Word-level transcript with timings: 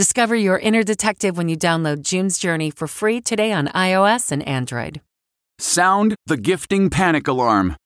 Discover 0.00 0.36
your 0.36 0.58
inner 0.58 0.82
detective 0.82 1.36
when 1.36 1.50
you 1.50 1.58
download 1.58 2.00
June's 2.00 2.38
Journey 2.38 2.70
for 2.70 2.86
free 2.86 3.20
today 3.20 3.52
on 3.52 3.68
iOS 3.74 4.32
and 4.32 4.42
Android. 4.48 5.02
Sound 5.58 6.14
the 6.24 6.38
gifting 6.38 6.88
panic 6.88 7.28
alarm. 7.28 7.76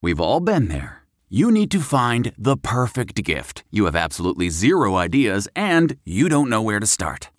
We've 0.00 0.20
all 0.20 0.38
been 0.38 0.68
there. 0.68 1.02
You 1.28 1.50
need 1.50 1.72
to 1.72 1.80
find 1.80 2.32
the 2.38 2.56
perfect 2.56 3.24
gift. 3.24 3.64
You 3.72 3.86
have 3.86 3.96
absolutely 3.96 4.50
zero 4.50 4.94
ideas 4.94 5.48
and 5.56 5.96
you 6.04 6.28
don't 6.28 6.48
know 6.48 6.62
where 6.62 6.78
to 6.78 6.86
start. 6.86 7.30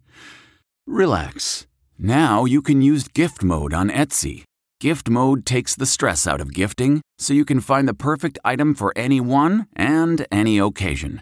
Relax. 0.86 1.66
Now 1.97 2.44
you 2.44 2.61
can 2.61 2.81
use 2.81 3.08
gift 3.08 3.41
mode 3.41 3.73
on 3.73 3.89
Etsy. 3.89 4.44
Gift 4.81 5.09
mode 5.09 5.45
takes 5.45 5.75
the 5.75 5.86
stress 5.86 6.27
out 6.27 6.41
of 6.41 6.53
gifting 6.53 6.99
so 7.17 7.33
you 7.33 7.45
can 7.45 7.61
find 7.61 7.88
the 7.88 7.94
perfect 7.94 8.38
item 8.44 8.75
for 8.75 8.91
anyone 8.97 9.67
and 9.77 10.27
any 10.30 10.59
occasion. 10.59 11.22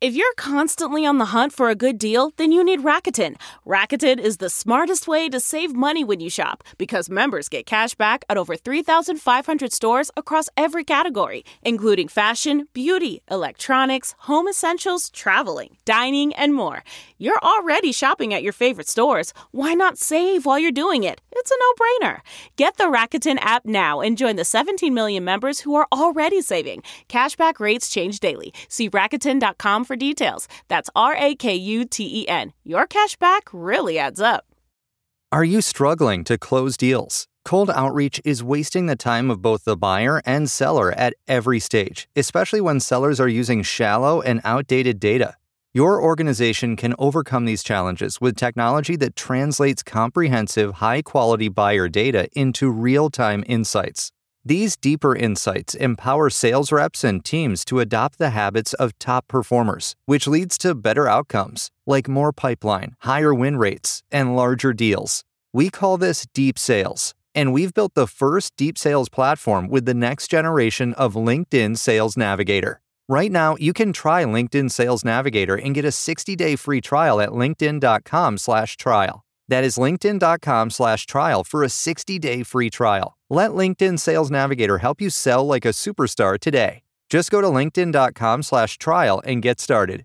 If 0.00 0.14
you're 0.14 0.32
constantly 0.38 1.04
on 1.04 1.18
the 1.18 1.26
hunt 1.26 1.52
for 1.52 1.68
a 1.68 1.74
good 1.74 1.98
deal, 1.98 2.32
then 2.38 2.52
you 2.52 2.64
need 2.64 2.80
Rakuten. 2.80 3.36
Rakuten 3.66 4.18
is 4.18 4.38
the 4.38 4.48
smartest 4.48 5.06
way 5.06 5.28
to 5.28 5.38
save 5.38 5.74
money 5.74 6.04
when 6.04 6.20
you 6.20 6.30
shop 6.30 6.64
because 6.78 7.10
members 7.10 7.50
get 7.50 7.66
cash 7.66 7.94
back 7.94 8.24
at 8.30 8.38
over 8.38 8.56
3,500 8.56 9.74
stores 9.74 10.10
across 10.16 10.48
every 10.56 10.84
category, 10.84 11.44
including 11.60 12.08
fashion, 12.08 12.66
beauty, 12.72 13.20
electronics, 13.30 14.14
home 14.20 14.48
essentials, 14.48 15.10
traveling, 15.10 15.76
dining, 15.84 16.32
and 16.32 16.54
more. 16.54 16.82
You're 17.22 17.38
already 17.42 17.92
shopping 17.92 18.32
at 18.32 18.42
your 18.42 18.54
favorite 18.54 18.88
stores. 18.88 19.34
Why 19.50 19.74
not 19.74 19.98
save 19.98 20.46
while 20.46 20.58
you're 20.58 20.72
doing 20.72 21.04
it? 21.04 21.20
It's 21.30 21.50
a 21.50 21.54
no 21.54 22.08
brainer. 22.08 22.20
Get 22.56 22.78
the 22.78 22.84
Rakuten 22.84 23.36
app 23.42 23.66
now 23.66 24.00
and 24.00 24.16
join 24.16 24.36
the 24.36 24.44
17 24.44 24.94
million 24.94 25.22
members 25.22 25.60
who 25.60 25.74
are 25.74 25.86
already 25.92 26.40
saving. 26.40 26.82
Cashback 27.10 27.60
rates 27.60 27.90
change 27.90 28.20
daily. 28.20 28.54
See 28.70 28.88
Rakuten.com 28.88 29.84
for 29.84 29.96
details. 29.96 30.48
That's 30.68 30.88
R 30.96 31.14
A 31.14 31.34
K 31.34 31.54
U 31.54 31.84
T 31.84 32.22
E 32.22 32.26
N. 32.26 32.54
Your 32.64 32.86
cashback 32.86 33.40
really 33.52 33.98
adds 33.98 34.22
up. 34.22 34.46
Are 35.30 35.44
you 35.44 35.60
struggling 35.60 36.24
to 36.24 36.38
close 36.38 36.78
deals? 36.78 37.28
Cold 37.44 37.68
outreach 37.68 38.22
is 38.24 38.42
wasting 38.42 38.86
the 38.86 38.96
time 38.96 39.30
of 39.30 39.42
both 39.42 39.64
the 39.64 39.76
buyer 39.76 40.22
and 40.24 40.50
seller 40.50 40.90
at 40.92 41.12
every 41.28 41.60
stage, 41.60 42.08
especially 42.16 42.62
when 42.62 42.80
sellers 42.80 43.20
are 43.20 43.28
using 43.28 43.62
shallow 43.62 44.22
and 44.22 44.40
outdated 44.42 44.98
data. 44.98 45.36
Your 45.72 46.02
organization 46.02 46.74
can 46.74 46.96
overcome 46.98 47.44
these 47.44 47.62
challenges 47.62 48.20
with 48.20 48.34
technology 48.34 48.96
that 48.96 49.14
translates 49.14 49.84
comprehensive, 49.84 50.74
high 50.74 51.00
quality 51.00 51.48
buyer 51.48 51.88
data 51.88 52.26
into 52.34 52.68
real 52.68 53.08
time 53.08 53.44
insights. 53.46 54.10
These 54.44 54.76
deeper 54.76 55.14
insights 55.14 55.76
empower 55.76 56.28
sales 56.28 56.72
reps 56.72 57.04
and 57.04 57.24
teams 57.24 57.64
to 57.66 57.78
adopt 57.78 58.18
the 58.18 58.30
habits 58.30 58.74
of 58.74 58.98
top 58.98 59.28
performers, 59.28 59.94
which 60.06 60.26
leads 60.26 60.58
to 60.58 60.74
better 60.74 61.06
outcomes, 61.06 61.70
like 61.86 62.08
more 62.08 62.32
pipeline, 62.32 62.96
higher 63.02 63.32
win 63.32 63.56
rates, 63.56 64.02
and 64.10 64.34
larger 64.34 64.72
deals. 64.72 65.22
We 65.52 65.70
call 65.70 65.98
this 65.98 66.26
deep 66.34 66.58
sales, 66.58 67.14
and 67.32 67.52
we've 67.52 67.72
built 67.72 67.94
the 67.94 68.08
first 68.08 68.56
deep 68.56 68.76
sales 68.76 69.08
platform 69.08 69.68
with 69.68 69.84
the 69.84 69.94
next 69.94 70.32
generation 70.32 70.94
of 70.94 71.14
LinkedIn 71.14 71.78
Sales 71.78 72.16
Navigator. 72.16 72.80
Right 73.10 73.32
now, 73.32 73.56
you 73.58 73.72
can 73.72 73.92
try 73.92 74.22
LinkedIn 74.22 74.70
Sales 74.70 75.04
Navigator 75.04 75.56
and 75.56 75.74
get 75.74 75.84
a 75.84 75.88
60-day 75.88 76.54
free 76.54 76.80
trial 76.80 77.20
at 77.20 77.30
linkedin.com/trial. 77.30 79.24
That 79.48 79.64
is 79.64 79.76
linkedin.com 79.76 80.70
slash 80.70 81.06
trial 81.06 81.42
for 81.42 81.64
a 81.64 81.68
60 81.68 82.18
day 82.20 82.44
free 82.44 82.70
trial. 82.70 83.18
Let 83.28 83.50
LinkedIn 83.50 83.98
Sales 83.98 84.30
Navigator 84.30 84.78
help 84.78 85.00
you 85.00 85.10
sell 85.10 85.44
like 85.44 85.64
a 85.64 85.72
superstar 85.72 86.38
today. 86.38 86.82
Just 87.08 87.32
go 87.32 87.40
to 87.40 87.48
linkedin.com 87.48 88.44
slash 88.44 88.78
trial 88.78 89.20
and 89.24 89.42
get 89.42 89.58
started. 89.58 90.04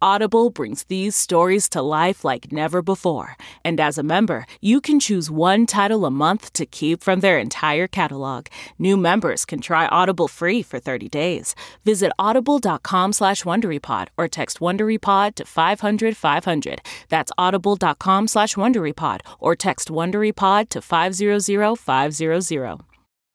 Audible 0.00 0.50
brings 0.50 0.84
these 0.84 1.16
stories 1.16 1.68
to 1.70 1.82
life 1.82 2.24
like 2.24 2.52
never 2.52 2.82
before. 2.82 3.36
And 3.64 3.80
as 3.80 3.98
a 3.98 4.02
member, 4.02 4.46
you 4.60 4.80
can 4.80 5.00
choose 5.00 5.30
one 5.30 5.66
title 5.66 6.04
a 6.04 6.10
month 6.10 6.52
to 6.54 6.66
keep 6.66 7.02
from 7.02 7.20
their 7.20 7.38
entire 7.38 7.86
catalog. 7.86 8.46
New 8.78 8.96
members 8.96 9.44
can 9.44 9.60
try 9.60 9.86
Audible 9.86 10.28
free 10.28 10.62
for 10.62 10.78
30 10.78 11.08
days. 11.08 11.54
Visit 11.84 12.12
audible.com 12.18 13.12
slash 13.12 13.42
WonderyPod 13.44 14.08
or 14.16 14.28
text 14.28 14.60
WonderyPod 14.60 15.34
to 15.36 15.44
500 15.44 16.16
500. 16.16 16.80
That's 17.08 17.32
audible.com 17.36 18.28
slash 18.28 18.54
WonderyPod 18.54 19.20
or 19.40 19.56
text 19.56 19.88
WonderyPod 19.88 20.68
to 20.70 20.80
500 20.80 21.78
500. 21.78 22.80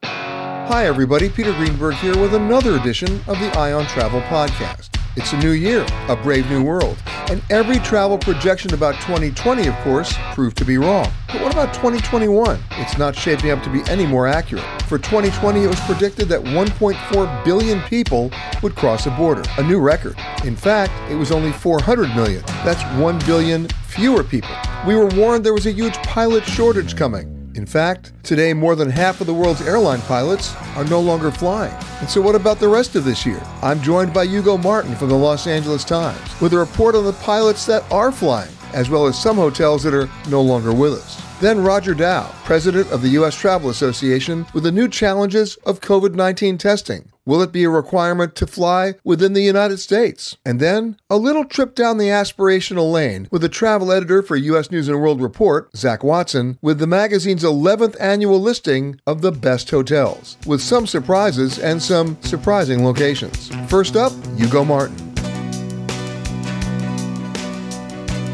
Hi, 0.04 0.86
everybody. 0.86 1.30
Peter 1.30 1.52
Greenberg 1.54 1.96
here 1.96 2.18
with 2.18 2.34
another 2.34 2.78
edition 2.78 3.10
of 3.28 3.38
the 3.40 3.52
Eye 3.58 3.74
on 3.74 3.86
Travel 3.88 4.22
Podcast. 4.22 5.03
It's 5.16 5.32
a 5.32 5.38
new 5.38 5.52
year, 5.52 5.86
a 6.08 6.16
brave 6.16 6.50
new 6.50 6.64
world, 6.64 6.98
and 7.30 7.44
every 7.52 7.78
travel 7.78 8.18
projection 8.18 8.74
about 8.74 8.96
2020, 9.02 9.68
of 9.68 9.76
course, 9.82 10.16
proved 10.34 10.58
to 10.58 10.66
be 10.66 10.80
wrong. 10.80 11.08
But 11.28 11.44
what 11.44 11.52
about 11.52 11.72
2021? 11.76 12.60
It's 12.72 12.98
not 12.98 13.16
shaping 13.16 13.52
up 13.52 13.62
to 13.62 13.70
be 13.70 13.84
any 13.92 14.08
more 14.08 14.26
accurate. 14.26 14.66
For 14.90 14.98
2020, 14.98 15.64
it 15.64 15.68
was 15.68 15.80
predicted 15.82 16.30
that 16.30 16.42
1.4 16.42 17.46
billion 17.46 17.82
people 17.82 18.32
would 18.64 18.76
cross 18.76 19.06
a 19.06 19.12
border, 19.12 19.44
a 19.60 19.64
new 19.64 19.80
record. 19.80 20.18
In 20.46 20.56
fact, 20.56 20.92
it 21.12 21.16
was 21.16 21.32
only 21.32 21.52
400 21.52 22.16
million. 22.16 22.42
That's 22.66 22.82
1 23.00 23.20
billion 23.28 23.68
fewer 23.86 24.24
people. 24.24 24.56
We 24.88 24.96
were 24.96 25.10
warned 25.10 25.46
there 25.46 25.54
was 25.54 25.68
a 25.68 25.72
huge 25.72 25.94
pilot 25.98 26.44
shortage 26.44 26.96
coming. 26.96 27.43
In 27.56 27.68
fact, 27.68 28.14
today 28.24 28.52
more 28.54 28.76
than 28.76 28.90
half 28.90 29.22
of 29.22 29.28
the 29.28 29.34
world's 29.34 29.62
airline 29.62 30.02
pilots 30.02 30.56
are 30.76 30.86
no 30.86 31.00
longer 31.00 31.30
flying. 31.30 31.74
And 32.00 32.10
so, 32.10 32.20
what 32.20 32.34
about 32.34 32.60
the 32.60 32.68
rest 32.68 32.96
of 32.96 33.06
this 33.06 33.26
year? 33.26 33.42
I'm 33.62 33.82
joined 33.82 34.12
by 34.12 34.26
Hugo 34.26 34.58
Martin 34.58 34.96
from 34.96 35.10
the 35.10 35.18
Los 35.18 35.46
Angeles 35.46 35.84
Times 35.84 36.42
with 36.42 36.54
a 36.54 36.58
report 36.58 36.96
on 36.96 37.04
the 37.06 37.14
pilots 37.14 37.66
that 37.68 37.90
are 37.92 38.12
flying, 38.12 38.52
as 38.74 38.90
well 38.90 39.06
as 39.06 39.22
some 39.22 39.36
hotels 39.36 39.84
that 39.84 39.94
are 39.94 40.10
no 40.30 40.42
longer 40.42 40.74
with 40.74 40.94
us. 40.94 41.22
Then 41.40 41.64
Roger 41.64 41.94
Dow, 41.94 42.32
president 42.44 42.92
of 42.92 43.04
the 43.04 43.10
U.S. 43.10 43.36
Travel 43.36 43.70
Association, 43.70 44.48
with 44.54 44.64
the 44.64 44.72
new 44.72 44.88
challenges 44.88 45.56
of 45.58 45.80
COVID 45.80 46.16
19 46.16 46.58
testing. 46.58 47.13
Will 47.26 47.42
it 47.42 47.54
be 47.54 47.64
a 47.64 47.70
requirement 47.70 48.36
to 48.36 48.46
fly 48.46 48.96
within 49.06 49.32
the 49.32 49.42
United 49.42 49.78
States? 49.78 50.36
And 50.46 50.60
then 50.60 50.98
a 51.10 51.16
little 51.16 51.46
trip 51.46 51.74
down 51.74 51.98
the 51.98 52.10
aspirational 52.10 52.92
lane 52.92 53.30
with 53.32 53.42
the 53.42 53.48
travel 53.48 53.94
editor 53.94 54.22
for 54.22 54.36
U.S. 54.36 54.70
News 54.70 54.90
and 54.90 55.00
World 55.00 55.22
Report, 55.22 55.74
Zach 55.74 56.04
Watson, 56.04 56.60
with 56.62 56.80
the 56.80 56.88
magazine's 56.88 57.46
11th 57.46 57.96
annual 57.98 58.42
listing 58.42 59.00
of 59.08 59.22
the 59.22 59.32
best 59.32 59.70
hotels, 59.70 60.36
with 60.46 60.60
some 60.60 60.86
surprises 60.86 61.60
and 61.60 61.82
some 61.82 62.22
surprising 62.24 62.84
locations. 62.84 63.50
First 63.70 63.96
up, 63.96 64.12
Hugo 64.36 64.66
Martin. 64.66 64.98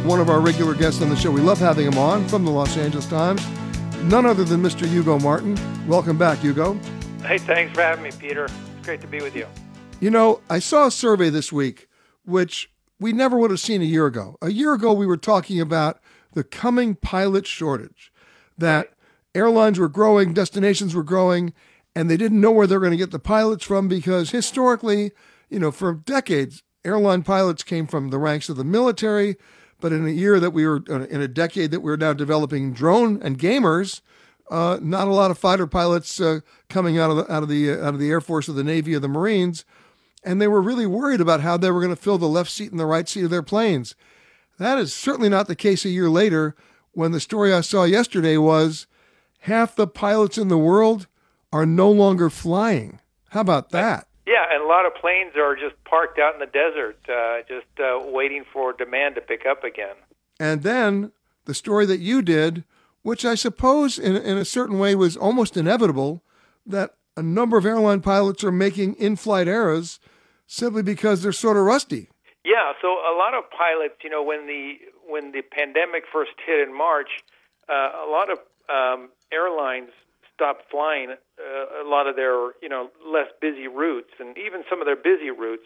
One 0.04 0.20
of 0.20 0.32
our 0.32 0.40
regular 0.40 0.74
guests 0.74 1.04
on 1.04 1.10
the 1.10 1.16
show. 1.16 1.30
We 1.30 1.42
love 1.42 1.60
having 1.60 1.86
him 1.86 2.00
on 2.00 2.28
from 2.28 2.44
the 2.44 2.50
Los 2.50 2.76
Angeles 2.76 3.06
Times. 3.06 3.46
None 4.06 4.26
other 4.26 4.44
than 4.44 4.64
Mr. 4.64 4.88
Hugo 4.88 5.20
Martin. 5.20 5.56
Welcome 5.88 6.18
back, 6.18 6.40
Hugo. 6.40 6.74
Hey, 7.22 7.38
thanks 7.38 7.72
for 7.76 7.82
having 7.82 8.04
me, 8.04 8.12
Peter 8.18 8.48
great 8.90 9.02
to 9.02 9.08
be 9.08 9.22
with 9.22 9.36
you. 9.36 9.46
You 10.00 10.10
know, 10.10 10.42
I 10.50 10.58
saw 10.58 10.88
a 10.88 10.92
survey 10.92 11.30
this 11.30 11.52
week, 11.52 11.88
which 12.26 12.72
we 13.00 13.14
never 13.14 13.38
would 13.38 13.52
have 13.52 13.60
seen 13.60 13.84
a 13.84 13.86
year 13.86 14.08
ago. 14.08 14.36
A 14.42 14.50
year 14.50 14.74
ago, 14.74 14.94
we 14.94 15.06
were 15.06 15.16
talking 15.16 15.62
about 15.62 16.00
the 16.34 16.44
coming 16.44 16.96
pilot 16.96 17.46
shortage, 17.46 18.12
that 18.58 18.94
airlines 19.36 19.78
were 19.78 19.90
growing, 19.90 20.34
destinations 20.34 20.96
were 20.96 21.04
growing, 21.04 21.54
and 21.96 22.10
they 22.10 22.18
didn't 22.18 22.42
know 22.42 22.50
where 22.50 22.66
they're 22.66 22.80
going 22.80 22.90
to 22.90 22.98
get 22.98 23.12
the 23.12 23.20
pilots 23.20 23.64
from 23.64 23.88
because 23.88 24.32
historically, 24.32 25.12
you 25.52 25.60
know, 25.60 25.72
for 25.72 25.94
decades, 25.94 26.64
airline 26.84 27.22
pilots 27.22 27.62
came 27.62 27.86
from 27.86 28.10
the 28.10 28.18
ranks 28.18 28.50
of 28.50 28.58
the 28.58 28.64
military. 28.64 29.36
But 29.80 29.94
in 29.94 30.08
a 30.08 30.10
year 30.10 30.40
that 30.40 30.50
we 30.50 30.66
were, 30.66 30.78
in 30.88 31.22
a 31.22 31.28
decade 31.28 31.70
that 31.70 31.82
we 31.82 31.92
we're 31.92 31.98
now 31.98 32.14
developing 32.14 32.74
drone 32.74 33.22
and 33.22 33.38
gamers, 33.38 34.02
uh, 34.50 34.80
not 34.82 35.08
a 35.08 35.14
lot 35.14 35.32
of 35.32 35.38
fighter 35.38 35.68
pilots 35.68 36.20
uh, 36.20 36.40
coming 36.70 36.98
out 36.98 37.12
of 37.12 37.18
the 37.18 37.32
out 37.32 37.44
of 37.44 37.50
the 37.50 37.72
uh, 37.72 37.86
out 37.86 37.94
of 37.94 38.00
the 38.00 38.10
Air 38.10 38.22
Force 38.22 38.50
or 38.50 38.54
the 38.54 38.64
Navy 38.64 38.96
or 38.96 39.00
the 39.00 39.08
Marines, 39.08 39.66
and 40.24 40.42
they 40.42 40.48
were 40.48 40.62
really 40.62 40.86
worried 40.86 41.22
about 41.22 41.42
how 41.42 41.58
they 41.58 41.72
were 41.72 41.82
going 41.82 41.96
to 41.96 42.02
fill 42.02 42.18
the 42.18 42.28
left 42.28 42.50
seat 42.50 42.72
and 42.72 42.80
the 42.80 42.86
right 42.86 43.08
seat 43.08 43.24
of 43.24 43.30
their 43.30 43.44
planes. 43.44 43.96
That 44.58 44.78
is 44.78 44.94
certainly 44.94 45.30
not 45.30 45.48
the 45.48 45.56
case 45.56 45.86
a 45.86 45.90
year 45.90 46.10
later. 46.10 46.56
When 46.92 47.12
the 47.12 47.20
story 47.20 47.54
I 47.54 47.62
saw 47.62 47.84
yesterday 47.84 48.36
was 48.38 48.88
half 49.42 49.76
the 49.76 49.88
pilots 49.88 50.38
in 50.38 50.48
the 50.48 50.58
world 50.58 51.08
are 51.54 51.66
no 51.66 51.90
longer 51.90 52.30
flying. 52.30 53.00
How 53.30 53.42
about 53.42 53.70
that? 53.70 54.08
Yeah, 54.26 54.46
and 54.52 54.64
a 54.64 54.68
lot 54.68 54.86
of 54.86 54.94
planes 54.96 55.36
are 55.38 55.56
just 55.56 55.82
parked 55.86 56.20
out 56.20 56.34
in 56.34 56.40
the 56.40 56.46
desert, 56.46 57.00
uh, 57.08 57.42
just 57.48 57.80
uh, 57.80 58.00
waiting 58.12 58.44
for 58.52 58.74
demand 58.74 59.16
to 59.16 59.22
pick 59.22 59.46
up 59.46 59.64
again. 59.64 59.96
And 60.40 60.64
then 60.64 61.12
the 61.46 61.54
story 61.54 61.86
that 61.86 62.00
you 62.00 62.22
did 62.22 62.64
which 63.02 63.26
I 63.26 63.36
suppose 63.36 63.98
in, 63.98 64.16
in 64.16 64.38
a 64.38 64.46
certain 64.46 64.80
way 64.80 64.96
was 64.96 65.16
almost 65.16 65.58
inevitable 65.58 66.24
that 66.66 66.96
a 67.16 67.24
number 67.24 67.58
of 67.58 67.66
airline 67.66 68.02
pilots 68.02 68.44
are 68.44 68.52
making 68.52 68.96
in 68.96 69.16
flight 69.16 69.48
errors 69.48 70.00
simply 70.48 70.84
because 70.84 71.22
they're 71.22 71.32
sort 71.32 71.58
of 71.58 71.64
rusty. 71.64 72.10
Yeah, 72.46 72.74
so 72.82 72.88
a 72.88 73.16
lot 73.18 73.34
of 73.34 73.44
pilots, 73.52 73.96
you 74.04 74.10
know, 74.10 74.24
when 74.24 74.48
the 74.48 74.76
when 75.08 75.32
the 75.32 75.42
pandemic 75.42 76.04
first 76.12 76.32
hit 76.46 76.68
in 76.68 76.76
March, 76.76 77.10
uh, 77.68 77.92
a 78.08 78.10
lot 78.10 78.30
of 78.32 78.40
um, 78.70 79.10
airlines 79.32 79.90
stopped 80.34 80.64
flying 80.72 81.10
uh, 81.12 81.84
a 81.84 81.88
lot 81.88 82.08
of 82.08 82.16
their, 82.16 82.52
you 82.62 82.70
know, 82.70 82.90
less 83.06 83.28
busy 83.42 83.68
routes 83.68 84.12
and 84.20 84.38
even 84.38 84.64
some 84.70 84.80
of 84.80 84.86
their 84.86 84.96
busy 84.96 85.32
routes. 85.32 85.64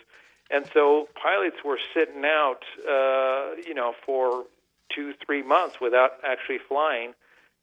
And 0.50 0.66
so 0.74 1.08
pilots 1.22 1.58
were 1.64 1.80
sitting 1.94 2.24
out, 2.26 2.64
uh, 2.80 3.62
you 3.66 3.74
know, 3.74 3.94
for 4.06 4.46
two, 4.94 5.14
three 5.26 5.44
months 5.44 5.80
without 5.80 6.12
actually 6.26 6.60
flying 6.68 7.14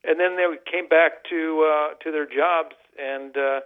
and 0.05 0.19
then 0.19 0.37
they 0.37 0.47
came 0.71 0.89
back 0.89 1.25
to 1.31 1.67
uh, 1.67 1.95
to 2.05 2.11
their 2.11 2.27
jobs 2.27 2.77
and 2.99 3.37
uh, 3.37 3.61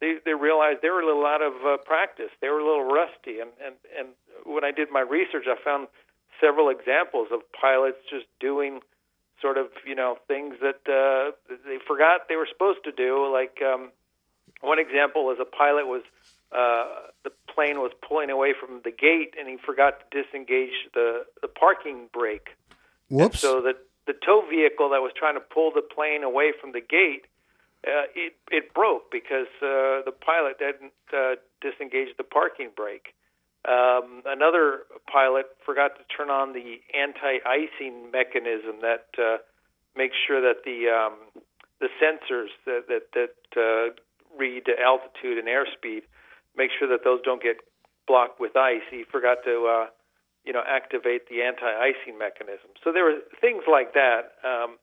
they 0.00 0.16
they 0.24 0.34
realized 0.34 0.78
they 0.82 0.90
were 0.90 1.00
a 1.00 1.06
little 1.06 1.26
out 1.26 1.42
of 1.42 1.54
uh, 1.66 1.76
practice. 1.84 2.30
They 2.40 2.48
were 2.48 2.60
a 2.60 2.66
little 2.66 2.84
rusty, 2.84 3.40
and 3.40 3.50
and 3.64 3.74
and 3.98 4.08
when 4.44 4.64
I 4.64 4.70
did 4.70 4.90
my 4.90 5.00
research, 5.00 5.46
I 5.46 5.56
found 5.62 5.88
several 6.40 6.68
examples 6.68 7.28
of 7.32 7.40
pilots 7.52 7.98
just 8.08 8.26
doing 8.40 8.80
sort 9.40 9.58
of 9.58 9.66
you 9.86 9.94
know 9.94 10.18
things 10.28 10.56
that 10.60 10.82
uh, 10.86 11.32
they 11.66 11.78
forgot 11.86 12.28
they 12.28 12.36
were 12.36 12.48
supposed 12.50 12.84
to 12.84 12.92
do. 12.92 13.30
Like 13.32 13.58
um, 13.62 13.90
one 14.60 14.78
example 14.78 15.24
was 15.24 15.38
a 15.40 15.44
pilot 15.44 15.86
was 15.86 16.02
uh, 16.52 17.10
the 17.24 17.30
plane 17.52 17.78
was 17.78 17.92
pulling 18.06 18.30
away 18.30 18.54
from 18.58 18.80
the 18.84 18.92
gate, 18.92 19.34
and 19.38 19.48
he 19.48 19.56
forgot 19.56 19.98
to 20.00 20.22
disengage 20.22 20.88
the 20.94 21.24
the 21.42 21.48
parking 21.48 22.08
brake. 22.12 22.50
Whoops! 23.10 23.42
And 23.42 23.50
so 23.50 23.60
that 23.62 23.76
the 24.08 24.16
tow 24.24 24.42
vehicle 24.48 24.88
that 24.88 25.04
was 25.04 25.12
trying 25.12 25.36
to 25.36 25.44
pull 25.44 25.70
the 25.70 25.84
plane 25.84 26.24
away 26.24 26.50
from 26.58 26.72
the 26.72 26.80
gate, 26.80 27.28
uh, 27.86 28.08
it 28.16 28.34
it 28.50 28.72
broke 28.72 29.12
because 29.12 29.52
uh, 29.60 30.00
the 30.08 30.16
pilot 30.16 30.58
didn't 30.58 30.96
uh, 31.12 31.36
disengage 31.60 32.16
the 32.16 32.24
parking 32.24 32.70
brake. 32.74 33.14
Um, 33.68 34.24
another 34.24 34.88
pilot 35.12 35.46
forgot 35.64 35.92
to 36.00 36.04
turn 36.08 36.30
on 36.30 36.54
the 36.54 36.80
anti-icing 36.96 38.10
mechanism 38.10 38.80
that 38.80 39.12
uh, 39.20 39.44
makes 39.94 40.16
sure 40.26 40.40
that 40.40 40.64
the 40.64 40.88
um, 40.88 41.44
the 41.78 41.92
sensors 42.00 42.50
that 42.64 42.88
that, 42.88 43.12
that 43.12 43.36
uh, 43.54 43.94
read 44.36 44.64
altitude 44.80 45.36
and 45.36 45.46
airspeed 45.46 46.02
make 46.56 46.70
sure 46.76 46.88
that 46.88 47.04
those 47.04 47.20
don't 47.22 47.42
get 47.42 47.58
blocked 48.08 48.40
with 48.40 48.56
ice. 48.56 48.82
He 48.90 49.04
forgot 49.04 49.38
to 49.44 49.68
uh, 49.68 49.86
you 50.48 50.54
know, 50.54 50.62
activate 50.66 51.28
the 51.28 51.42
anti-icing 51.42 52.18
mechanism. 52.18 52.70
So 52.82 52.90
there 52.90 53.04
were 53.04 53.18
things 53.38 53.64
like 53.70 53.92
that 53.92 54.32
um, 54.42 54.78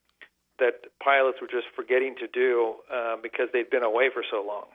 that 0.59 0.75
pilots 1.03 1.39
were 1.41 1.47
just 1.47 1.65
forgetting 1.75 2.13
to 2.19 2.27
do 2.27 2.75
uh, 2.93 3.15
because 3.21 3.47
they'd 3.51 3.71
been 3.71 3.81
away 3.81 4.11
for 4.13 4.23
so 4.29 4.45
long. 4.45 4.65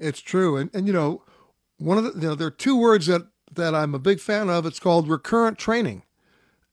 It's 0.00 0.20
true, 0.20 0.56
and 0.56 0.70
and 0.74 0.88
you 0.88 0.92
know, 0.92 1.22
one 1.78 1.98
of 1.98 2.04
the 2.04 2.20
you 2.20 2.26
know, 2.26 2.34
there 2.34 2.48
are 2.48 2.50
two 2.50 2.76
words 2.76 3.06
that 3.06 3.28
that 3.54 3.76
I'm 3.76 3.94
a 3.94 4.00
big 4.00 4.18
fan 4.18 4.50
of. 4.50 4.66
It's 4.66 4.80
called 4.80 5.08
recurrent 5.08 5.56
training, 5.56 6.02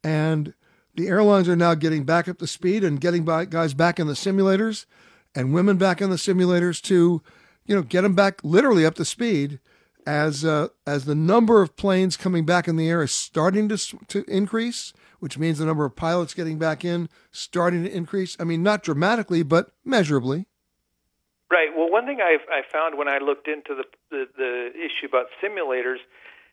and 0.03 0.55
the 0.95 1.07
airlines 1.07 1.47
are 1.47 1.55
now 1.55 1.75
getting 1.75 2.05
back 2.05 2.27
up 2.27 2.39
to 2.39 2.47
speed 2.47 2.83
and 2.83 2.99
getting 2.99 3.25
guys 3.25 3.75
back 3.75 3.99
in 3.99 4.07
the 4.07 4.13
simulators, 4.13 4.85
and 5.35 5.53
women 5.53 5.77
back 5.77 6.01
in 6.01 6.09
the 6.09 6.15
simulators 6.15 6.81
to, 6.81 7.21
you 7.67 7.75
know, 7.75 7.83
get 7.83 8.01
them 8.01 8.15
back 8.15 8.43
literally 8.43 8.87
up 8.87 8.95
to 8.95 9.05
speed 9.05 9.59
as 10.05 10.45
uh, 10.45 10.69
as 10.85 11.05
the 11.05 11.15
number 11.15 11.61
of 11.61 11.75
planes 11.75 12.17
coming 12.17 12.45
back 12.45 12.67
in 12.67 12.75
the 12.75 12.89
air 12.89 13.01
is 13.03 13.11
starting 13.11 13.69
to 13.69 13.77
to 13.77 14.23
increase, 14.27 14.93
which 15.19 15.37
means 15.37 15.59
the 15.59 15.65
number 15.65 15.85
of 15.85 15.95
pilots 15.95 16.33
getting 16.33 16.57
back 16.57 16.83
in 16.83 17.09
starting 17.31 17.83
to 17.83 17.91
increase. 17.91 18.35
I 18.39 18.43
mean, 18.43 18.63
not 18.63 18.83
dramatically, 18.83 19.43
but 19.43 19.71
measurably. 19.83 20.45
Right. 21.51 21.69
Well, 21.75 21.91
one 21.91 22.05
thing 22.05 22.19
I 22.21 22.37
I 22.51 22.61
found 22.71 22.97
when 22.97 23.07
I 23.07 23.19
looked 23.19 23.47
into 23.47 23.75
the 23.75 23.85
the, 24.09 24.25
the 24.37 24.71
issue 24.75 25.07
about 25.07 25.27
simulators 25.43 25.99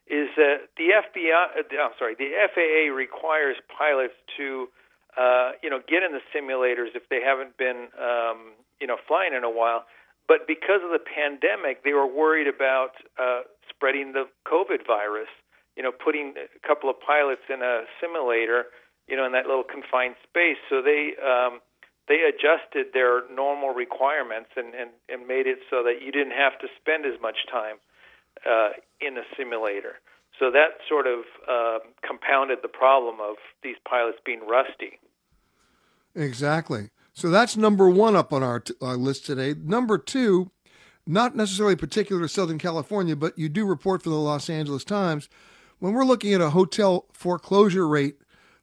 is 0.07 0.29
that 0.37 0.75
the 0.77 0.91
FBI, 0.91 1.31
uh, 1.31 1.63
I'm 1.81 1.93
sorry, 1.97 2.17
the 2.19 2.31
FAA 2.53 2.93
requires 2.93 3.57
pilots 3.71 4.15
to 4.37 4.69
uh, 5.17 5.53
you 5.63 5.71
know 5.71 5.81
get 5.89 6.03
in 6.03 6.13
the 6.13 6.21
simulators 6.35 6.95
if 6.95 7.09
they 7.09 7.21
haven't 7.25 7.57
been 7.57 7.89
um, 7.99 8.53
you 8.81 8.87
know 8.87 8.97
flying 9.07 9.35
in 9.35 9.45
a 9.45 9.51
while 9.51 9.85
but 10.31 10.47
because 10.47 10.79
of 10.87 10.95
the 10.95 11.03
pandemic, 11.03 11.83
they 11.83 11.91
were 11.91 12.07
worried 12.07 12.47
about 12.47 12.95
uh, 13.19 13.43
spreading 13.67 14.13
the 14.15 14.31
COVID 14.47 14.87
virus. 14.87 15.27
You 15.75 15.83
know, 15.83 15.91
putting 15.91 16.35
a 16.39 16.47
couple 16.63 16.89
of 16.89 17.03
pilots 17.03 17.43
in 17.51 17.63
a 17.63 17.83
simulator, 17.99 18.71
you 19.09 19.17
know, 19.17 19.27
in 19.27 19.33
that 19.33 19.47
little 19.51 19.67
confined 19.67 20.15
space. 20.23 20.59
So 20.71 20.83
they 20.87 21.19
um, 21.19 21.59
they 22.07 22.23
adjusted 22.31 22.95
their 22.95 23.27
normal 23.27 23.75
requirements 23.75 24.51
and, 24.55 24.71
and, 24.75 24.91
and 25.09 25.27
made 25.27 25.51
it 25.51 25.59
so 25.67 25.83
that 25.83 25.99
you 25.99 26.13
didn't 26.13 26.39
have 26.39 26.55
to 26.63 26.69
spend 26.79 27.07
as 27.07 27.19
much 27.21 27.51
time 27.51 27.83
uh, 28.47 28.79
in 29.01 29.19
a 29.19 29.27
simulator. 29.37 29.99
So 30.39 30.51
that 30.51 30.79
sort 30.89 31.07
of 31.07 31.27
uh, 31.51 31.79
compounded 32.07 32.59
the 32.63 32.71
problem 32.71 33.19
of 33.21 33.35
these 33.63 33.77
pilots 33.83 34.19
being 34.25 34.47
rusty. 34.47 34.99
Exactly. 36.15 36.91
So 37.13 37.29
that's 37.29 37.57
number 37.57 37.89
one 37.89 38.17
up 38.17 38.33
on 38.33 38.43
our, 38.43 38.61
t- 38.61 38.75
our 38.81 38.97
list 38.97 39.27
today. 39.27 39.55
Number 39.61 39.99
two, 39.99 40.51
not 41.07 41.35
necessarily 41.35 41.77
particular 41.77 42.23
to 42.23 42.29
Southern 42.29 42.59
California, 42.59 43.17
but 43.17 43.39
you 43.39 43.49
do 43.49 43.65
report 43.67 44.03
for 44.03 44.11
the 44.11 44.17
Los 44.17 44.49
Angeles 44.49 44.85
Times. 44.85 45.29
When 45.79 45.93
we're 45.93 46.05
looking 46.05 46.35
at 46.35 46.41
a 46.41 46.51
hotel 46.51 47.07
foreclosure 47.13 47.89
rate 47.89 48.17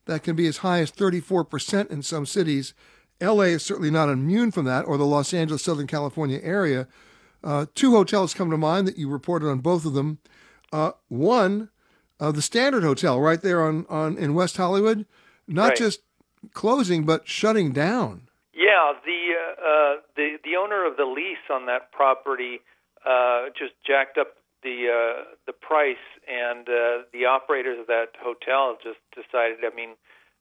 that 0.05 0.23
can 0.23 0.35
be 0.35 0.47
as 0.47 0.57
high 0.57 0.79
as 0.79 0.91
34% 0.91 1.89
in 1.89 2.01
some 2.01 2.25
cities, 2.25 2.73
LA 3.19 3.43
is 3.43 3.65
certainly 3.65 3.91
not 3.91 4.09
immune 4.09 4.51
from 4.51 4.65
that, 4.65 4.85
or 4.85 4.97
the 4.97 5.05
Los 5.05 5.33
Angeles, 5.33 5.63
Southern 5.63 5.87
California 5.87 6.39
area. 6.43 6.87
Uh, 7.43 7.65
two 7.75 7.91
hotels 7.91 8.33
come 8.33 8.49
to 8.51 8.57
mind 8.57 8.87
that 8.87 8.97
you 8.97 9.09
reported 9.09 9.49
on 9.49 9.59
both 9.59 9.85
of 9.85 9.93
them. 9.93 10.19
Uh, 10.71 10.91
one, 11.07 11.69
uh, 12.19 12.31
the 12.31 12.41
Standard 12.41 12.83
Hotel 12.83 13.19
right 13.19 13.41
there 13.41 13.61
on, 13.63 13.85
on 13.89 14.17
in 14.17 14.33
West 14.33 14.57
Hollywood, 14.57 15.05
not 15.47 15.69
right. 15.69 15.77
just 15.77 16.01
closing, 16.53 17.05
but 17.05 17.27
shutting 17.27 17.71
down. 17.71 18.26
Yeah, 18.57 18.97
the 19.05 19.21
uh, 19.37 19.93
the 20.17 20.41
the 20.43 20.57
owner 20.57 20.81
of 20.89 20.97
the 20.97 21.05
lease 21.05 21.45
on 21.53 21.67
that 21.67 21.91
property 21.93 22.59
uh, 23.05 23.53
just 23.53 23.73
jacked 23.85 24.17
up 24.17 24.33
the 24.63 24.89
uh, 24.89 25.37
the 25.45 25.53
price, 25.53 26.01
and 26.25 26.65
uh, 26.67 27.05
the 27.13 27.25
operators 27.29 27.77
of 27.79 27.85
that 27.85 28.17
hotel 28.17 28.77
just 28.81 28.97
decided. 29.13 29.61
I 29.61 29.75
mean, 29.75 29.93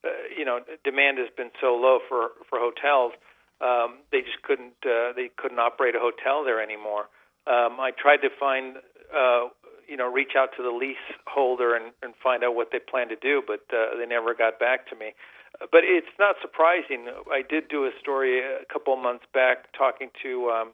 uh, 0.03 0.09
you 0.33 0.47
know, 0.47 0.61
demand 0.83 1.19
has 1.19 1.29
been 1.37 1.53
so 1.61 1.77
low 1.77 1.99
for 2.09 2.31
for 2.49 2.59
hotels, 2.59 3.13
um, 3.61 4.01
they 4.11 4.23
just 4.23 4.41
couldn't 4.43 4.81
uh, 4.85 5.13
they 5.13 5.29
couldn't 5.37 5.59
operate 5.61 5.95
a 5.95 6.01
hotel 6.01 6.43
there 6.43 6.63
anymore. 6.63 7.13
Um, 7.47 7.77
I 7.81 7.93
tried 7.93 8.25
to 8.25 8.31
find. 8.41 8.79
Uh, 9.15 9.49
you 9.89 9.97
know, 9.97 10.11
reach 10.11 10.33
out 10.37 10.49
to 10.57 10.65
the 10.65 10.71
leaseholder 10.75 11.77
and, 11.77 11.93
and 12.03 12.13
find 12.21 12.43
out 12.43 12.57
what 12.57 12.71
they 12.73 12.81
plan 12.81 13.09
to 13.09 13.15
do, 13.15 13.41
but 13.47 13.61
uh, 13.71 13.97
they 13.97 14.05
never 14.05 14.35
got 14.35 14.59
back 14.59 14.91
to 14.91 14.97
me. 14.97 15.15
But 15.61 15.83
it's 15.85 16.13
not 16.19 16.37
surprising. 16.43 17.09
I 17.33 17.43
did 17.43 17.69
do 17.69 17.85
a 17.85 17.91
story 18.01 18.41
a 18.41 18.65
couple 18.71 18.93
of 18.93 19.01
months 19.01 19.25
back 19.33 19.73
talking 19.77 20.11
to, 20.23 20.51
um, 20.51 20.73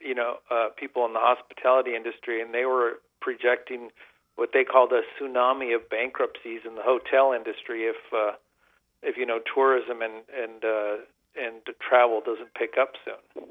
you 0.00 0.14
know, 0.14 0.36
uh, 0.50 0.68
people 0.76 1.04
in 1.04 1.12
the 1.12 1.20
hospitality 1.20 1.94
industry, 1.94 2.40
and 2.40 2.54
they 2.54 2.64
were 2.64 3.00
projecting 3.20 3.90
what 4.36 4.50
they 4.52 4.64
called 4.64 4.92
a 4.92 5.02
tsunami 5.16 5.74
of 5.74 5.88
bankruptcies 5.90 6.60
in 6.66 6.76
the 6.76 6.82
hotel 6.82 7.32
industry 7.32 7.84
if, 7.84 7.96
uh, 8.14 8.32
if 9.02 9.16
you 9.16 9.26
know, 9.26 9.40
tourism 9.54 10.02
and 10.02 10.24
and 10.34 10.64
uh, 10.64 10.96
and 11.36 11.60
travel 11.86 12.22
doesn't 12.24 12.54
pick 12.54 12.74
up 12.80 12.92
soon. 13.04 13.48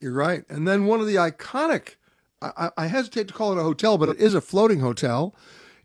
You're 0.00 0.12
right. 0.12 0.44
And 0.48 0.66
then 0.66 0.86
one 0.86 1.00
of 1.00 1.06
the 1.06 1.16
iconic, 1.16 1.96
I, 2.40 2.70
I 2.76 2.86
hesitate 2.86 3.28
to 3.28 3.34
call 3.34 3.52
it 3.52 3.58
a 3.58 3.64
hotel, 3.64 3.98
but 3.98 4.08
it 4.08 4.18
is 4.18 4.34
a 4.34 4.40
floating 4.40 4.80
hotel 4.80 5.34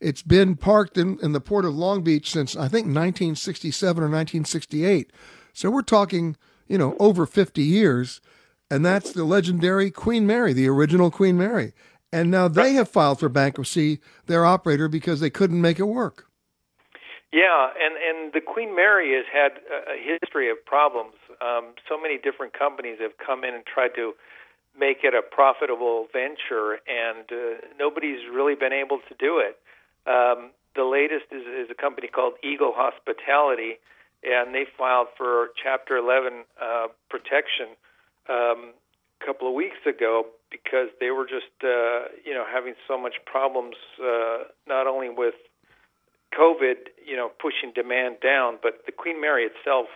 it's 0.04 0.22
been 0.22 0.56
parked 0.56 0.98
in, 0.98 1.18
in 1.22 1.32
the 1.32 1.42
port 1.42 1.66
of 1.66 1.76
Long 1.76 2.04
Beach 2.04 2.32
since 2.32 2.56
I 2.56 2.68
think 2.68 2.86
1967 2.86 4.04
or 4.04 4.08
1968. 4.08 5.12
So 5.54 5.70
we're 5.70 5.82
talking, 5.82 6.36
you 6.68 6.78
know, 6.78 6.96
over 7.00 7.26
50 7.26 7.62
years. 7.62 8.22
And 8.70 8.86
that's 8.86 9.12
the 9.14 9.24
legendary 9.24 9.92
Queen 9.92 10.26
Mary, 10.26 10.52
the 10.52 10.68
original 10.68 11.12
Queen 11.12 11.38
Mary. 11.38 11.74
And 12.12 12.30
now 12.30 12.48
they 12.48 12.74
have 12.74 12.90
filed 12.90 13.20
for 13.20 13.30
bankruptcy, 13.30 14.00
their 14.28 14.46
operator, 14.46 14.88
because 14.88 15.20
they 15.20 15.30
couldn't 15.30 15.62
make 15.62 15.80
it 15.80 15.86
work. 15.86 16.28
Yeah, 17.32 17.70
and, 17.80 17.96
and 17.98 18.34
the 18.34 18.42
Queen 18.42 18.76
Mary 18.76 19.16
has 19.16 19.26
had 19.32 19.58
a 19.72 19.98
history 19.98 20.52
of 20.52 20.64
problems. 20.66 21.16
Um, 21.42 21.74
so 21.90 22.00
many 22.00 22.18
different 22.18 22.54
companies 22.54 22.98
have 23.02 23.18
come 23.18 23.44
in 23.44 23.56
and 23.56 23.66
tried 23.66 23.96
to 23.96 24.14
make 24.80 25.00
it 25.04 25.14
a 25.14 25.22
profitable 25.22 26.08
venture, 26.14 26.78
and 26.86 27.26
uh, 27.32 27.66
nobody's 27.80 28.30
really 28.32 28.54
been 28.56 28.74
able 28.74 29.00
to 29.10 29.16
do 29.18 29.40
it. 29.40 29.58
Um, 30.06 30.52
the 30.76 30.84
latest 30.84 31.32
is, 31.32 31.44
is 31.46 31.70
a 31.70 31.76
company 31.76 32.08
called 32.08 32.34
Eagle 32.44 32.74
Hospitality, 32.76 33.78
and 34.24 34.54
they 34.54 34.66
filed 34.78 35.08
for 35.18 35.50
Chapter 35.62 35.98
11 35.98 36.44
uh, 36.62 36.88
protection 37.10 37.76
um, 38.30 38.74
a 39.22 39.26
couple 39.26 39.48
of 39.48 39.54
weeks 39.54 39.78
ago 39.88 40.26
because 40.50 40.90
they 41.00 41.12
were 41.12 41.26
just, 41.26 41.54
uh, 41.64 42.10
you 42.26 42.34
know, 42.34 42.46
having 42.46 42.74
so 42.88 42.98
much 42.98 43.16
problems, 43.26 43.76
uh, 44.02 44.50
not 44.68 44.88
only 44.88 45.10
with 45.10 45.36
COVID, 46.38 46.90
you 47.06 47.16
know, 47.16 47.30
pushing 47.42 47.72
demand 47.74 48.18
down, 48.22 48.58
but 48.62 48.86
the 48.86 48.92
Queen 48.92 49.22
Mary 49.22 49.46
itself 49.46 49.88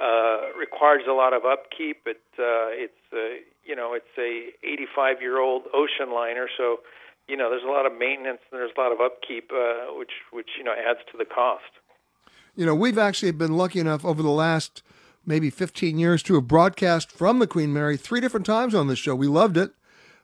uh, 0.00 0.52
requires 0.58 1.02
a 1.08 1.12
lot 1.12 1.32
of 1.32 1.44
upkeep. 1.44 2.02
It, 2.06 2.22
uh, 2.38 2.72
it's, 2.72 3.04
uh, 3.12 3.40
you 3.64 3.76
know, 3.76 3.94
it's 3.94 4.12
a 4.18 4.50
85 4.66 5.20
year 5.20 5.38
old 5.38 5.64
ocean 5.72 6.12
liner, 6.12 6.48
so 6.56 6.80
you 7.28 7.36
know, 7.36 7.50
there's 7.50 7.64
a 7.64 7.70
lot 7.70 7.86
of 7.86 7.92
maintenance 7.96 8.40
and 8.50 8.60
there's 8.60 8.72
a 8.76 8.80
lot 8.80 8.92
of 8.92 9.00
upkeep, 9.00 9.50
uh, 9.52 9.94
which 9.96 10.12
which 10.30 10.48
you 10.58 10.64
know 10.64 10.72
adds 10.72 11.00
to 11.12 11.18
the 11.18 11.24
cost. 11.24 11.62
You 12.56 12.66
know, 12.66 12.74
we've 12.74 12.98
actually 12.98 13.32
been 13.32 13.56
lucky 13.56 13.80
enough 13.80 14.04
over 14.04 14.22
the 14.22 14.30
last 14.30 14.82
maybe 15.26 15.50
15 15.50 15.98
years 15.98 16.22
to 16.22 16.34
have 16.34 16.46
broadcast 16.46 17.10
from 17.10 17.38
the 17.38 17.46
Queen 17.46 17.72
Mary 17.72 17.96
three 17.96 18.20
different 18.20 18.46
times 18.46 18.74
on 18.74 18.88
this 18.88 18.98
show. 18.98 19.14
We 19.14 19.26
loved 19.26 19.56
it. 19.56 19.72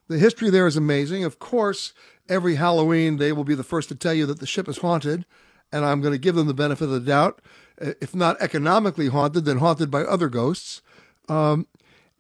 The 0.09 0.19
history 0.19 0.51
there 0.51 0.67
is 0.67 0.77
amazing. 0.77 1.25
Of 1.25 1.39
course, 1.39 1.95
every 2.29 2.57
Halloween 2.57 3.17
they 3.17 3.33
will 3.33 3.45
be 3.45 3.55
the 3.55 3.65
first 3.65 3.89
to 3.89 3.95
tell 3.95 4.15
you 4.15 4.27
that 4.27 4.41
the 4.41 4.47
ship 4.47 4.69
is 4.69 4.79
haunted, 4.79 5.25
and 5.73 5.85
I'm 5.85 6.01
going 6.01 6.13
to 6.13 6.19
give 6.19 6.35
them 6.35 6.47
the 6.47 6.55
benefit 6.55 6.85
of 6.85 6.91
the 6.91 7.01
doubt. 7.01 7.41
If 7.79 8.15
not 8.15 8.41
economically 8.41 9.09
haunted, 9.09 9.47
then 9.47 9.59
haunted 9.59 9.91
by 9.91 10.03
other 10.03 10.29
ghosts. 10.29 10.83
Um, 11.29 11.67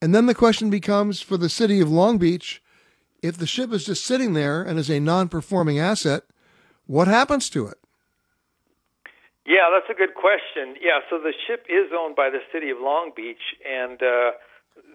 and 0.01 0.15
then 0.15 0.27
the 0.27 0.35
question 0.35 0.71
becomes 0.71 1.21
for 1.21 1.37
the 1.37 1.51
city 1.51 1.81
of 1.81 1.91
Long 1.91 2.17
Beach 2.17 2.63
if 3.23 3.37
the 3.37 3.47
ship 3.47 3.73
is 3.73 3.85
just 3.85 4.05
sitting 4.05 4.33
there 4.35 4.62
and 4.62 4.79
is 4.79 4.91
a 4.91 5.00
non-performing 5.00 5.79
asset, 5.79 6.23
what 6.87 7.09
happens 7.09 7.50
to 7.50 7.67
it? 7.67 7.79
Yeah, 9.47 9.71
that's 9.73 9.91
a 9.91 9.99
good 9.99 10.15
question. 10.15 10.77
Yeah, 10.81 11.00
so 11.09 11.19
the 11.19 11.33
ship 11.47 11.67
is 11.69 11.91
owned 11.97 12.15
by 12.15 12.31
the 12.31 12.41
city 12.53 12.71
of 12.71 12.79
Long 12.81 13.11
Beach, 13.17 13.43
and 13.69 14.00
uh, 14.03 14.31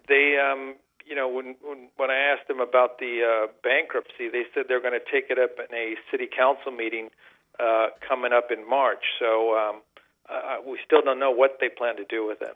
they, 0.08 0.38
um, 0.40 0.76
you 1.06 1.16
know, 1.16 1.28
when, 1.28 1.56
when 1.62 1.90
when 1.98 2.10
I 2.10 2.16
asked 2.16 2.48
them 2.48 2.60
about 2.60 3.00
the 3.00 3.22
uh, 3.22 3.48
bankruptcy, 3.64 4.30
they 4.32 4.44
said 4.54 4.66
they're 4.68 4.82
going 4.82 4.98
to 4.98 5.12
take 5.12 5.30
it 5.30 5.40
up 5.40 5.58
in 5.60 5.76
a 5.76 5.96
city 6.10 6.28
council 6.28 6.72
meeting 6.72 7.10
uh, 7.60 7.88
coming 8.08 8.32
up 8.34 8.50
in 8.52 8.68
March. 8.70 9.04
So 9.20 9.58
um, 9.58 9.82
uh, 10.30 10.58
we 10.66 10.80
still 10.86 11.02
don't 11.02 11.20
know 11.20 11.32
what 11.32 11.58
they 11.60 11.70
plan 11.70 11.98
to 11.98 12.06
do 12.06 12.26
with 12.26 12.42
it. 12.42 12.56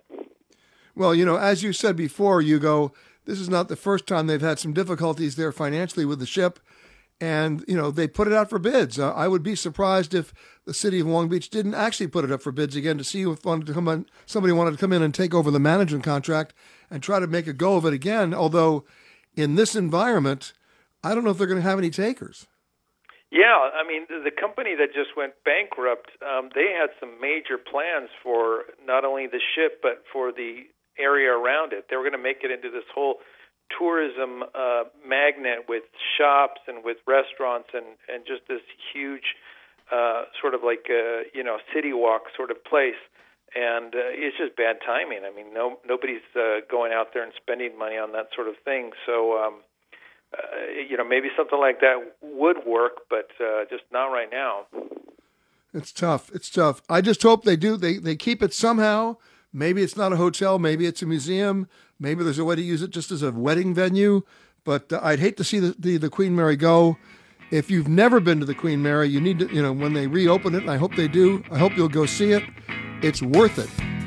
Well, 0.96 1.14
you 1.16 1.26
know, 1.26 1.38
as 1.38 1.64
you 1.64 1.74
said 1.74 1.96
before, 1.96 2.42
Hugo, 2.42 2.94
this 3.26 3.40
is 3.40 3.50
not 3.50 3.68
the 3.68 3.76
first 3.76 4.08
time 4.08 4.28
they've 4.28 4.42
had 4.42 4.60
some 4.60 4.74
difficulties 4.74 5.36
there 5.36 5.52
financially 5.52 6.06
with 6.06 6.20
the 6.20 6.26
ship. 6.26 6.60
And, 7.22 7.66
you 7.68 7.76
know, 7.76 7.92
they 7.92 8.08
put 8.08 8.28
it 8.28 8.34
out 8.34 8.50
for 8.50 8.60
bids. 8.60 8.98
Uh, 8.98 9.12
I 9.12 9.28
would 9.28 9.44
be 9.44 9.56
surprised 9.56 10.14
if 10.14 10.34
the 10.66 10.74
city 10.74 11.02
of 11.02 11.08
Long 11.08 11.28
Beach 11.28 11.50
didn't 11.50 11.76
actually 11.76 12.08
put 12.08 12.24
it 12.24 12.32
up 12.32 12.42
for 12.42 12.54
bids 12.54 12.78
again 12.78 12.98
to 12.98 13.04
see 13.04 13.24
if 13.24 13.44
wanted 13.44 13.68
to 13.68 13.74
come 13.74 13.90
on, 13.90 14.06
somebody 14.26 14.54
wanted 14.54 14.72
to 14.72 14.78
come 14.78 14.94
in 14.94 15.04
and 15.04 15.14
take 15.14 15.34
over 15.34 15.52
the 15.52 15.60
management 15.60 16.06
contract 16.06 16.54
and 16.90 17.04
try 17.04 17.20
to 17.20 17.28
make 17.28 17.46
a 17.46 17.54
go 17.54 17.76
of 17.76 17.86
it 17.86 17.94
again. 17.94 18.34
Although, 18.34 18.86
in 19.36 19.56
this 19.56 19.76
environment, 19.76 20.54
I 21.04 21.14
don't 21.14 21.26
know 21.26 21.32
if 21.32 21.38
they're 21.38 21.48
going 21.48 21.62
to 21.62 21.70
have 21.70 21.80
any 21.80 21.90
takers. 21.90 22.48
Yeah, 23.32 23.70
I 23.76 23.88
mean, 23.88 24.08
the 24.10 24.32
company 24.32 24.74
that 24.76 24.88
just 24.94 25.16
went 25.16 25.34
bankrupt, 25.46 26.10
um, 26.24 26.50
they 26.56 26.74
had 26.74 26.90
some 27.00 27.22
major 27.22 27.60
plans 27.60 28.10
for 28.24 28.64
not 28.84 29.06
only 29.06 29.28
the 29.28 29.42
ship, 29.56 29.82
but 29.84 30.04
for 30.12 30.32
the 30.32 30.66
area 31.00 31.32
around 31.32 31.74
it. 31.74 31.86
They 31.90 31.96
were 31.96 32.04
going 32.04 32.18
to 32.18 32.22
make 32.22 32.44
it 32.44 32.52
into 32.52 32.70
this 32.70 32.88
whole 32.94 33.16
tourism 33.78 34.44
uh, 34.56 34.84
magnet 35.06 35.66
with 35.68 35.84
shops 36.18 36.62
and 36.68 36.84
with 36.84 36.98
restaurants 37.08 37.70
and 37.74 37.86
and 38.08 38.26
just 38.26 38.42
this 38.48 38.62
huge 38.94 39.36
uh, 39.92 40.24
sort 40.42 40.54
of 40.54 40.62
like 40.64 40.86
a, 40.90 41.24
you 41.34 41.44
know 41.44 41.58
city 41.74 41.94
walk 41.94 42.24
sort 42.36 42.52
of 42.52 42.64
place. 42.64 43.00
And 43.56 43.96
uh, 43.96 44.14
it's 44.14 44.38
just 44.38 44.56
bad 44.56 44.78
timing. 44.86 45.22
I 45.26 45.36
mean, 45.36 45.54
no 45.54 45.80
nobody's 45.88 46.26
uh, 46.36 46.62
going 46.70 46.94
out 46.94 47.14
there 47.14 47.24
and 47.24 47.34
spending 47.36 47.78
money 47.78 47.98
on 47.98 48.12
that 48.14 48.30
sort 48.36 48.48
of 48.48 48.56
thing. 48.64 48.92
So. 49.06 49.38
Um, 49.38 49.56
uh, 50.32 50.38
you 50.88 50.96
know, 50.96 51.04
maybe 51.04 51.28
something 51.36 51.58
like 51.60 51.80
that 51.80 51.96
would 52.22 52.58
work, 52.64 52.98
but 53.10 53.30
uh, 53.44 53.66
just 53.68 53.82
not 53.92 54.10
right 54.10 54.30
now. 54.32 54.68
It's 55.74 55.92
tough. 55.92 56.30
It's 56.34 56.50
tough. 56.50 56.82
I 56.90 57.02
just 57.02 57.22
hope 57.22 57.44
they 57.44 57.56
do. 57.56 57.78
They 57.78 57.98
they 57.98 58.16
keep 58.16 58.42
it 58.42 58.54
somehow. 58.54 59.18
Maybe 59.52 59.82
it's 59.82 59.98
not 59.98 60.14
a 60.14 60.18
hotel, 60.18 60.60
maybe 60.60 60.86
it's 60.86 61.02
a 61.02 61.06
museum, 61.06 61.68
maybe 62.00 62.24
there's 62.24 62.38
a 62.38 62.46
way 62.46 62.56
to 62.56 62.62
use 62.62 62.82
it 62.82 62.92
just 62.92 63.12
as 63.12 63.24
a 63.24 63.32
wedding 63.32 63.74
venue. 63.74 64.22
But 64.64 64.94
uh, 64.94 65.00
I'd 65.02 65.20
hate 65.20 65.38
to 65.38 65.44
see 65.44 65.60
the, 65.60 65.76
the, 65.80 65.98
the 65.98 66.10
Queen 66.10 66.36
Mary 66.36 66.56
go. 66.56 66.98
If 67.52 67.72
you've 67.72 67.88
never 67.88 68.20
been 68.20 68.40
to 68.40 68.46
the 68.46 68.54
Queen 68.54 68.84
Mary, 68.84 69.08
you 69.10 69.20
need 69.20 69.40
to, 69.40 69.48
you 69.54 69.62
know, 69.62 69.74
when 69.74 69.94
they 69.94 70.06
reopen 70.06 70.54
it, 70.54 70.62
and 70.62 70.70
I 70.70 70.78
hope 70.78 70.96
they 70.96 71.08
do, 71.08 71.44
I 71.50 71.58
hope 71.58 71.76
you'll 71.76 71.90
go 71.90 72.06
see 72.06 72.32
it. 72.32 72.44
It's 73.02 73.22
worth 73.22 73.58
it. 73.58 73.99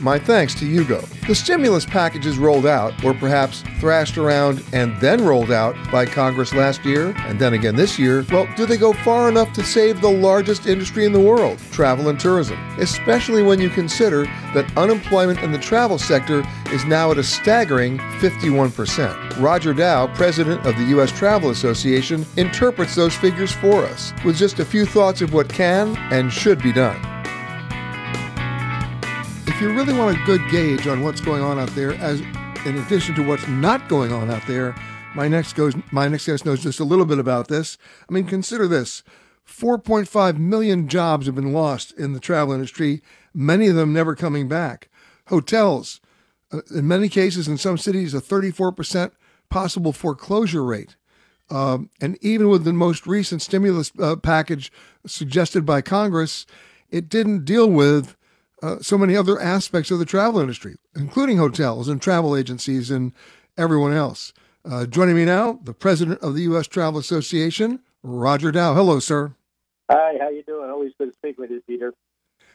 My 0.00 0.18
thanks 0.18 0.54
to 0.54 0.64
Hugo. 0.64 1.02
The 1.28 1.34
stimulus 1.34 1.84
packages 1.84 2.38
rolled 2.38 2.64
out, 2.64 3.04
or 3.04 3.12
perhaps 3.12 3.62
thrashed 3.80 4.16
around 4.16 4.64
and 4.72 4.98
then 4.98 5.22
rolled 5.22 5.50
out 5.50 5.76
by 5.92 6.06
Congress 6.06 6.54
last 6.54 6.84
year 6.86 7.14
and 7.18 7.38
then 7.38 7.52
again 7.52 7.76
this 7.76 7.98
year, 7.98 8.24
well, 8.30 8.48
do 8.56 8.64
they 8.64 8.78
go 8.78 8.94
far 8.94 9.28
enough 9.28 9.52
to 9.52 9.62
save 9.62 10.00
the 10.00 10.10
largest 10.10 10.66
industry 10.66 11.04
in 11.04 11.12
the 11.12 11.20
world, 11.20 11.58
travel 11.70 12.08
and 12.08 12.18
tourism? 12.18 12.58
Especially 12.78 13.42
when 13.42 13.60
you 13.60 13.68
consider 13.68 14.24
that 14.54 14.72
unemployment 14.76 15.40
in 15.40 15.52
the 15.52 15.58
travel 15.58 15.98
sector 15.98 16.42
is 16.72 16.84
now 16.86 17.10
at 17.10 17.18
a 17.18 17.22
staggering 17.22 17.98
51%. 18.20 19.40
Roger 19.40 19.74
Dow, 19.74 20.06
president 20.14 20.64
of 20.66 20.76
the 20.76 20.84
U.S. 20.84 21.12
Travel 21.12 21.50
Association, 21.50 22.24
interprets 22.38 22.94
those 22.94 23.14
figures 23.14 23.52
for 23.52 23.84
us 23.84 24.14
with 24.24 24.36
just 24.36 24.60
a 24.60 24.64
few 24.64 24.86
thoughts 24.86 25.20
of 25.20 25.34
what 25.34 25.48
can 25.48 25.94
and 26.10 26.32
should 26.32 26.62
be 26.62 26.72
done 26.72 27.09
if 29.60 29.64
you 29.64 29.74
really 29.74 29.92
want 29.92 30.16
a 30.16 30.24
good 30.24 30.40
gauge 30.50 30.86
on 30.86 31.02
what's 31.02 31.20
going 31.20 31.42
on 31.42 31.58
out 31.58 31.68
there, 31.74 31.92
as 31.96 32.22
in 32.64 32.78
addition 32.78 33.14
to 33.14 33.22
what's 33.22 33.46
not 33.46 33.90
going 33.90 34.10
on 34.10 34.30
out 34.30 34.46
there, 34.46 34.74
my 35.14 35.28
next 35.28 35.52
goes 35.52 35.74
my 35.92 36.08
next 36.08 36.24
guest 36.24 36.46
knows 36.46 36.62
just 36.62 36.80
a 36.80 36.84
little 36.84 37.04
bit 37.04 37.18
about 37.18 37.48
this. 37.48 37.76
I 38.08 38.12
mean, 38.14 38.24
consider 38.24 38.66
this. 38.66 39.02
4.5 39.46 40.38
million 40.38 40.88
jobs 40.88 41.26
have 41.26 41.34
been 41.34 41.52
lost 41.52 41.92
in 41.98 42.14
the 42.14 42.20
travel 42.20 42.54
industry, 42.54 43.02
many 43.34 43.66
of 43.66 43.74
them 43.74 43.92
never 43.92 44.14
coming 44.14 44.48
back. 44.48 44.88
Hotels, 45.26 46.00
uh, 46.50 46.62
in 46.74 46.88
many 46.88 47.10
cases, 47.10 47.46
in 47.46 47.58
some 47.58 47.76
cities, 47.76 48.14
a 48.14 48.20
34% 48.22 49.10
possible 49.50 49.92
foreclosure 49.92 50.64
rate. 50.64 50.96
Um, 51.50 51.90
and 52.00 52.16
even 52.22 52.48
with 52.48 52.64
the 52.64 52.72
most 52.72 53.06
recent 53.06 53.42
stimulus 53.42 53.92
uh, 54.00 54.16
package 54.16 54.72
suggested 55.04 55.66
by 55.66 55.82
Congress, 55.82 56.46
it 56.88 57.10
didn't 57.10 57.44
deal 57.44 57.70
with 57.70 58.16
uh, 58.62 58.78
so 58.80 58.98
many 58.98 59.16
other 59.16 59.40
aspects 59.40 59.90
of 59.90 59.98
the 59.98 60.04
travel 60.04 60.40
industry, 60.40 60.76
including 60.94 61.38
hotels 61.38 61.88
and 61.88 62.00
travel 62.00 62.36
agencies 62.36 62.90
and 62.90 63.12
everyone 63.56 63.92
else. 63.92 64.32
Uh, 64.64 64.86
joining 64.86 65.16
me 65.16 65.24
now, 65.24 65.58
the 65.64 65.72
president 65.72 66.20
of 66.20 66.34
the 66.34 66.42
U.S. 66.42 66.66
Travel 66.66 67.00
Association, 67.00 67.80
Roger 68.02 68.52
Dow. 68.52 68.74
Hello, 68.74 68.98
sir. 69.00 69.34
Hi, 69.90 70.18
how 70.20 70.28
you 70.28 70.42
doing? 70.42 70.70
Always 70.70 70.92
good 70.98 71.10
to 71.10 71.14
speak 71.14 71.38
with 71.38 71.50
you, 71.50 71.62
Peter. 71.66 71.94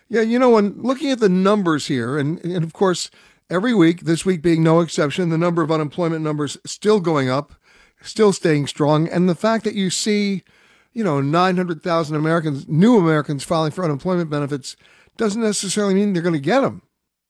Yeah, 0.07 0.21
you 0.21 0.37
know, 0.37 0.51
when 0.51 0.81
looking 0.81 1.09
at 1.09 1.19
the 1.19 1.29
numbers 1.29 1.87
here, 1.87 2.17
and, 2.17 2.43
and 2.45 2.63
of 2.63 2.73
course, 2.73 3.09
every 3.49 3.73
week, 3.73 4.01
this 4.01 4.25
week 4.25 4.41
being 4.41 4.63
no 4.63 4.79
exception, 4.81 5.29
the 5.29 5.37
number 5.37 5.63
of 5.63 5.71
unemployment 5.71 6.23
numbers 6.23 6.57
still 6.65 6.99
going 6.99 7.29
up, 7.29 7.53
still 8.01 8.31
staying 8.31 8.67
strong, 8.67 9.07
and 9.07 9.27
the 9.27 9.35
fact 9.35 9.63
that 9.63 9.73
you 9.73 9.89
see, 9.89 10.43
you 10.93 11.03
know, 11.03 11.21
900,000 11.21 12.15
Americans, 12.15 12.67
new 12.67 12.97
Americans 12.97 13.43
filing 13.43 13.71
for 13.71 13.83
unemployment 13.83 14.29
benefits 14.29 14.75
doesn't 15.17 15.41
necessarily 15.41 15.93
mean 15.93 16.13
they're 16.13 16.21
going 16.21 16.33
to 16.33 16.39
get 16.39 16.61
them. 16.61 16.81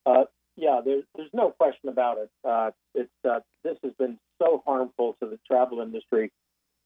Uh, 0.05 0.25
yeah, 0.55 0.81
there's 0.83 1.03
there's 1.15 1.29
no 1.33 1.51
question 1.51 1.89
about 1.89 2.17
it. 2.17 2.29
Uh, 2.43 2.71
it's 2.93 3.09
uh, 3.27 3.39
this 3.63 3.77
has 3.83 3.93
been 3.97 4.17
so 4.41 4.63
harmful 4.65 5.15
to 5.21 5.27
the 5.27 5.39
travel 5.47 5.81
industry, 5.81 6.31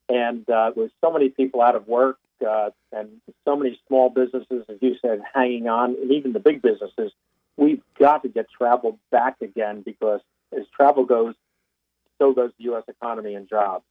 and 0.08 0.50
uh, 0.50 0.72
with 0.75 0.91
so 1.03 1.12
many 1.12 1.29
people 1.29 1.62
out 1.62 1.75
of 1.75 1.88
work 1.88 2.18
uh, 2.48 2.70
and 2.91 3.10
so 3.46 3.56
many 3.56 3.79
small 3.88 4.10
businesses, 4.10 4.65
as 4.70 4.77
you 4.82 4.96
said, 5.01 5.22
hanging 5.34 5.68
on, 5.68 5.96
and 6.01 6.12
even 6.12 6.34
the 6.34 6.39
big 6.39 6.62
businesses, 6.62 7.12
we've 7.58 7.82
got 8.00 8.24
to 8.24 8.29
get 8.29 8.48
travel 8.50 8.98
back 9.12 9.36
again 9.41 9.82
because 9.86 10.22
as 10.58 10.65
travel 10.75 11.06
goes, 11.06 11.36
so 12.18 12.34
goes 12.34 12.51
the 12.58 12.65
U.S. 12.65 12.84
economy 12.88 13.36
and 13.36 13.48
jobs. 13.48 13.84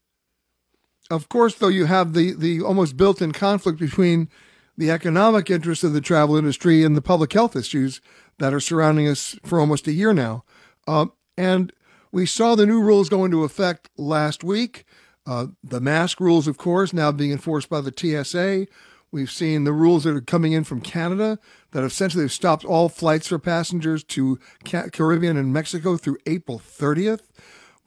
Of 1.10 1.28
course, 1.28 1.54
though, 1.54 1.68
you 1.68 1.86
have 1.86 2.12
the 2.12 2.32
the 2.32 2.60
almost 2.62 2.96
built-in 2.96 3.32
conflict 3.32 3.78
between 3.78 4.28
the 4.78 4.90
economic 4.92 5.50
interests 5.50 5.82
of 5.82 5.92
the 5.92 6.00
travel 6.00 6.36
industry 6.36 6.84
and 6.84 6.96
the 6.96 7.02
public 7.02 7.32
health 7.32 7.56
issues 7.56 8.00
that 8.38 8.54
are 8.54 8.60
surrounding 8.60 9.08
us 9.08 9.36
for 9.44 9.58
almost 9.58 9.88
a 9.88 9.92
year 9.92 10.14
now. 10.14 10.44
Uh, 10.86 11.06
and 11.36 11.72
we 12.12 12.24
saw 12.24 12.54
the 12.54 12.64
new 12.64 12.80
rules 12.80 13.08
go 13.08 13.24
into 13.24 13.42
effect 13.42 13.90
last 13.98 14.44
week. 14.44 14.84
Uh, 15.26 15.48
the 15.64 15.80
mask 15.80 16.20
rules, 16.20 16.46
of 16.46 16.56
course, 16.56 16.92
now 16.92 17.10
being 17.10 17.32
enforced 17.32 17.68
by 17.68 17.80
the 17.80 17.92
TSA. 17.94 18.68
We've 19.10 19.30
seen 19.30 19.64
the 19.64 19.72
rules 19.72 20.04
that 20.04 20.14
are 20.14 20.20
coming 20.20 20.52
in 20.52 20.62
from 20.62 20.80
Canada 20.80 21.40
that 21.72 21.82
essentially 21.82 22.24
have 22.24 22.32
stopped 22.32 22.64
all 22.64 22.88
flights 22.88 23.26
for 23.26 23.38
passengers 23.38 24.04
to 24.04 24.38
Caribbean 24.64 25.36
and 25.36 25.52
Mexico 25.52 25.96
through 25.96 26.18
April 26.26 26.60
30th. 26.60 27.22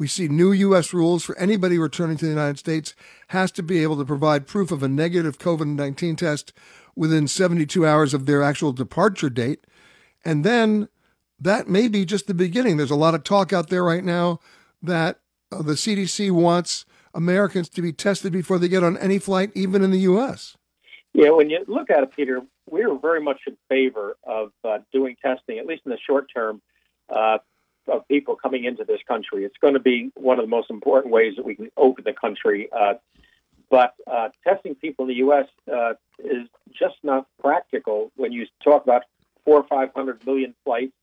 We 0.01 0.07
see 0.07 0.27
new 0.27 0.51
U.S. 0.51 0.95
rules 0.95 1.24
for 1.24 1.38
anybody 1.38 1.77
returning 1.77 2.17
to 2.17 2.25
the 2.25 2.31
United 2.31 2.57
States 2.57 2.95
has 3.27 3.51
to 3.51 3.62
be 3.62 3.83
able 3.83 3.98
to 3.98 4.03
provide 4.03 4.48
proof 4.48 4.71
of 4.71 4.81
a 4.81 4.88
negative 4.88 5.38
COVID 5.38 5.75
19 5.75 6.15
test 6.15 6.53
within 7.01 7.27
72 7.27 7.84
hours 7.84 8.13
of 8.13 8.27
their 8.27 8.43
actual 8.43 8.72
departure 8.72 9.31
date. 9.31 9.65
And 10.24 10.46
then 10.46 10.88
that 11.39 11.67
may 11.67 11.88
be 11.88 12.05
just 12.05 12.27
the 12.27 12.36
beginning. 12.36 12.77
There's 12.77 12.91
a 12.91 12.96
lot 12.96 13.15
of 13.15 13.24
talk 13.24 13.51
out 13.51 13.70
there 13.70 13.84
right 13.84 14.03
now 14.03 14.39
that 14.84 15.20
uh, 15.51 15.63
the 15.63 15.74
CDC 15.74 16.29
wants 16.29 16.86
Americans 17.15 17.70
to 17.70 17.81
be 17.81 17.91
tested 17.91 18.31
before 18.31 18.60
they 18.60 18.67
get 18.67 18.84
on 18.84 18.98
any 19.00 19.17
flight, 19.17 19.50
even 19.55 19.84
in 19.84 19.89
the 19.89 20.01
U.S. 20.01 20.55
Yeah, 21.13 21.31
when 21.31 21.50
you 21.50 21.65
look 21.67 21.89
at 21.89 22.03
it, 22.03 22.15
Peter, 22.15 22.39
we're 22.70 22.96
very 23.00 23.20
much 23.20 23.39
in 23.48 23.58
favor 23.67 24.15
of 24.24 24.51
uh, 24.63 24.77
doing 24.93 25.15
testing, 25.25 25.58
at 25.58 25.65
least 25.65 25.81
in 25.88 25.89
the 25.89 25.98
short 26.08 26.27
term, 26.31 26.62
uh, 27.10 27.39
of 27.88 28.08
people 28.10 28.36
coming 28.36 28.63
into 28.65 28.84
this 28.84 29.00
country. 29.08 29.43
It's 29.43 29.58
going 29.60 29.74
to 29.74 29.79
be 29.79 30.12
one 30.13 30.38
of 30.38 30.46
the 30.46 30.50
most 30.50 30.70
important 30.70 31.12
ways 31.12 31.34
that 31.38 31.46
we 31.46 31.55
can 31.55 31.72
open 31.77 32.03
the 32.03 32.13
country 32.13 32.70
uh, 32.72 32.93
but 33.72 33.96
uh, 34.05 34.29
testing 34.46 34.75
people 34.75 35.05
in 35.05 35.10
the 35.10 35.15
U.S. 35.15 35.48
Is 36.24 36.48
just 36.72 36.96
not 37.04 37.28
practical 37.42 38.12
when 38.16 38.32
you 38.32 38.46
talk 38.63 38.84
about 38.84 39.04
four 39.44 39.58
or 39.58 39.63
five 39.63 39.90
hundred 39.96 40.25
million 40.25 40.54
flights 40.63 40.94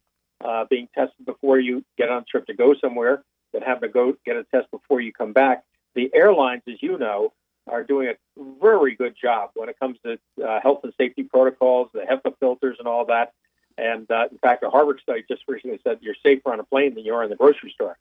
uh, 0.45 0.65
being 0.71 0.89
tested 0.95 1.27
before 1.27 1.59
you 1.59 1.85
get 1.97 2.09
on 2.09 2.23
a 2.23 2.25
trip 2.25 2.47
to 2.47 2.55
go 2.55 2.75
somewhere, 2.81 3.23
that 3.53 3.63
have 3.63 3.81
to 3.81 3.89
go 3.89 4.15
get 4.25 4.37
a 4.37 4.45
test 4.45 4.71
before 4.71 5.01
you 5.01 5.13
come 5.13 5.33
back. 5.33 5.65
The 5.95 6.11
airlines, 6.15 6.63
as 6.69 6.83
you 6.83 6.99
know, 6.99 7.33
are 7.67 7.83
doing 7.83 8.09
a 8.09 8.15
very 8.61 8.95
good 8.95 9.15
job 9.21 9.51
when 9.55 9.69
it 9.69 9.79
comes 9.79 9.99
to 10.05 10.19
uh, 10.45 10.61
health 10.61 10.81
and 10.85 10.93
safety 10.97 11.25
protocols, 11.25 11.89
the 11.93 12.01
HEPA 12.01 12.35
filters, 12.39 12.77
and 12.79 12.87
all 12.87 13.07
that. 13.07 13.33
And 13.77 14.11
uh, 14.11 14.27
in 14.31 14.39
fact, 14.39 14.65
a 14.65 14.71
Harvard 14.71 15.01
study 15.03 15.25
just 15.29 15.43
recently 15.49 15.81
said 15.85 15.99
you're 16.01 16.17
safer 16.23 16.53
on 16.53 16.61
a 16.61 16.65
plane 16.65 16.95
than 16.95 17.05
you 17.05 17.15
are 17.15 17.25
in 17.25 17.31
the 17.31 17.37
grocery 17.37 17.71
store. 17.71 17.99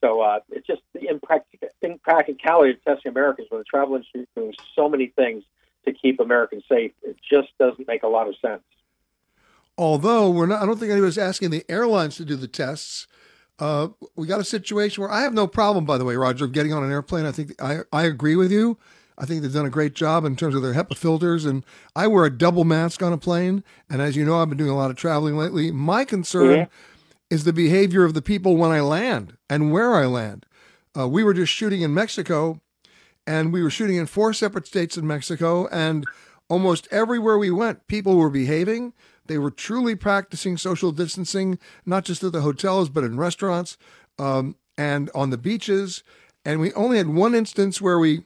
So 0.00 0.20
uh, 0.20 0.40
it's 0.50 0.66
just 0.66 0.82
the 0.94 1.08
impractic- 1.08 1.72
impracticality 1.82 2.72
of 2.72 2.84
testing 2.84 3.10
Americans 3.10 3.48
when 3.50 3.60
the 3.60 3.64
travel 3.64 3.96
industry 3.96 4.22
is 4.22 4.28
doing 4.34 4.54
so 4.74 4.88
many 4.88 5.08
things 5.08 5.44
to 5.84 5.92
keep 5.92 6.20
Americans 6.20 6.64
safe. 6.68 6.92
It 7.02 7.16
just 7.28 7.48
doesn't 7.58 7.86
make 7.88 8.02
a 8.02 8.08
lot 8.08 8.28
of 8.28 8.34
sense. 8.40 8.62
Although 9.78 10.30
we're 10.30 10.46
not, 10.46 10.62
I 10.62 10.66
don't 10.66 10.78
think 10.78 10.92
anybody's 10.92 11.18
asking 11.18 11.50
the 11.50 11.64
airlines 11.68 12.16
to 12.16 12.24
do 12.24 12.36
the 12.36 12.48
tests. 12.48 13.06
Uh, 13.58 13.88
we 14.16 14.26
got 14.26 14.40
a 14.40 14.44
situation 14.44 15.02
where 15.02 15.10
I 15.10 15.22
have 15.22 15.34
no 15.34 15.46
problem, 15.46 15.84
by 15.84 15.98
the 15.98 16.04
way, 16.04 16.16
Roger, 16.16 16.46
of 16.46 16.52
getting 16.52 16.72
on 16.72 16.82
an 16.82 16.90
airplane. 16.90 17.26
I 17.26 17.32
think 17.32 17.60
I, 17.62 17.80
I 17.92 18.04
agree 18.04 18.36
with 18.36 18.50
you. 18.50 18.78
I 19.18 19.26
think 19.26 19.42
they've 19.42 19.52
done 19.52 19.66
a 19.66 19.70
great 19.70 19.94
job 19.94 20.24
in 20.24 20.34
terms 20.34 20.54
of 20.54 20.62
their 20.62 20.72
HEPA 20.72 20.96
filters. 20.96 21.44
And 21.44 21.64
I 21.94 22.06
wear 22.06 22.24
a 22.24 22.30
double 22.30 22.64
mask 22.64 23.02
on 23.02 23.12
a 23.12 23.18
plane. 23.18 23.62
And 23.88 24.00
as 24.00 24.16
you 24.16 24.24
know, 24.24 24.40
I've 24.40 24.48
been 24.48 24.56
doing 24.56 24.70
a 24.70 24.76
lot 24.76 24.90
of 24.90 24.96
traveling 24.96 25.36
lately. 25.36 25.70
My 25.70 26.06
concern 26.06 26.68
is 27.28 27.44
the 27.44 27.52
behavior 27.52 28.04
of 28.04 28.14
the 28.14 28.22
people 28.22 28.56
when 28.56 28.70
I 28.70 28.80
land 28.80 29.36
and 29.48 29.70
where 29.70 29.94
I 29.94 30.06
land. 30.06 30.46
Uh, 30.98 31.06
we 31.06 31.22
were 31.22 31.34
just 31.34 31.52
shooting 31.52 31.82
in 31.82 31.92
Mexico, 31.94 32.60
and 33.26 33.52
we 33.52 33.62
were 33.62 33.70
shooting 33.70 33.96
in 33.96 34.06
four 34.06 34.32
separate 34.32 34.66
states 34.66 34.96
in 34.96 35.06
Mexico, 35.06 35.66
and 35.68 36.06
almost 36.48 36.88
everywhere 36.90 37.38
we 37.38 37.50
went, 37.50 37.86
people 37.86 38.16
were 38.16 38.30
behaving. 38.30 38.92
They 39.26 39.38
were 39.38 39.50
truly 39.50 39.94
practicing 39.94 40.56
social 40.56 40.90
distancing, 40.92 41.58
not 41.86 42.04
just 42.04 42.24
at 42.24 42.32
the 42.32 42.40
hotels, 42.40 42.88
but 42.88 43.04
in 43.04 43.16
restaurants 43.16 43.76
um, 44.18 44.56
and 44.76 45.10
on 45.14 45.30
the 45.30 45.38
beaches. 45.38 46.02
And 46.44 46.60
we 46.60 46.72
only 46.72 46.96
had 46.98 47.08
one 47.08 47.34
instance 47.34 47.80
where 47.80 47.98
we 47.98 48.24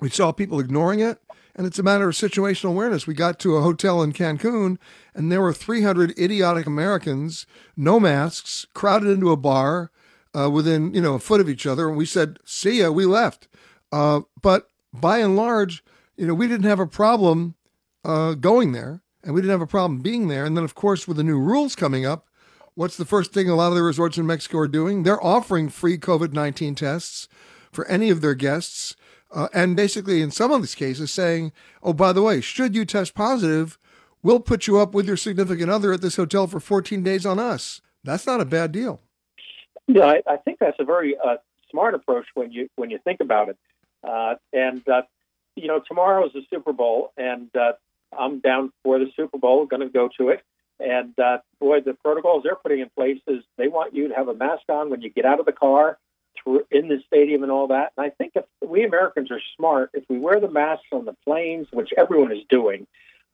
we 0.00 0.10
saw 0.10 0.32
people 0.32 0.60
ignoring 0.60 1.00
it. 1.00 1.18
And 1.54 1.66
it's 1.66 1.78
a 1.78 1.82
matter 1.82 2.06
of 2.06 2.14
situational 2.14 2.70
awareness. 2.70 3.06
We 3.06 3.14
got 3.14 3.38
to 3.40 3.56
a 3.56 3.62
hotel 3.62 4.02
in 4.02 4.12
Cancun, 4.12 4.76
and 5.14 5.32
there 5.32 5.40
were 5.40 5.54
300 5.54 6.18
idiotic 6.18 6.66
Americans, 6.66 7.46
no 7.74 7.98
masks, 7.98 8.66
crowded 8.74 9.08
into 9.08 9.30
a 9.30 9.38
bar 9.38 9.90
uh, 10.36 10.50
within 10.50 10.92
you 10.92 11.00
know 11.00 11.14
a 11.14 11.18
foot 11.18 11.40
of 11.40 11.48
each 11.48 11.66
other. 11.66 11.88
And 11.88 11.96
we 11.96 12.04
said, 12.04 12.38
"See 12.44 12.80
ya." 12.80 12.90
We 12.90 13.06
left. 13.06 13.48
Uh, 13.92 14.20
but 14.40 14.68
by 14.92 15.18
and 15.18 15.36
large, 15.36 15.84
you 16.16 16.26
know, 16.26 16.34
we 16.34 16.48
didn't 16.48 16.66
have 16.66 16.80
a 16.80 16.86
problem 16.86 17.54
uh, 18.04 18.34
going 18.34 18.72
there, 18.72 19.02
and 19.22 19.34
we 19.34 19.40
didn't 19.40 19.52
have 19.52 19.60
a 19.60 19.66
problem 19.66 20.00
being 20.00 20.28
there. 20.28 20.44
And 20.44 20.56
then, 20.56 20.64
of 20.64 20.74
course, 20.74 21.06
with 21.06 21.16
the 21.16 21.24
new 21.24 21.38
rules 21.38 21.74
coming 21.74 22.06
up, 22.06 22.26
what's 22.74 22.96
the 22.96 23.04
first 23.04 23.32
thing 23.32 23.48
a 23.48 23.54
lot 23.54 23.68
of 23.68 23.74
the 23.74 23.82
resorts 23.82 24.18
in 24.18 24.26
Mexico 24.26 24.58
are 24.58 24.68
doing? 24.68 25.02
They're 25.02 25.24
offering 25.24 25.68
free 25.68 25.98
COVID 25.98 26.32
19 26.32 26.74
tests 26.74 27.28
for 27.72 27.86
any 27.86 28.10
of 28.10 28.20
their 28.20 28.34
guests. 28.34 28.96
Uh, 29.30 29.48
and 29.52 29.76
basically, 29.76 30.22
in 30.22 30.30
some 30.30 30.52
of 30.52 30.62
these 30.62 30.74
cases, 30.74 31.12
saying, 31.12 31.52
oh, 31.82 31.92
by 31.92 32.12
the 32.12 32.22
way, 32.22 32.40
should 32.40 32.74
you 32.74 32.84
test 32.84 33.14
positive, 33.14 33.76
we'll 34.22 34.40
put 34.40 34.66
you 34.66 34.78
up 34.78 34.94
with 34.94 35.06
your 35.06 35.16
significant 35.16 35.70
other 35.70 35.92
at 35.92 36.00
this 36.00 36.16
hotel 36.16 36.46
for 36.46 36.60
14 36.60 37.02
days 37.02 37.26
on 37.26 37.38
us. 37.38 37.80
That's 38.04 38.26
not 38.26 38.40
a 38.40 38.44
bad 38.44 38.70
deal. 38.70 39.00
Yeah, 39.88 40.06
I, 40.06 40.22
I 40.26 40.36
think 40.36 40.58
that's 40.60 40.78
a 40.78 40.84
very 40.84 41.16
uh, 41.18 41.36
smart 41.70 41.94
approach 41.94 42.26
when 42.34 42.52
you 42.52 42.68
when 42.76 42.90
you 42.90 42.98
think 43.04 43.20
about 43.20 43.48
it. 43.48 43.56
Uh, 44.02 44.34
and 44.52 44.86
uh, 44.88 45.02
you 45.54 45.68
know, 45.68 45.80
tomorrow 45.86 46.26
is 46.26 46.32
the 46.32 46.42
Super 46.50 46.72
Bowl, 46.72 47.12
and 47.16 47.48
uh, 47.56 47.72
I'm 48.16 48.40
down 48.40 48.72
for 48.82 48.98
the 48.98 49.10
Super 49.16 49.38
Bowl, 49.38 49.66
going 49.66 49.80
to 49.80 49.88
go 49.88 50.08
to 50.18 50.28
it. 50.30 50.42
And 50.78 51.14
boy, 51.58 51.80
the 51.80 51.94
protocols 51.94 52.42
they're 52.42 52.56
putting 52.56 52.80
in 52.80 52.90
place 52.90 53.20
is 53.26 53.42
they 53.56 53.68
want 53.68 53.94
you 53.94 54.08
to 54.08 54.14
have 54.14 54.28
a 54.28 54.34
mask 54.34 54.64
on 54.68 54.90
when 54.90 55.00
you 55.00 55.08
get 55.08 55.24
out 55.24 55.40
of 55.40 55.46
the 55.46 55.52
car 55.52 55.98
through 56.42 56.66
in 56.70 56.88
the 56.88 56.98
stadium 57.06 57.42
and 57.42 57.52
all 57.52 57.68
that. 57.68 57.92
And 57.96 58.06
I 58.06 58.10
think 58.10 58.32
if 58.34 58.44
we 58.66 58.84
Americans 58.84 59.30
are 59.30 59.40
smart, 59.56 59.90
if 59.94 60.04
we 60.08 60.18
wear 60.18 60.40
the 60.40 60.50
masks 60.50 60.86
on 60.92 61.04
the 61.04 61.16
planes, 61.24 61.66
which 61.72 61.90
everyone 61.96 62.32
is 62.32 62.42
doing, 62.48 62.86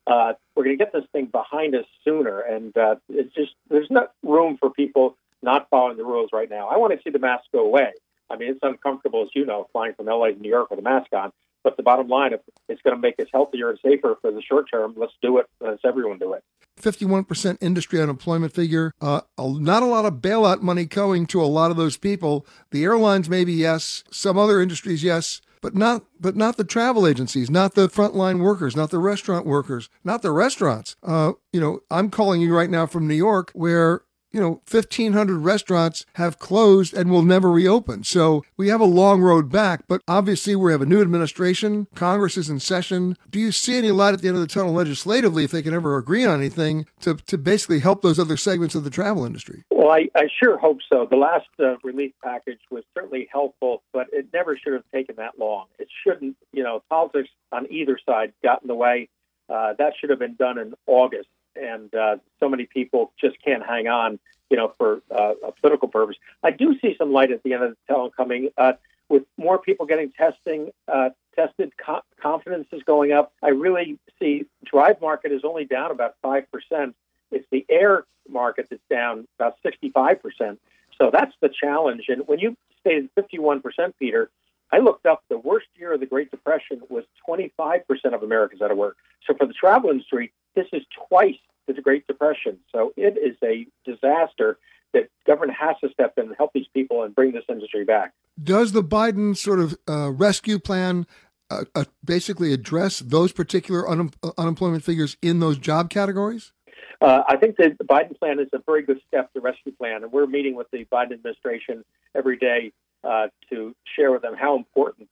uh, 0.07 0.35
we're 0.55 0.64
going 0.64 0.79
to 0.79 0.85
get 0.85 0.92
this 0.92 1.05
thing 1.12 1.27
behind 1.27 1.75
us 1.75 1.85
sooner. 2.05 2.40
And 2.40 2.77
uh, 2.77 2.96
it's 3.09 3.35
just 3.35 3.53
there's 3.68 3.90
not 3.90 4.12
room 4.22 4.57
for 4.59 4.70
people 4.70 5.16
not 5.42 5.68
following 5.70 5.96
the 5.96 6.05
rules 6.05 6.31
right 6.33 6.48
now. 6.48 6.68
I 6.68 6.77
want 6.77 6.92
to 6.92 7.01
see 7.03 7.11
the 7.11 7.18
mask 7.18 7.44
go 7.53 7.64
away. 7.64 7.92
I 8.33 8.37
mean, 8.37 8.51
it's 8.51 8.61
uncomfortable, 8.62 9.23
as 9.23 9.29
you 9.35 9.45
know, 9.45 9.68
flying 9.73 9.92
from 9.95 10.07
LA 10.07 10.29
to 10.29 10.40
New 10.40 10.49
York 10.49 10.71
with 10.71 10.79
a 10.79 10.83
mask 10.83 11.12
on. 11.12 11.33
But 11.62 11.77
the 11.77 11.83
bottom 11.83 12.09
line, 12.09 12.33
if 12.33 12.40
it's 12.68 12.83
going 12.83 12.97
to 12.97 13.01
make 13.01 13.21
us 13.21 13.29
healthier 13.33 13.71
and 13.71 13.79
safer 13.85 14.16
for 14.21 14.33
the 14.33 14.42
short 14.42 14.68
term, 14.71 14.95
let's 14.97 15.12
do 15.23 15.38
it. 15.38 15.47
Let's 15.61 15.83
everyone 15.85 16.18
do 16.18 16.33
it. 16.33 16.42
51% 16.81 17.59
industry 17.61 18.01
unemployment 18.01 18.53
figure. 18.53 18.92
Uh, 19.01 19.21
not 19.38 19.83
a 19.83 19.87
lot 19.87 20.07
of 20.07 20.14
bailout 20.14 20.62
money 20.62 20.87
going 20.87 21.27
to 21.27 21.40
a 21.40 21.45
lot 21.45 21.71
of 21.71 21.77
those 21.77 21.97
people. 21.97 22.47
The 22.71 22.83
airlines, 22.83 23.29
maybe 23.29 23.53
yes. 23.53 24.03
Some 24.11 24.38
other 24.38 24.61
industries, 24.61 25.05
yes. 25.05 25.40
But 25.61 25.77
not, 25.77 26.05
but 26.18 26.35
not 26.35 26.57
the 26.57 26.64
travel 26.64 27.07
agencies, 27.07 27.49
not 27.49 27.75
the 27.75 27.88
frontline 27.88 28.40
workers, 28.40 28.75
not 28.75 28.90
the 28.90 28.99
restaurant 28.99 29.47
workers, 29.47 29.88
not 30.03 30.23
the 30.23 30.33
restaurants. 30.33 30.97
Uh, 31.05 31.35
you 31.53 31.61
know, 31.61 31.81
I'm 31.88 32.11
calling 32.11 32.40
you 32.40 32.57
right 32.57 32.71
now 32.71 32.87
from 32.87 33.07
New 33.07 33.14
York, 33.14 33.53
where 33.55 34.03
you 34.33 34.40
know, 34.40 34.61
1,500 34.71 35.38
restaurants 35.38 36.07
have 36.14 36.38
closed 36.38 36.95
and 36.95 37.11
will 37.11 37.23
never 37.23 37.51
reopen. 37.51 38.03
So 38.05 38.45
we 38.57 38.68
have 38.68 38.81
a 38.81 38.85
long 38.85 39.21
road 39.21 39.51
back, 39.51 39.85
but 39.87 40.01
obviously 40.09 40.57
we 40.57 40.73
have 40.73 40.83
a 40.83 40.87
new 40.87 41.03
administration. 41.03 41.87
Congress 41.95 42.37
is 42.37 42.49
in 42.49 42.59
session. 42.59 43.16
Do 43.31 43.38
you 43.38 43.53
see 43.53 43.77
any 43.77 43.90
light 43.90 44.14
at 44.14 44.23
the 44.23 44.29
end 44.29 44.37
of 44.37 44.40
the 44.40 44.47
tunnel 44.49 44.73
legislatively 44.73 45.45
if 45.45 45.51
they 45.51 45.62
can 45.62 45.75
ever 45.75 45.97
agree 45.99 46.25
on 46.25 46.40
anything 46.40 46.87
to, 47.01 47.14
to 47.14 47.37
basically 47.37 47.81
help 47.81 48.03
those 48.03 48.18
other 48.18 48.37
segments 48.37 48.75
of 48.75 48.85
the 48.85 48.90
travel 48.90 49.25
industry? 49.25 49.64
Well, 49.71 49.90
I, 49.90 50.09
I 50.14 50.29
sure 50.42 50.59
hope 50.59 50.79
so. 50.90 51.07
The 51.09 51.16
last 51.16 51.49
uh, 51.59 51.77
relief 51.85 52.12
package 52.23 52.61
was 52.71 52.85
certainly 52.95 53.29
helpful, 53.31 53.83
but 53.92 54.07
it 54.12 54.29
never 54.33 54.57
should 54.57 54.73
have 54.73 54.85
taken 54.92 55.16
that 55.16 55.38
long. 55.38 55.66
It 55.79 55.88
shouldn't, 56.05 56.37
you 56.53 56.62
know, 56.62 56.83
politics 56.88 57.29
on 57.51 57.66
either 57.71 57.99
side 58.07 58.33
got 58.42 58.62
in 58.62 58.68
the 58.68 58.75
way. 58.75 59.09
Uh, 59.49 59.75
that 59.79 59.92
should 60.01 60.11
have 60.11 60.18
been 60.18 60.37
done 60.37 60.59
in 60.59 60.73
August 60.87 61.29
and 61.57 61.95
uh, 61.95 62.17
so 62.41 62.49
many 62.49 62.67
people 62.67 63.12
just 63.21 63.37
can't 63.45 63.65
hang 63.65 63.88
on, 63.88 64.19
you 64.51 64.57
know, 64.57 64.73
for 64.79 65.03
uh, 65.11 65.35
a 65.47 65.53
political 65.53 65.88
purpose. 65.88 66.17
I 66.43 66.51
do 66.51 66.79
see 66.81 66.95
some 66.99 67.12
light 67.12 67.31
at 67.31 67.43
the 67.43 67.55
end 67.55 67.65
of 67.65 67.71
the 67.71 67.77
tunnel 67.93 68.11
coming. 68.11 68.51
Uh, 68.57 68.73
with 69.09 69.25
more 69.37 69.59
people 69.59 69.85
getting 69.85 70.11
testing, 70.12 70.71
uh, 70.88 71.11
tested, 71.37 71.73
co- 71.77 72.01
confidence 72.21 72.69
is 72.73 72.83
going 72.85 73.12
up. 73.12 73.33
I 73.43 73.49
really 73.49 73.99
see 74.19 74.47
drive 74.65 75.01
market 75.03 75.33
is 75.33 75.43
only 75.45 75.67
down 75.67 75.91
about 75.91 76.15
five 76.23 76.51
percent. 76.51 76.97
It's 77.31 77.47
the 77.51 77.67
air 77.69 78.05
market 78.29 78.69
that's 78.71 78.83
down 78.88 79.29
about 79.38 79.57
sixty-five 79.62 80.23
percent. 80.23 80.61
So 80.99 81.11
that's 81.12 81.35
the 81.41 81.51
challenge. 81.51 82.05
And 82.09 82.27
when 82.27 82.38
you 82.38 82.57
stated 82.81 83.11
fifty-one 83.15 83.61
percent, 83.61 83.97
Peter, 83.99 84.31
I 84.72 84.78
looked 84.78 85.06
up 85.06 85.22
the 85.28 85.38
worst 85.38 85.66
year 85.76 85.92
of 85.92 86.00
the 86.00 86.06
Great 86.06 86.30
Depression 86.30 86.80
was 86.88 87.04
25% 87.28 87.82
of 88.14 88.22
Americans 88.22 88.62
out 88.62 88.70
of 88.70 88.78
work. 88.78 88.96
So 89.26 89.35
for 89.37 89.46
the 89.46 89.52
travel 89.52 89.90
industry, 89.90 90.32
this 90.54 90.66
is 90.72 90.82
twice 91.08 91.37
the 91.66 91.80
Great 91.80 92.06
Depression. 92.06 92.58
So 92.72 92.92
it 92.96 93.16
is 93.18 93.37
a 93.42 93.66
disaster 93.88 94.58
that 94.92 95.08
government 95.26 95.56
has 95.58 95.76
to 95.82 95.90
step 95.90 96.14
in 96.16 96.24
and 96.24 96.35
help 96.37 96.52
these 96.52 96.66
people 96.74 97.02
and 97.02 97.14
bring 97.14 97.32
this 97.32 97.44
industry 97.48 97.85
back. 97.85 98.12
Does 98.42 98.72
the 98.72 98.82
Biden 98.82 99.37
sort 99.37 99.61
of 99.61 99.76
uh, 99.88 100.11
rescue 100.11 100.58
plan 100.58 101.06
uh, 101.50 101.64
uh, 101.74 101.85
basically 102.04 102.52
address 102.52 102.98
those 102.98 103.32
particular 103.32 103.88
un- 103.88 104.11
uh, 104.22 104.32
unemployment 104.38 104.85
figures 104.85 105.16
in 105.22 105.40
those 105.40 105.58
job 105.58 105.90
categories? 105.90 106.52
Uh, 107.00 107.22
I 107.26 107.37
think 107.37 107.56
that 107.56 107.78
the 107.78 107.85
Biden 107.85 108.18
plan 108.18 108.38
is 108.38 108.48
a 108.52 108.58
very 108.64 108.82
good 108.82 109.00
step, 109.08 109.30
the 109.35 109.40
rescue 109.40 109.72
plan, 109.72 110.02
and 110.02 110.12
we're 110.12 110.26
meeting 110.26 110.54
with 110.54 110.70
the 110.70 110.85
Biden 110.85 111.12
administration 111.12 111.85
every 112.14 112.37
day 112.37 112.72
uh, 113.05 113.29
to 113.51 113.75
share 113.97 114.12
with 114.12 114.23
them 114.23 114.35
how 114.37 114.57
important 114.57 115.09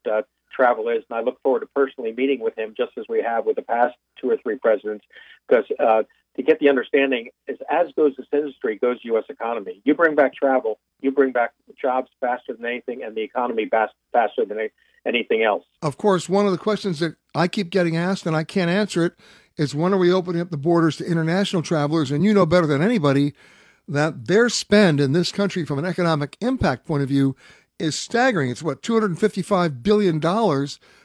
travel 0.52 0.88
is. 0.88 1.02
And 1.08 1.18
I 1.18 1.22
look 1.22 1.40
forward 1.42 1.60
to 1.60 1.66
personally 1.74 2.12
meeting 2.12 2.40
with 2.40 2.56
him, 2.56 2.74
just 2.76 2.92
as 2.98 3.04
we 3.08 3.22
have 3.22 3.46
with 3.46 3.56
the 3.56 3.62
past 3.62 3.94
two 4.20 4.30
or 4.30 4.36
three 4.36 4.56
presidents, 4.56 5.04
because 5.48 5.64
uh, 5.78 6.02
to 6.36 6.42
get 6.42 6.60
the 6.60 6.68
understanding 6.68 7.30
is 7.48 7.58
as 7.70 7.88
goes 7.96 8.12
this 8.16 8.26
industry, 8.32 8.76
goes 8.76 8.98
U.S. 9.02 9.24
economy. 9.28 9.80
You 9.84 9.94
bring 9.94 10.14
back 10.14 10.34
travel, 10.34 10.78
you 11.00 11.10
bring 11.12 11.32
back 11.32 11.52
jobs 11.80 12.10
faster 12.20 12.54
than 12.54 12.66
anything, 12.66 13.02
and 13.02 13.16
the 13.16 13.22
economy 13.22 13.66
fast, 13.66 13.94
faster 14.12 14.44
than 14.44 14.68
anything 15.06 15.42
else. 15.42 15.64
Of 15.82 15.96
course, 15.96 16.28
one 16.28 16.46
of 16.46 16.52
the 16.52 16.58
questions 16.58 17.00
that 17.00 17.16
I 17.34 17.48
keep 17.48 17.70
getting 17.70 17.96
asked, 17.96 18.26
and 18.26 18.36
I 18.36 18.44
can't 18.44 18.70
answer 18.70 19.04
it, 19.04 19.14
is 19.56 19.74
when 19.74 19.92
are 19.92 19.98
we 19.98 20.12
opening 20.12 20.40
up 20.40 20.50
the 20.50 20.56
borders 20.56 20.96
to 20.98 21.06
international 21.06 21.62
travelers? 21.62 22.10
And 22.10 22.24
you 22.24 22.32
know 22.32 22.46
better 22.46 22.66
than 22.66 22.82
anybody 22.82 23.34
that 23.88 24.26
their 24.26 24.48
spend 24.48 25.00
in 25.00 25.12
this 25.12 25.32
country 25.32 25.64
from 25.64 25.78
an 25.78 25.84
economic 25.84 26.36
impact 26.40 26.86
point 26.86 27.02
of 27.02 27.08
view 27.08 27.34
is 27.80 27.98
staggering. 27.98 28.50
It's 28.50 28.62
what 28.62 28.82
$255 28.82 29.82
billion 29.82 30.20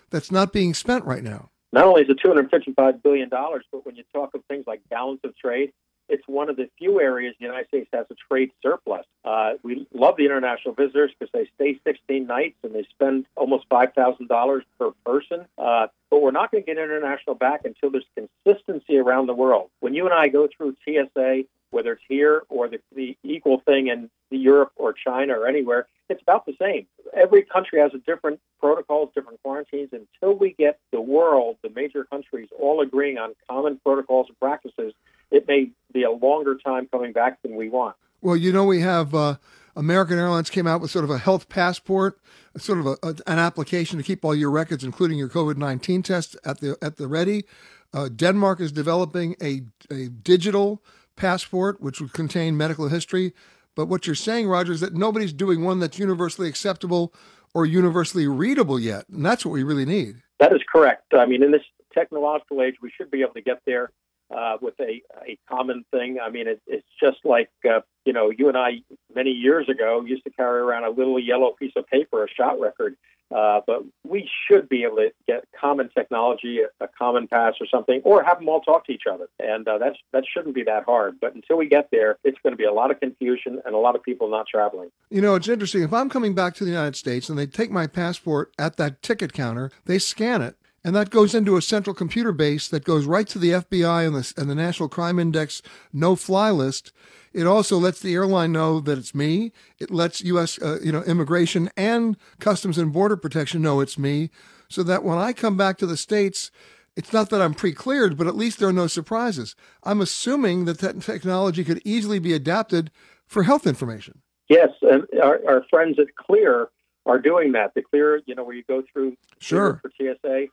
that's 0.10 0.32
not 0.32 0.54
being 0.54 0.74
spent 0.74 1.06
right 1.06 1.24
now. 1.24 1.50
Not 1.72 1.86
only 1.86 2.04
is 2.04 2.10
it 2.10 2.20
$255 2.24 3.04
billion, 3.04 3.30
but 3.30 3.86
when 3.86 3.96
you 3.96 4.04
talk 4.14 4.34
of 4.34 4.44
things 4.46 4.66
like 4.66 4.82
balance 4.90 5.20
of 5.24 5.36
trade, 5.38 5.74
it's 6.08 6.24
one 6.28 6.50
of 6.50 6.56
the 6.56 6.70
few 6.78 7.02
areas 7.02 7.36
the 7.40 7.46
United 7.46 7.68
States 7.68 7.90
has 7.92 8.06
a 8.12 8.16
trade 8.30 8.52
surplus. 8.62 9.06
Uh, 9.24 9.54
we 9.64 9.88
love 9.94 10.16
the 10.18 10.26
international 10.26 10.74
visitors 10.74 11.12
because 11.18 11.32
they 11.34 11.50
stay 11.56 11.80
16 11.84 12.28
nights 12.28 12.56
and 12.64 12.74
they 12.74 12.86
spend 12.92 13.26
almost 13.36 13.68
$5,000 13.70 14.62
per 14.80 14.92
person. 15.06 15.46
Uh, 15.58 15.88
but 16.10 16.22
we're 16.22 16.32
not 16.32 16.52
going 16.52 16.64
to 16.64 16.66
get 16.66 16.82
international 16.82 17.36
back 17.36 17.66
until 17.66 17.90
there's 17.90 18.06
consistency 18.16 18.98
around 18.98 19.28
the 19.28 19.34
world. 19.34 19.70
When 19.80 19.94
you 19.94 20.06
and 20.06 20.14
I 20.14 20.28
go 20.28 20.48
through 20.56 20.76
TSA, 20.86 21.44
whether 21.72 21.94
it's 21.94 22.04
here 22.08 22.44
or 22.50 22.68
the, 22.68 22.80
the 22.96 23.18
equal 23.24 23.62
thing 23.66 23.88
in 23.88 24.10
Europe 24.30 24.72
or 24.76 24.94
China 24.94 25.34
or 25.34 25.48
anywhere, 25.48 25.88
it's 26.10 26.22
about 26.22 26.46
the 26.46 26.54
same. 26.60 26.86
Every 27.16 27.44
country 27.44 27.80
has 27.80 27.92
a 27.94 27.98
different 28.00 28.40
protocols, 28.60 29.10
different 29.16 29.42
quarantines. 29.42 29.90
Until 29.92 30.38
we 30.38 30.54
get 30.58 30.80
the 30.92 31.02
world, 31.02 31.58
the 31.64 31.70
major 31.70 32.04
countries, 32.04 32.50
all 32.60 32.82
agreeing 32.82 33.18
on 33.18 33.34
common 33.50 33.80
protocols 33.84 34.28
and 34.30 34.40
practices, 34.40 34.94
it 35.32 35.48
may 35.48 35.72
be 35.94 36.04
a 36.04 36.12
longer 36.12 36.56
time 36.56 36.88
coming 36.92 37.14
back 37.14 37.42
than 37.42 37.56
we 37.56 37.70
want. 37.70 37.96
Well, 38.22 38.38
you 38.38 38.52
know, 38.52 38.64
we 38.64 38.82
have 38.82 39.14
uh, 39.14 39.36
American 39.76 40.18
Airlines 40.18 40.50
came 40.50 40.68
out 40.68 40.82
with 40.82 40.92
sort 40.92 41.06
of 41.06 41.12
a 41.12 41.18
health 41.18 41.50
passport, 41.50 42.20
sort 42.58 42.80
of 42.80 42.86
a, 42.88 42.98
a, 43.04 43.16
an 43.28 43.40
application 43.40 43.98
to 43.98 44.04
keep 44.04 44.24
all 44.24 44.36
your 44.36 44.52
records, 44.52 44.84
including 44.84 45.18
your 45.18 45.30
COVID 45.30 45.58
nineteen 45.58 46.02
test, 46.02 46.36
at 46.46 46.60
the 46.60 46.78
at 46.82 46.98
the 46.98 47.08
ready. 47.08 47.46
Uh, 47.94 48.10
Denmark 48.10 48.60
is 48.60 48.72
developing 48.72 49.36
a 49.42 49.62
a 49.92 50.08
digital 50.08 50.84
passport, 51.16 51.82
which 51.82 52.00
would 52.02 52.14
contain 52.14 52.58
medical 52.58 52.88
history. 52.88 53.34
But 53.76 53.88
what 53.88 54.08
you're 54.08 54.16
saying, 54.16 54.48
Roger, 54.48 54.72
is 54.72 54.80
that 54.82 54.94
nobody's 54.94 55.34
doing 55.34 55.64
one 55.64 55.80
that's 55.80 56.00
universally 56.00 56.48
acceptable 56.48 57.14
or 57.54 57.66
universally 57.66 58.28
readable 58.28 58.80
yet. 58.80 59.08
And 59.10 59.26
that's 59.26 59.46
what 59.46 59.52
we 59.52 59.64
really 59.64 59.86
need. 59.86 60.22
That 60.40 60.54
is 60.54 60.62
correct. 60.72 61.14
I 61.14 61.26
mean, 61.26 61.44
in 61.44 61.52
this 61.52 61.62
technological 61.94 62.62
age, 62.62 62.76
we 62.82 62.92
should 62.96 63.10
be 63.10 63.22
able 63.22 63.34
to 63.34 63.42
get 63.42 63.62
there 63.66 63.92
uh, 64.36 64.58
with 64.62 64.74
a, 64.80 65.02
a 65.28 65.38
common 65.50 65.86
thing. 65.92 66.18
I 66.22 66.30
mean, 66.30 66.48
it, 66.48 66.62
it's 66.68 66.88
just 67.02 67.18
like, 67.24 67.50
uh, 67.70 67.82
you 68.06 68.14
know, 68.14 68.32
you 68.36 68.48
and 68.50 68.58
I 68.58 68.82
many 69.14 69.32
years 69.32 69.70
ago 69.70 70.04
used 70.06 70.24
to 70.26 70.30
carry 70.32 70.60
around 70.60 70.84
a 70.84 70.90
little 70.90 71.20
yellow 71.20 71.52
piece 71.52 71.74
of 71.76 71.88
paper, 71.88 72.24
a 72.24 72.28
shot 72.30 72.60
record. 72.60 72.98
Uh, 73.34 73.62
but 73.66 73.84
we 74.08 74.30
should 74.48 74.70
be 74.70 74.84
able 74.84 74.98
to 74.98 75.12
get 75.28 75.46
common 75.60 75.90
technology, 75.90 76.60
a, 76.80 76.88
CommonPass 77.02 77.54
or 77.60 77.66
something, 77.70 78.02
or 78.04 78.24
have 78.24 78.40
them 78.40 78.48
all 78.48 78.62
talk 78.62 78.86
to 78.86 78.94
each 78.94 79.04
other. 79.12 79.28
And 79.40 79.68
uh, 79.68 79.78
that's, 79.78 79.98
that 80.14 80.24
shouldn't 80.32 80.56
be 80.56 80.64
that 80.64 80.84
hard. 80.86 81.20
But 81.20 81.36
until 81.36 81.58
we 81.58 81.68
get 81.68 81.90
there, 81.92 82.18
it's 82.24 82.38
going 82.44 82.54
to 82.54 82.58
be 82.58 82.64
a 82.64 82.72
lot 82.72 82.92
of 82.92 83.00
confusion 83.00 83.62
and 83.66 83.74
a 83.74 83.78
lot 83.78 83.96
of 83.96 84.04
people 84.04 84.30
not 84.30 84.48
traveling. 84.48 84.90
You 85.10 85.22
know, 85.22 85.36
it's 85.36 85.48
interesting. 85.48 85.84
If 85.84 85.94
I'm 85.94 86.10
coming 86.10 86.36
back 86.36 86.54
to 86.56 86.64
the 86.64 86.72
United 86.72 86.96
States 86.96 87.28
and 87.28 87.38
they 87.38 87.48
take 87.48 87.72
my 87.72 87.88
passport 87.88 88.54
at 88.60 88.78
that 88.78 89.02
ticket 89.02 89.34
counter, 89.34 89.72
they 89.86 90.00
scan 90.00 90.42
it 90.42 90.56
and 90.86 90.96
that 90.96 91.10
goes 91.10 91.34
into 91.34 91.58
a 91.58 91.64
central 91.64 91.96
computer 91.96 92.32
base 92.32 92.68
that 92.68 92.84
goes 92.84 93.08
right 93.08 93.28
to 93.30 93.40
the 93.40 93.50
FBI 93.50 94.06
and 94.06 94.16
the, 94.16 94.34
and 94.38 94.48
the 94.48 94.54
National 94.54 94.88
Crime 94.88 95.18
Index 95.18 95.64
no 95.92 96.16
fly 96.16 96.52
list. 96.52 96.94
It 97.34 97.48
also 97.48 97.78
lets 97.78 98.00
the 98.00 98.14
airline 98.14 98.52
know 98.52 98.80
that 98.80 99.00
it's 99.00 99.16
me. 99.16 99.52
It 99.80 99.90
lets 99.90 100.22
U.S. 100.22 100.62
Uh, 100.62 100.78
you 100.84 100.92
know 100.92 101.02
immigration 101.02 101.72
and 101.76 102.16
Customs 102.40 102.78
and 102.78 102.94
Border 102.94 103.18
Protection 103.18 103.64
know 103.64 103.80
it's 103.80 103.98
me, 103.98 104.30
so 104.70 104.84
that 104.84 105.04
when 105.04 105.18
I 105.18 105.34
come 105.34 105.58
back 105.58 105.80
to 105.80 105.88
the 105.88 105.98
states, 105.98 106.52
it's 106.96 107.12
not 107.12 107.32
that 107.32 107.42
I'm 107.42 107.56
pre-cleared, 107.56 108.16
but 108.16 108.28
at 108.28 108.38
least 108.38 108.60
there 108.60 108.70
are 108.70 108.74
no 108.74 108.88
surprises. 108.88 109.56
I'm 109.84 110.02
assuming 110.02 110.66
that 110.66 110.78
that 110.80 111.02
technology 111.02 111.64
could 111.64 111.82
easily 111.84 112.20
be 112.20 112.34
adapted 112.34 112.92
for 113.26 113.42
health 113.42 113.66
information. 113.66 114.22
Yes, 114.50 114.70
and 114.84 115.04
our, 115.22 115.42
our 115.48 115.66
friends 115.72 115.98
at 115.98 116.16
Clear 116.16 116.70
are 117.08 117.20
doing 117.20 117.54
that. 117.54 117.74
The 117.74 117.82
Clear, 117.82 118.22
you 118.28 118.36
know, 118.36 118.44
where 118.44 118.56
you 118.56 118.64
go 118.68 118.84
through 118.94 119.18
sure. 119.40 119.82
for 119.82 119.92
TSA, 120.00 120.46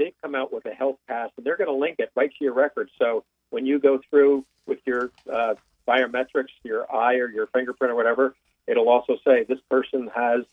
they've 0.00 0.14
come 0.22 0.34
out 0.34 0.50
with 0.52 0.64
a 0.64 0.74
health 0.74 0.96
pass, 1.06 1.30
and 1.36 1.44
they're 1.44 1.58
going 1.58 1.68
to 1.68 1.76
link 1.76 1.96
it 1.98 2.10
right 2.16 2.30
to 2.30 2.44
your 2.44 2.54
record. 2.54 2.90
So 2.98 3.22
when 3.50 3.66
you 3.66 3.78
go 3.78 4.00
through 4.08 4.46
with 4.66 4.78
your 4.86 5.12
uh, 5.30 5.54
biometrics, 5.86 6.48
your 6.64 6.92
eye 6.92 7.16
or 7.16 7.28
your 7.28 7.46
fingerprint 7.48 7.92
or 7.92 7.96
whatever, 7.96 8.34
it'll 8.66 8.88
also 8.88 9.18
say 9.24 9.44
this 9.44 9.60
person 9.70 10.10
has 10.14 10.44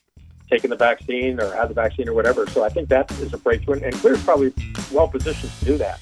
taken 0.50 0.68
the 0.70 0.76
vaccine 0.76 1.40
or 1.40 1.54
had 1.54 1.68
the 1.68 1.74
vaccine 1.74 2.08
or 2.08 2.12
whatever. 2.12 2.46
So 2.48 2.62
I 2.62 2.68
think 2.68 2.90
that 2.90 3.10
is 3.12 3.32
a 3.32 3.38
breakthrough, 3.38 3.80
and 3.82 3.94
Clear's 3.94 4.22
probably 4.22 4.52
well 4.92 5.08
positioned 5.08 5.52
to 5.60 5.64
do 5.64 5.78
that. 5.78 5.98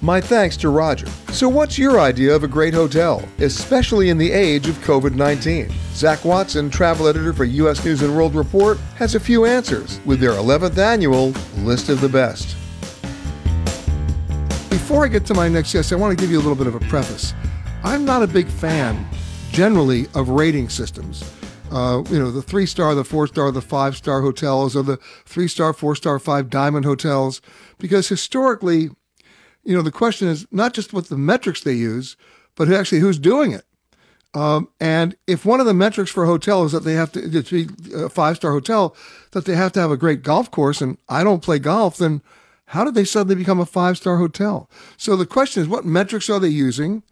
My 0.00 0.20
thanks 0.20 0.56
to 0.58 0.68
Roger. 0.68 1.08
So, 1.32 1.48
what's 1.48 1.76
your 1.76 1.98
idea 1.98 2.32
of 2.34 2.44
a 2.44 2.48
great 2.48 2.72
hotel, 2.72 3.28
especially 3.38 4.10
in 4.10 4.18
the 4.18 4.30
age 4.30 4.68
of 4.68 4.76
COVID 4.76 5.16
19? 5.16 5.72
Zach 5.92 6.24
Watson, 6.24 6.70
travel 6.70 7.08
editor 7.08 7.32
for 7.32 7.44
U.S. 7.44 7.84
News 7.84 8.02
and 8.02 8.14
World 8.14 8.36
Report, 8.36 8.78
has 8.94 9.16
a 9.16 9.20
few 9.20 9.44
answers 9.44 9.98
with 10.04 10.20
their 10.20 10.32
11th 10.32 10.78
annual 10.78 11.30
List 11.64 11.88
of 11.88 12.00
the 12.00 12.08
Best. 12.08 12.56
Before 14.70 15.04
I 15.04 15.08
get 15.08 15.26
to 15.26 15.34
my 15.34 15.48
next 15.48 15.72
guest, 15.72 15.92
I 15.92 15.96
want 15.96 16.16
to 16.16 16.22
give 16.22 16.30
you 16.30 16.38
a 16.38 16.42
little 16.42 16.54
bit 16.54 16.68
of 16.68 16.76
a 16.76 16.80
preface. 16.80 17.34
I'm 17.82 18.04
not 18.04 18.22
a 18.22 18.28
big 18.28 18.46
fan, 18.46 19.04
generally, 19.50 20.06
of 20.14 20.28
rating 20.28 20.68
systems. 20.68 21.24
Uh, 21.72 22.04
you 22.08 22.18
know, 22.18 22.30
the 22.30 22.40
three 22.40 22.66
star, 22.66 22.94
the 22.94 23.04
four 23.04 23.26
star, 23.26 23.50
the 23.50 23.60
five 23.60 23.96
star 23.96 24.22
hotels, 24.22 24.76
or 24.76 24.84
the 24.84 24.96
three 25.26 25.48
star, 25.48 25.72
four 25.72 25.96
star, 25.96 26.20
five 26.20 26.48
diamond 26.50 26.84
hotels, 26.84 27.42
because 27.78 28.08
historically, 28.08 28.90
you 29.64 29.76
know, 29.76 29.82
the 29.82 29.92
question 29.92 30.28
is 30.28 30.46
not 30.50 30.74
just 30.74 30.92
what 30.92 31.08
the 31.08 31.16
metrics 31.16 31.62
they 31.62 31.72
use, 31.72 32.16
but 32.54 32.70
actually 32.72 33.00
who's 33.00 33.18
doing 33.18 33.52
it. 33.52 33.64
Um, 34.34 34.68
and 34.78 35.16
if 35.26 35.44
one 35.44 35.60
of 35.60 35.66
the 35.66 35.74
metrics 35.74 36.10
for 36.10 36.24
a 36.24 36.26
hotel 36.26 36.64
is 36.64 36.72
that 36.72 36.84
they 36.84 36.94
have 36.94 37.10
to, 37.12 37.42
to 37.42 37.66
be 37.66 37.94
a 37.94 38.08
five 38.08 38.36
star 38.36 38.52
hotel, 38.52 38.94
that 39.32 39.46
they 39.46 39.56
have 39.56 39.72
to 39.72 39.80
have 39.80 39.90
a 39.90 39.96
great 39.96 40.22
golf 40.22 40.50
course, 40.50 40.80
and 40.80 40.98
I 41.08 41.24
don't 41.24 41.42
play 41.42 41.58
golf, 41.58 41.96
then 41.96 42.22
how 42.66 42.84
did 42.84 42.94
they 42.94 43.04
suddenly 43.04 43.34
become 43.34 43.58
a 43.58 43.66
five 43.66 43.96
star 43.96 44.18
hotel? 44.18 44.68
So 44.96 45.16
the 45.16 45.26
question 45.26 45.62
is, 45.62 45.68
what 45.68 45.86
metrics 45.86 46.28
are 46.28 46.38
they 46.38 46.48
using? 46.48 47.02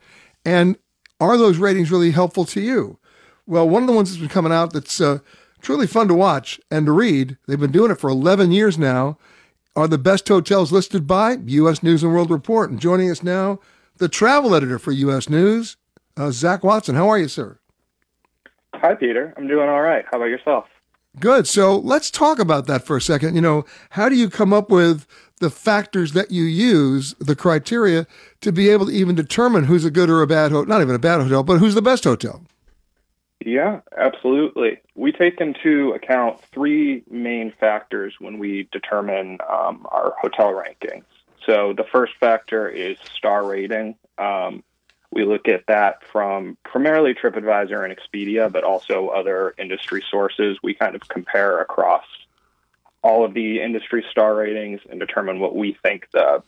And 0.45 0.77
are 1.19 1.39
those 1.39 1.59
ratings 1.59 1.91
really 1.91 2.11
helpful 2.11 2.45
to 2.47 2.61
you? 2.61 2.99
Well, 3.47 3.69
one 3.69 3.83
of 3.83 3.87
the 3.87 3.95
ones 3.95 4.11
that's 4.11 4.21
been 4.21 4.29
coming 4.29 4.53
out 4.53 4.73
that's 4.73 5.01
uh, 5.01 5.21
truly 5.63 5.87
fun 5.87 6.09
to 6.09 6.15
watch 6.15 6.61
and 6.71 6.85
to 6.87 6.93
read, 6.93 7.39
they've 7.47 7.59
been 7.59 7.73
doing 7.73 7.91
it 7.91 8.01
for 8.01 8.11
11 8.11 8.53
years 8.53 8.77
now, 8.77 9.19
are 9.77 9.87
the 9.87 9.99
best 9.99 10.27
hotels 10.27 10.73
listed 10.73 11.07
by 11.07 11.37
U.S. 11.45 11.83
News 11.83 12.03
and 12.03 12.13
World 12.13 12.31
Report. 12.31 12.71
And 12.71 12.81
joining 12.81 13.11
us 13.11 13.23
now, 13.23 13.61
the 13.99 14.09
travel 14.09 14.55
editor 14.55 14.79
for 14.79 14.91
U.S. 14.93 15.29
News, 15.29 15.77
uh, 16.17 16.31
Zach 16.31 16.65
Watson. 16.65 16.97
How 16.97 17.09
are 17.09 17.19
you, 17.19 17.29
sir? 17.29 17.59
Hi, 18.75 18.95
Peter. 18.95 19.35
I'm 19.37 19.47
doing 19.47 19.69
all 19.69 19.83
right. 19.83 20.05
How 20.11 20.17
about 20.17 20.31
yourself? 20.31 20.65
Good. 21.19 21.47
So 21.47 21.77
let's 21.79 22.11
talk 22.11 22.39
about 22.39 22.67
that 22.67 22.85
for 22.85 22.97
a 22.97 23.01
second. 23.01 23.35
You 23.35 23.41
know, 23.41 23.65
how 23.91 24.09
do 24.09 24.17
you 24.17 24.29
come 24.29 24.53
up 24.53 24.71
with 24.71 25.07
the 25.41 25.51
factors 25.51 26.13
that 26.13 26.31
you 26.31 26.45
use, 26.45 27.15
the 27.19 27.37
criteria, 27.37 28.07
to 28.43 28.53
be 28.53 28.69
able 28.69 28.87
to 28.87 28.93
even 28.93 29.15
determine 29.15 29.65
who's 29.65 29.85
a 29.85 29.91
good 29.91 30.11
or 30.11 30.21
a 30.23 30.27
bad 30.27 30.53
hotel? 30.53 30.67
Not 30.67 30.83
even 30.83 30.95
a 30.95 30.99
bad 30.99 31.23
hotel, 31.23 31.43
but 31.43 31.59
who's 31.59 31.75
the 31.75 31.83
best 31.83 32.05
hotel? 32.05 32.43
Yeah, 33.47 33.83
absolutely. 33.97 34.79
We 34.97 35.13
take 35.13 35.41
into 35.41 35.93
account 35.93 36.41
three 36.53 37.05
main 37.09 37.53
factors 37.61 38.13
when 38.19 38.41
we 38.41 38.69
determine 38.73 39.39
um, 39.49 39.87
our 39.89 40.17
hotel 40.21 40.49
rankings. 40.49 41.05
So 41.47 41.73
the 41.73 41.85
first 41.85 42.15
factor 42.19 42.69
is 42.69 42.99
star 43.15 43.47
rating. 43.47 43.95
Um, 44.19 44.65
we 45.13 45.25
look 45.25 45.47
at 45.47 45.65
that 45.69 46.03
from 46.11 46.59
primarily 46.65 47.15
TripAdvisor 47.15 47.85
and 47.89 47.97
Expedia, 47.97 48.51
but 48.51 48.65
also 48.65 49.11
other 49.11 49.55
industry 49.57 50.03
sources. 50.11 50.59
We 50.65 50.75
kind 50.75 50.97
of 50.97 51.07
compare 51.07 51.61
across 51.61 52.05
all 53.03 53.25
of 53.25 53.33
the 53.33 53.63
industry 53.63 54.05
star 54.11 54.35
ratings 54.35 54.81
and 54.91 54.99
determine 54.99 55.39
what 55.39 55.55
we 55.55 55.79
think 55.85 56.09
the 56.11 56.43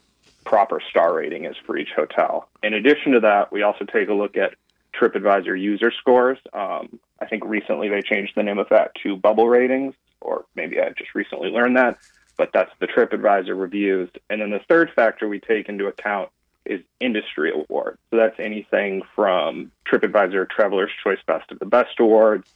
proper 0.44 0.82
star 0.90 1.14
rating 1.14 1.44
is 1.44 1.54
for 1.64 1.78
each 1.78 1.92
hotel. 1.94 2.48
In 2.64 2.74
addition 2.74 3.12
to 3.12 3.20
that, 3.20 3.52
we 3.52 3.62
also 3.62 3.84
take 3.84 4.08
a 4.08 4.14
look 4.14 4.36
at 4.36 4.54
TripAdvisor 4.98 5.60
user 5.60 5.92
scores. 5.92 6.38
Um, 6.52 6.98
I 7.20 7.26
think 7.26 7.44
recently 7.44 7.88
they 7.88 8.02
changed 8.02 8.32
the 8.36 8.42
name 8.42 8.58
of 8.58 8.68
that 8.70 8.92
to 9.02 9.16
bubble 9.16 9.48
ratings, 9.48 9.94
or 10.20 10.44
maybe 10.54 10.80
I 10.80 10.90
just 10.90 11.14
recently 11.14 11.50
learned 11.50 11.76
that, 11.76 11.98
but 12.36 12.50
that's 12.52 12.72
the 12.80 12.86
TripAdvisor 12.86 13.58
reviews. 13.58 14.10
And 14.30 14.40
then 14.40 14.50
the 14.50 14.60
third 14.68 14.90
factor 14.94 15.28
we 15.28 15.40
take 15.40 15.68
into 15.68 15.86
account 15.86 16.30
is 16.64 16.80
industry 17.00 17.50
awards. 17.52 17.98
So 18.10 18.16
that's 18.16 18.38
anything 18.38 19.02
from 19.14 19.72
TripAdvisor 19.90 20.50
Traveler's 20.50 20.90
Choice 21.02 21.18
Best 21.26 21.50
of 21.50 21.58
the 21.58 21.66
Best 21.66 21.98
Awards 21.98 22.48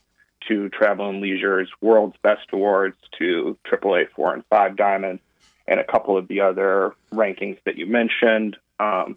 to 0.48 0.68
Travel 0.68 1.08
and 1.08 1.20
Leisure's 1.20 1.70
World's 1.80 2.16
Best 2.22 2.48
Awards 2.52 2.96
to 3.18 3.56
AAA 3.70 4.10
4 4.10 4.34
and 4.34 4.44
5 4.50 4.76
Diamond 4.76 5.20
and 5.66 5.80
a 5.80 5.84
couple 5.84 6.16
of 6.16 6.28
the 6.28 6.40
other 6.40 6.94
rankings 7.12 7.58
that 7.64 7.76
you 7.76 7.86
mentioned. 7.86 8.56
Um, 8.80 9.16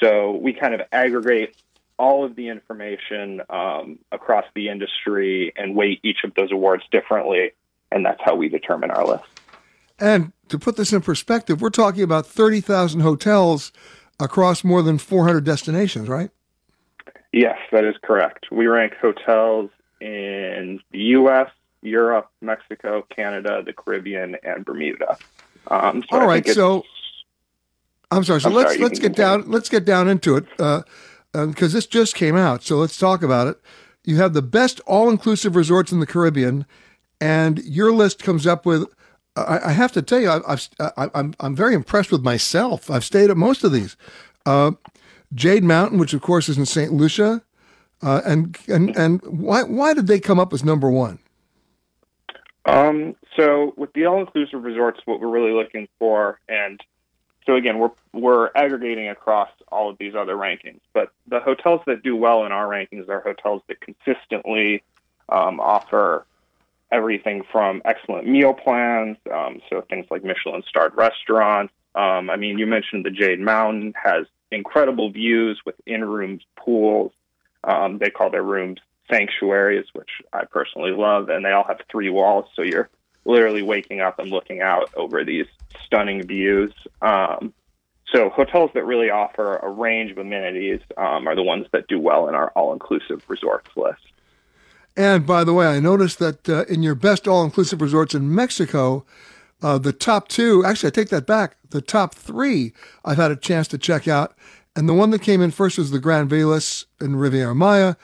so 0.00 0.32
we 0.32 0.52
kind 0.52 0.74
of 0.74 0.82
aggregate 0.92 1.56
all 2.00 2.24
of 2.24 2.34
the 2.34 2.48
information 2.48 3.42
um, 3.50 3.98
across 4.10 4.46
the 4.54 4.70
industry 4.70 5.52
and 5.54 5.76
weight 5.76 6.00
each 6.02 6.24
of 6.24 6.32
those 6.34 6.50
awards 6.50 6.82
differently, 6.90 7.52
and 7.92 8.06
that's 8.06 8.20
how 8.24 8.34
we 8.34 8.48
determine 8.48 8.90
our 8.90 9.06
list. 9.06 9.24
And 9.98 10.32
to 10.48 10.58
put 10.58 10.78
this 10.78 10.94
in 10.94 11.02
perspective, 11.02 11.60
we're 11.60 11.68
talking 11.68 12.02
about 12.02 12.26
30,000 12.26 13.00
hotels 13.00 13.70
across 14.18 14.64
more 14.64 14.80
than 14.80 14.96
400 14.96 15.44
destinations, 15.44 16.08
right? 16.08 16.30
Yes, 17.34 17.58
that 17.70 17.84
is 17.84 17.94
correct. 18.02 18.46
We 18.50 18.66
rank 18.66 18.94
hotels 19.00 19.70
in 20.00 20.80
the 20.92 20.98
U.S., 20.98 21.50
Europe, 21.82 22.30
Mexico, 22.40 23.06
Canada, 23.14 23.62
the 23.64 23.74
Caribbean, 23.74 24.36
and 24.42 24.64
Bermuda. 24.64 25.18
Um, 25.68 26.02
so 26.10 26.18
All 26.18 26.26
right, 26.26 26.46
so 26.48 26.82
I'm 28.10 28.24
sorry. 28.24 28.40
So 28.40 28.48
I'm 28.48 28.54
let's 28.54 28.70
sorry, 28.70 28.82
let's 28.82 28.98
get 28.98 29.14
continue. 29.14 29.42
down 29.42 29.50
let's 29.50 29.68
get 29.68 29.84
down 29.84 30.08
into 30.08 30.36
it. 30.36 30.46
Uh, 30.58 30.82
because 31.32 31.72
um, 31.72 31.76
this 31.76 31.86
just 31.86 32.14
came 32.14 32.36
out. 32.36 32.62
So 32.62 32.76
let's 32.76 32.98
talk 32.98 33.22
about 33.22 33.46
it. 33.46 33.60
You 34.04 34.16
have 34.16 34.32
the 34.32 34.42
best 34.42 34.80
all-inclusive 34.86 35.54
resorts 35.54 35.92
in 35.92 36.00
the 36.00 36.06
Caribbean, 36.06 36.66
and 37.20 37.58
your 37.64 37.92
list 37.92 38.22
comes 38.22 38.46
up 38.46 38.64
with. 38.64 38.86
I, 39.36 39.60
I 39.66 39.72
have 39.72 39.92
to 39.92 40.02
tell 40.02 40.20
you, 40.20 40.28
I, 40.28 40.52
I've, 40.52 40.68
I, 40.80 41.08
I'm 41.14 41.34
I'm 41.40 41.54
very 41.54 41.74
impressed 41.74 42.10
with 42.10 42.22
myself. 42.22 42.90
I've 42.90 43.04
stayed 43.04 43.30
at 43.30 43.36
most 43.36 43.62
of 43.62 43.72
these. 43.72 43.96
Uh, 44.46 44.72
Jade 45.34 45.62
Mountain, 45.64 45.98
which 45.98 46.14
of 46.14 46.22
course 46.22 46.48
is 46.48 46.58
in 46.58 46.66
Saint 46.66 46.92
Lucia, 46.92 47.42
uh, 48.02 48.22
and 48.24 48.58
and 48.66 48.96
and 48.96 49.22
why 49.22 49.62
why 49.62 49.94
did 49.94 50.06
they 50.06 50.18
come 50.18 50.40
up 50.40 50.52
as 50.52 50.64
number 50.64 50.90
one? 50.90 51.18
Um, 52.66 53.16
so 53.36 53.72
with 53.76 53.92
the 53.94 54.06
all-inclusive 54.06 54.62
resorts, 54.62 55.00
what 55.04 55.20
we're 55.20 55.28
really 55.28 55.52
looking 55.52 55.88
for, 55.98 56.38
and 56.48 56.80
so 57.50 57.56
again, 57.56 57.78
we're 57.80 57.90
we're 58.12 58.50
aggregating 58.54 59.08
across 59.08 59.50
all 59.72 59.90
of 59.90 59.98
these 59.98 60.14
other 60.14 60.36
rankings, 60.36 60.78
but 60.92 61.10
the 61.26 61.40
hotels 61.40 61.80
that 61.86 62.02
do 62.04 62.14
well 62.14 62.46
in 62.46 62.52
our 62.52 62.66
rankings 62.68 63.08
are 63.08 63.20
hotels 63.20 63.60
that 63.66 63.80
consistently 63.80 64.84
um, 65.28 65.58
offer 65.58 66.24
everything 66.92 67.42
from 67.50 67.82
excellent 67.84 68.28
meal 68.28 68.54
plans, 68.54 69.16
um, 69.32 69.60
so 69.68 69.80
things 69.90 70.06
like 70.12 70.22
Michelin 70.22 70.62
starred 70.68 70.94
restaurants. 70.94 71.72
Um, 71.96 72.30
I 72.30 72.36
mean, 72.36 72.56
you 72.56 72.68
mentioned 72.68 73.04
the 73.04 73.10
Jade 73.10 73.40
Mountain 73.40 73.94
has 74.00 74.26
incredible 74.52 75.10
views 75.10 75.60
with 75.66 75.74
in-room 75.86 76.38
pools. 76.56 77.12
Um, 77.64 77.98
they 77.98 78.10
call 78.10 78.30
their 78.30 78.44
rooms 78.44 78.78
sanctuaries, 79.10 79.86
which 79.92 80.10
I 80.32 80.44
personally 80.44 80.92
love, 80.92 81.30
and 81.30 81.44
they 81.44 81.50
all 81.50 81.64
have 81.64 81.80
three 81.90 82.10
walls, 82.10 82.44
so 82.54 82.62
you're 82.62 82.88
literally 83.24 83.62
waking 83.62 84.00
up 84.00 84.18
and 84.18 84.30
looking 84.30 84.60
out 84.60 84.90
over 84.94 85.24
these 85.24 85.46
stunning 85.84 86.26
views. 86.26 86.72
Um, 87.02 87.52
so 88.12 88.28
hotels 88.28 88.70
that 88.74 88.84
really 88.84 89.10
offer 89.10 89.56
a 89.56 89.70
range 89.70 90.10
of 90.10 90.18
amenities 90.18 90.80
um, 90.96 91.28
are 91.28 91.36
the 91.36 91.42
ones 91.42 91.66
that 91.72 91.86
do 91.86 91.98
well 91.98 92.28
in 92.28 92.34
our 92.34 92.50
all-inclusive 92.50 93.22
resorts 93.28 93.70
list. 93.76 94.02
And 94.96 95.24
by 95.24 95.44
the 95.44 95.54
way, 95.54 95.66
I 95.66 95.80
noticed 95.80 96.18
that 96.18 96.48
uh, 96.48 96.64
in 96.64 96.82
your 96.82 96.96
best 96.96 97.28
all-inclusive 97.28 97.80
resorts 97.80 98.14
in 98.14 98.34
Mexico, 98.34 99.04
uh, 99.62 99.78
the 99.78 99.92
top 99.92 100.26
two, 100.26 100.64
actually, 100.64 100.88
I 100.88 100.90
take 100.90 101.10
that 101.10 101.26
back. 101.26 101.56
The 101.70 101.80
top 101.80 102.14
three 102.14 102.72
I've 103.04 103.18
had 103.18 103.30
a 103.30 103.36
chance 103.36 103.68
to 103.68 103.78
check 103.78 104.08
out. 104.08 104.34
And 104.74 104.88
the 104.88 104.94
one 104.94 105.10
that 105.10 105.22
came 105.22 105.40
in 105.40 105.52
first 105.52 105.78
was 105.78 105.90
the 105.90 106.00
Grand 106.00 106.30
Velas 106.30 106.84
in 107.00 107.16
Riviera 107.16 107.54
Maya. 107.54 107.94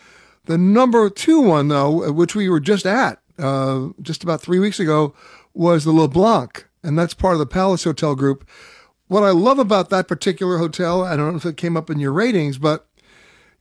The 0.45 0.59
number 0.59 1.11
two 1.11 1.41
one, 1.41 1.69
though, 1.69 2.13
which 2.13 2.37
we 2.37 2.49
were 2.49 2.61
just 2.61 2.87
at 2.87 3.21
uh, 3.39 3.89
just 4.01 4.23
about 4.23 4.41
three 4.41 4.59
weeks 4.59 4.81
ago, 4.81 5.15
was 5.55 5.85
the 5.85 5.93
LeBlanc, 5.93 6.67
and 6.83 6.99
that's 6.99 7.15
part 7.15 7.35
of 7.35 7.39
the 7.39 7.47
Palace 7.47 7.85
Hotel 7.85 8.15
Group. 8.15 8.47
What 9.09 9.23
I 9.23 9.31
love 9.31 9.59
about 9.59 9.91
that 9.91 10.09
particular 10.09 10.59
hotel, 10.59 11.05
I 11.05 11.17
don't 11.17 11.33
know 11.33 11.37
if 11.37 11.47
it 11.47 11.57
came 11.57 11.77
up 11.77 11.91
in 11.91 11.99
your 11.99 12.13
ratings, 12.13 12.59
but 12.59 12.87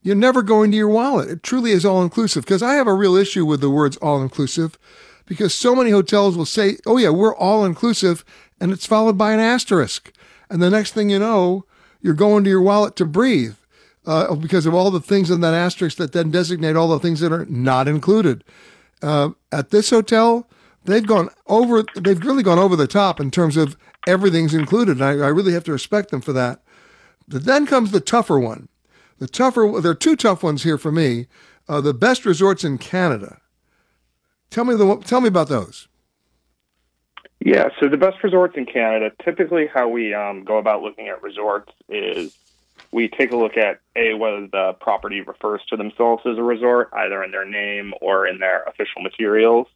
you're 0.02 0.16
never 0.16 0.42
going 0.42 0.72
to 0.72 0.78
your 0.78 0.90
wallet. 0.90 1.30
It 1.30 1.44
truly 1.44 1.72
is 1.72 1.86
all 1.86 2.04
inclusive 2.04 2.46
because 2.46 2.64
I 2.64 2.76
have 2.76 2.88
a 2.88 2.94
real 2.94 3.16
issue 3.16 3.46
with 3.46 3.62
the 3.62 3.70
words 3.70 3.98
all 3.98 4.22
inclusive 4.22 4.78
because 5.26 5.54
so 5.54 5.76
many 5.76 5.92
hotels 5.92 6.38
will 6.38 6.46
say, 6.46 6.78
oh, 6.86 6.98
yeah, 6.98 7.10
we're 7.10 7.36
all 7.36 7.66
inclusive, 7.66 8.24
and 8.60 8.72
it's 8.72 8.86
followed 8.86 9.18
by 9.18 9.34
an 9.34 9.40
asterisk. 9.40 10.12
And 10.50 10.62
the 10.62 10.70
next 10.70 10.92
thing 10.92 11.10
you 11.10 11.20
know, 11.20 11.66
you're 12.02 12.14
going 12.14 12.44
to 12.44 12.50
your 12.50 12.62
wallet 12.62 12.96
to 12.98 13.06
breathe 13.06 13.56
uh, 14.06 14.36
because 14.36 14.66
of 14.66 14.74
all 14.74 14.92
the 14.92 15.00
things 15.00 15.32
in 15.32 15.42
that 15.42 15.54
asterisk 15.54 15.98
that 15.98 16.12
then 16.12 16.30
designate 16.30 16.76
all 16.76 16.88
the 16.88 17.00
things 17.00 17.20
that 17.22 17.34
are 17.34 17.46
not 17.46 17.88
included. 17.88 18.44
Uh, 19.06 19.30
at 19.52 19.70
this 19.70 19.92
hotel, 19.92 20.50
they've 20.86 21.06
gone 21.06 21.30
over, 21.46 21.84
they've 21.96 22.26
really 22.26 22.42
gone 22.42 22.58
over 22.58 22.76
the 22.76 22.88
top 22.88 23.20
in 23.20 23.30
terms 23.30 23.56
of 23.56 23.78
everything's 24.08 24.56
included. 24.56 24.98
And 24.98 25.06
I, 25.06 25.26
I 25.26 25.30
really 25.30 25.54
have 25.54 25.64
to 25.66 25.72
respect 25.72 26.10
them 26.10 26.22
for 26.22 26.34
that. 26.34 26.64
But 27.28 27.46
then 27.46 27.68
comes 27.68 27.92
the 27.92 28.00
tougher 28.00 28.40
one. 28.40 28.68
The 29.20 29.28
tougher, 29.28 29.80
there 29.80 29.92
are 29.92 29.96
two 29.96 30.16
tough 30.16 30.42
ones 30.42 30.64
here 30.64 30.80
for 30.80 30.92
me. 30.92 31.28
Uh, 31.70 31.82
the 31.82 31.94
best 31.94 32.26
resorts 32.26 32.64
in 32.64 32.80
Canada. 32.80 33.42
Tell 34.50 34.66
me 34.66 34.76
the, 34.76 34.96
tell 35.06 35.22
me 35.22 35.28
about 35.28 35.50
those. 35.50 35.88
Yeah, 37.40 37.70
so 37.80 37.88
the 37.88 37.98
best 37.98 38.24
resorts 38.24 38.56
in 38.58 38.66
Canada, 38.66 39.12
typically 39.24 39.68
how 39.68 39.88
we 39.88 40.16
um, 40.16 40.44
go 40.44 40.58
about 40.58 40.82
looking 40.82 41.10
at 41.10 41.22
resorts 41.22 41.72
is 41.90 42.36
we 42.96 43.10
take 43.10 43.34
a 43.34 43.36
look 43.36 43.58
at 43.58 43.82
a 43.98 44.14
whether 44.14 44.48
the 44.48 44.72
property 44.80 45.20
refers 45.20 45.60
to 45.70 45.76
themselves 45.76 46.24
as 46.26 46.38
a 46.38 46.42
resort, 46.42 46.90
either 46.94 47.22
in 47.26 47.32
their 47.32 47.44
name 47.44 47.94
or 48.00 48.26
in 48.26 48.40
their 48.40 48.64
official 48.64 49.02
materials. 49.02 49.68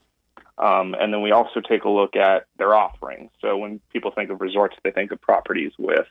Um, 0.57 0.95
and 0.97 1.13
then 1.13 1.21
we 1.21 1.31
also 1.31 1.59
take 1.59 1.83
a 1.83 1.89
look 1.89 2.15
at 2.15 2.45
their 2.57 2.73
offerings. 2.73 3.29
So 3.41 3.57
when 3.57 3.81
people 3.91 4.11
think 4.11 4.29
of 4.29 4.39
resorts, 4.39 4.77
they 4.83 4.91
think 4.91 5.11
of 5.11 5.19
properties 5.19 5.73
with 5.77 6.07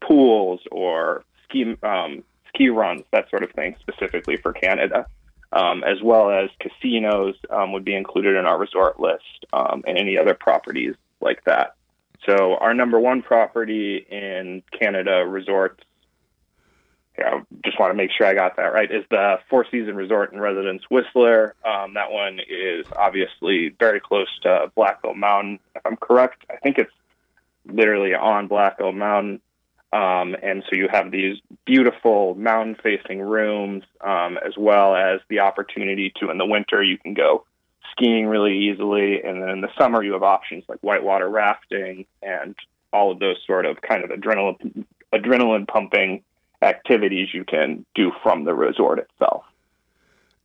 pools 0.00 0.60
or 0.72 1.22
ski 1.44 1.76
um, 1.84 2.24
ski 2.48 2.68
runs, 2.68 3.02
that 3.12 3.30
sort 3.30 3.44
of 3.44 3.52
thing, 3.52 3.76
specifically 3.78 4.36
for 4.36 4.52
Canada, 4.52 5.06
um, 5.52 5.84
as 5.84 6.02
well 6.02 6.32
as 6.32 6.50
casinos 6.58 7.36
um, 7.50 7.72
would 7.74 7.84
be 7.84 7.94
included 7.94 8.34
in 8.34 8.44
our 8.44 8.58
resort 8.58 8.98
list 8.98 9.46
um, 9.52 9.84
and 9.86 9.96
any 9.96 10.18
other 10.18 10.34
properties 10.34 10.96
like 11.20 11.44
that. 11.44 11.76
So 12.26 12.56
our 12.56 12.74
number 12.74 12.98
one 12.98 13.22
property 13.22 14.04
in 14.10 14.64
Canada 14.76 15.24
resorts, 15.26 15.84
I 17.22 17.42
just 17.64 17.78
want 17.78 17.90
to 17.90 17.96
make 17.96 18.10
sure 18.16 18.26
I 18.26 18.34
got 18.34 18.56
that 18.56 18.72
right, 18.72 18.90
is 18.90 19.04
the 19.10 19.38
Four 19.48 19.66
Season 19.70 19.94
Resort 19.94 20.32
and 20.32 20.40
Residence 20.40 20.82
Whistler. 20.90 21.54
Um, 21.64 21.94
that 21.94 22.10
one 22.10 22.40
is 22.48 22.86
obviously 22.96 23.74
very 23.78 24.00
close 24.00 24.28
to 24.42 24.70
Black 24.74 25.00
Mountain, 25.16 25.60
if 25.74 25.82
I'm 25.84 25.96
correct. 25.96 26.44
I 26.50 26.56
think 26.56 26.78
it's 26.78 26.92
literally 27.66 28.14
on 28.14 28.46
Black 28.46 28.78
Mountain. 28.80 29.40
Um, 29.92 30.36
and 30.40 30.62
so 30.70 30.76
you 30.76 30.88
have 30.90 31.10
these 31.10 31.38
beautiful 31.64 32.36
mountain 32.36 32.76
facing 32.80 33.20
rooms, 33.20 33.82
um, 34.00 34.38
as 34.44 34.56
well 34.56 34.94
as 34.94 35.20
the 35.28 35.40
opportunity 35.40 36.12
to, 36.20 36.30
in 36.30 36.38
the 36.38 36.46
winter, 36.46 36.82
you 36.82 36.96
can 36.96 37.14
go 37.14 37.44
skiing 37.90 38.26
really 38.26 38.56
easily. 38.56 39.20
And 39.22 39.42
then 39.42 39.48
in 39.48 39.60
the 39.60 39.70
summer, 39.76 40.02
you 40.02 40.12
have 40.12 40.22
options 40.22 40.64
like 40.68 40.78
whitewater 40.80 41.28
rafting 41.28 42.06
and 42.22 42.54
all 42.92 43.10
of 43.10 43.18
those 43.18 43.36
sort 43.46 43.66
of 43.66 43.80
kind 43.80 44.04
of 44.04 44.10
adrenaline, 44.10 44.84
adrenaline 45.12 45.66
pumping 45.66 46.22
activities 46.62 47.28
you 47.32 47.44
can 47.44 47.84
do 47.94 48.12
from 48.22 48.44
the 48.44 48.54
resort 48.54 48.98
itself. 48.98 49.44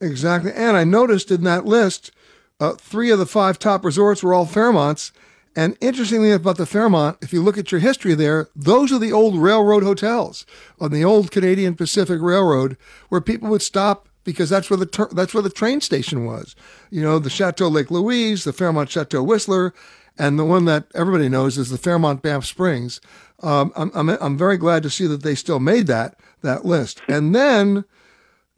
Exactly. 0.01 0.51
And 0.53 0.77
I 0.77 0.83
noticed 0.83 1.31
in 1.31 1.43
that 1.43 1.65
list, 1.65 2.11
uh, 2.59 2.73
three 2.73 3.11
of 3.11 3.19
the 3.19 3.25
five 3.25 3.59
top 3.59 3.83
resorts 3.83 4.23
were 4.23 4.33
all 4.33 4.45
Fairmonts. 4.45 5.11
And 5.57 5.77
interestingly 5.79 6.31
about 6.31 6.57
the 6.57 6.65
Fairmont, 6.65 7.17
if 7.21 7.31
you 7.31 7.41
look 7.41 7.57
at 7.57 7.71
your 7.71 7.79
history 7.79 8.13
there, 8.13 8.49
those 8.55 8.91
are 8.91 8.99
the 8.99 9.13
old 9.13 9.37
railroad 9.37 9.83
hotels 9.83 10.45
on 10.81 10.91
the 10.91 11.05
old 11.05 11.31
Canadian 11.31 11.75
Pacific 11.75 12.19
Railroad 12.21 12.75
where 13.07 13.21
people 13.21 13.49
would 13.49 13.61
stop 13.61 14.09
because 14.25 14.49
that's 14.49 14.69
where 14.69 14.75
the 14.75 14.85
ter- 14.85 15.09
that's 15.13 15.33
where 15.33 15.43
the 15.43 15.49
train 15.49 15.79
station 15.79 16.25
was. 16.25 16.57
You 16.89 17.01
know, 17.01 17.19
the 17.19 17.29
Chateau 17.29 17.69
Lake 17.69 17.89
Louise, 17.89 18.43
the 18.43 18.51
Fairmont 18.51 18.89
Chateau 18.89 19.23
Whistler, 19.23 19.73
and 20.17 20.39
the 20.39 20.45
one 20.45 20.65
that 20.65 20.87
everybody 20.95 21.29
knows 21.29 21.57
is 21.57 21.69
the 21.69 21.77
Fairmont 21.77 22.21
Banff 22.21 22.45
Springs. 22.45 23.01
Um, 23.43 23.71
I'm, 23.75 23.91
I'm 23.93 24.09
I'm 24.09 24.37
very 24.37 24.57
glad 24.57 24.83
to 24.83 24.89
see 24.89 25.07
that 25.07 25.23
they 25.23 25.35
still 25.35 25.59
made 25.59 25.87
that 25.87 26.17
that 26.41 26.65
list. 26.65 27.01
And 27.07 27.35
then 27.35 27.85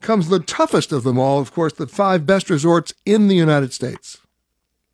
comes 0.00 0.28
the 0.28 0.38
toughest 0.38 0.92
of 0.92 1.02
them 1.02 1.18
all, 1.18 1.40
of 1.40 1.52
course, 1.52 1.72
the 1.72 1.86
five 1.86 2.24
best 2.24 2.48
resorts 2.50 2.94
in 3.04 3.28
the 3.28 3.34
United 3.34 3.72
States. 3.72 4.18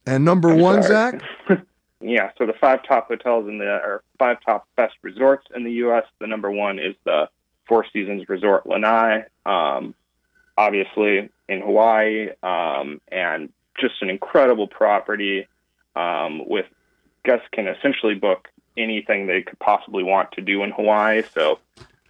And 0.07 0.25
number 0.25 0.51
I'm 0.51 0.61
one, 0.61 0.83
sorry. 0.83 1.21
Zach. 1.49 1.63
yeah, 2.01 2.31
so 2.39 2.47
the 2.47 2.55
five 2.61 2.81
top 2.87 3.09
hotels 3.09 3.49
in 3.49 3.59
the 3.59 3.67
or 3.67 4.03
five 4.19 4.39
top 4.45 4.67
best 4.77 4.95
resorts 5.03 5.47
in 5.55 5.65
the 5.65 5.73
U.S. 5.73 6.05
The 6.21 6.27
number 6.27 6.51
one 6.51 6.79
is 6.79 6.95
the 7.05 7.29
Four 7.67 7.87
Seasons 7.93 8.29
Resort 8.29 8.67
Lanai, 8.67 9.25
um, 9.47 9.95
obviously 10.57 11.31
in 11.49 11.61
Hawaii, 11.61 12.29
um, 12.43 13.01
and 13.11 13.51
just 13.81 13.95
an 14.03 14.11
incredible 14.11 14.69
property. 14.69 15.47
Um, 15.97 16.49
with 16.49 16.67
guests 17.25 17.47
can 17.53 17.69
essentially 17.69 18.15
book 18.15 18.49
anything 18.77 19.27
they 19.27 19.43
could 19.43 19.59
possibly 19.59 20.03
want 20.03 20.33
to 20.33 20.41
do 20.41 20.63
in 20.63 20.71
Hawaii. 20.71 21.23
So 21.33 21.59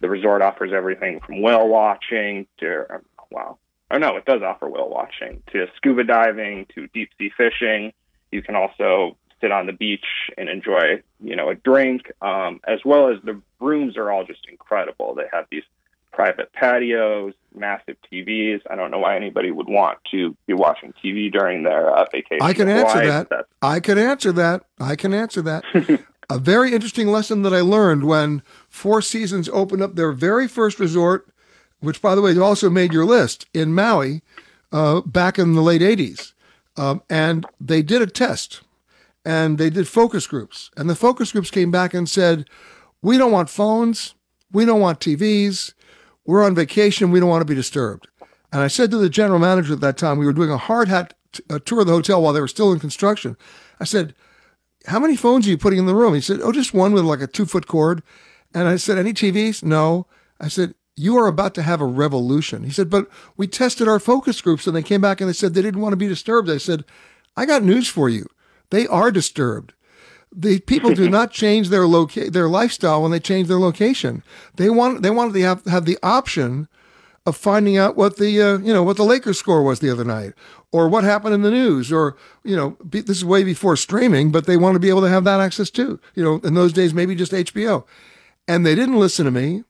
the 0.01 0.09
resort 0.09 0.41
offers 0.41 0.71
everything 0.73 1.19
from 1.19 1.41
whale 1.41 1.67
watching 1.67 2.47
to 2.59 2.85
wow, 3.31 3.57
oh 3.91 3.97
no, 3.97 4.15
it 4.17 4.25
does 4.25 4.41
offer 4.41 4.69
whale 4.69 4.89
watching 4.89 5.41
to 5.51 5.67
scuba 5.75 6.03
diving 6.03 6.65
to 6.75 6.87
deep 6.87 7.09
sea 7.17 7.31
fishing. 7.35 7.93
You 8.31 8.41
can 8.41 8.55
also 8.55 9.17
sit 9.41 9.51
on 9.51 9.67
the 9.67 9.73
beach 9.73 10.05
and 10.37 10.49
enjoy, 10.49 11.01
you 11.21 11.35
know, 11.35 11.49
a 11.49 11.55
drink, 11.55 12.11
um, 12.21 12.59
as 12.67 12.79
well 12.85 13.09
as 13.09 13.17
the 13.23 13.39
rooms 13.59 13.97
are 13.97 14.11
all 14.11 14.25
just 14.25 14.47
incredible. 14.49 15.13
They 15.13 15.27
have 15.31 15.45
these 15.51 15.63
private 16.15 16.51
patios, 16.53 17.33
massive 17.53 17.97
TVs. 18.11 18.61
I 18.69 18.75
don't 18.75 18.89
know 18.89 18.99
why 18.99 19.15
anybody 19.15 19.51
would 19.51 19.67
want 19.67 19.99
to 20.11 20.35
be 20.47 20.53
watching 20.53 20.93
TV 21.03 21.31
during 21.31 21.63
their 21.63 21.89
uh, 21.91 22.05
vacation. 22.11 22.41
I 22.41 22.53
can 22.53 22.69
answer 22.69 22.99
Hawaii, 22.99 23.07
that. 23.07 23.29
that's- 23.29 23.47
I 23.61 23.79
can 23.81 23.97
answer 23.97 24.31
that. 24.31 24.63
I 24.79 24.95
can 24.95 25.13
answer 25.13 25.41
that. 25.41 25.63
a 26.29 26.39
very 26.39 26.73
interesting 26.73 27.07
lesson 27.07 27.41
that 27.43 27.53
I 27.53 27.59
learned 27.61 28.05
when 28.05 28.41
Four 28.69 29.01
Seasons 29.01 29.49
opened 29.49 29.81
up 29.81 29.95
their 29.95 30.13
very 30.13 30.47
first 30.47 30.79
resort, 30.79 31.27
which, 31.81 32.01
by 32.01 32.15
the 32.15 32.21
way, 32.21 32.37
also 32.37 32.69
made 32.69 32.93
your 32.93 33.05
list 33.05 33.45
in 33.53 33.73
Maui 33.73 34.21
uh, 34.71 35.01
back 35.01 35.37
in 35.37 35.53
the 35.53 35.61
late 35.61 35.81
80s. 35.81 36.33
Um, 36.77 37.03
and 37.09 37.45
they 37.59 37.81
did 37.81 38.01
a 38.01 38.07
test 38.07 38.61
and 39.23 39.57
they 39.57 39.69
did 39.69 39.87
focus 39.87 40.27
groups. 40.27 40.71
And 40.77 40.89
the 40.89 40.95
focus 40.95 41.31
groups 41.31 41.51
came 41.51 41.71
back 41.71 41.93
and 41.93 42.09
said, 42.09 42.49
We 43.01 43.17
don't 43.17 43.31
want 43.31 43.49
phones. 43.49 44.13
We 44.51 44.65
don't 44.65 44.79
want 44.81 44.99
TVs. 44.99 45.73
We're 46.25 46.43
on 46.43 46.55
vacation. 46.55 47.11
We 47.11 47.19
don't 47.19 47.29
want 47.29 47.41
to 47.41 47.45
be 47.45 47.55
disturbed. 47.55 48.07
And 48.51 48.61
I 48.61 48.67
said 48.67 48.91
to 48.91 48.97
the 48.97 49.09
general 49.09 49.39
manager 49.39 49.73
at 49.73 49.81
that 49.81 49.97
time, 49.97 50.17
we 50.17 50.25
were 50.25 50.33
doing 50.33 50.51
a 50.51 50.57
hard 50.57 50.87
hat 50.87 51.13
t- 51.33 51.43
a 51.49 51.59
tour 51.59 51.81
of 51.81 51.87
the 51.87 51.93
hotel 51.93 52.21
while 52.21 52.33
they 52.33 52.41
were 52.41 52.47
still 52.47 52.71
in 52.71 52.79
construction. 52.79 53.37
I 53.79 53.83
said, 53.83 54.15
How 54.87 54.99
many 54.99 55.15
phones 55.15 55.45
are 55.45 55.49
you 55.49 55.57
putting 55.57 55.79
in 55.79 55.85
the 55.85 55.95
room? 55.95 56.13
He 56.13 56.21
said, 56.21 56.39
Oh, 56.41 56.51
just 56.51 56.73
one 56.73 56.93
with 56.93 57.03
like 57.03 57.21
a 57.21 57.27
two 57.27 57.45
foot 57.45 57.67
cord. 57.67 58.01
And 58.53 58.67
I 58.67 58.77
said, 58.77 58.97
Any 58.97 59.13
TVs? 59.13 59.63
No. 59.63 60.07
I 60.39 60.47
said, 60.47 60.73
You 60.95 61.17
are 61.17 61.27
about 61.27 61.53
to 61.55 61.63
have 61.63 61.81
a 61.81 61.85
revolution. 61.85 62.63
He 62.63 62.71
said, 62.71 62.89
But 62.89 63.09
we 63.35 63.47
tested 63.47 63.87
our 63.87 63.99
focus 63.99 64.41
groups 64.41 64.67
and 64.67 64.75
they 64.75 64.83
came 64.83 65.01
back 65.01 65.19
and 65.19 65.29
they 65.29 65.33
said 65.33 65.53
they 65.53 65.61
didn't 65.61 65.81
want 65.81 65.93
to 65.93 65.97
be 65.97 66.07
disturbed. 66.07 66.49
I 66.49 66.57
said, 66.57 66.85
I 67.35 67.45
got 67.45 67.63
news 67.63 67.87
for 67.87 68.09
you. 68.09 68.27
They 68.69 68.87
are 68.87 69.11
disturbed. 69.11 69.73
The 70.31 70.59
people 70.59 70.93
do 70.93 71.09
not 71.09 71.31
change 71.43 71.69
their 71.69 71.87
loca- 71.87 72.29
their 72.29 72.49
lifestyle 72.49 73.01
when 73.01 73.11
they 73.11 73.19
change 73.19 73.47
their 73.47 73.59
location. 73.59 74.23
They 74.55 74.69
want 74.69 75.01
they 75.01 75.09
wanted 75.09 75.33
to 75.33 75.41
have, 75.41 75.65
have 75.65 75.85
the 75.85 75.97
option 76.03 76.67
of 77.25 77.35
finding 77.35 77.77
out 77.77 77.95
what 77.95 78.17
the 78.17 78.41
uh, 78.41 78.57
you 78.59 78.73
know 78.73 78.83
what 78.83 78.97
the 78.97 79.03
Lakers 79.03 79.39
score 79.39 79.63
was 79.63 79.79
the 79.79 79.89
other 79.89 80.03
night, 80.03 80.33
or 80.71 80.87
what 80.87 81.03
happened 81.03 81.33
in 81.33 81.41
the 81.41 81.51
news, 81.51 81.91
or 81.91 82.15
you 82.43 82.55
know 82.55 82.71
be, 82.87 83.01
this 83.01 83.17
is 83.17 83.25
way 83.25 83.43
before 83.43 83.75
streaming, 83.75 84.31
but 84.31 84.45
they 84.45 84.57
want 84.57 84.75
to 84.75 84.79
be 84.79 84.89
able 84.89 85.01
to 85.01 85.09
have 85.09 85.23
that 85.23 85.39
access 85.39 85.69
too. 85.69 85.99
You 86.13 86.23
know, 86.23 86.35
in 86.43 86.53
those 86.53 86.73
days 86.73 86.93
maybe 86.93 87.15
just 87.15 87.31
HBO, 87.31 87.85
and 88.47 88.65
they 88.65 88.75
didn't 88.75 88.99
listen 88.99 89.25
to 89.25 89.31
me. 89.31 89.63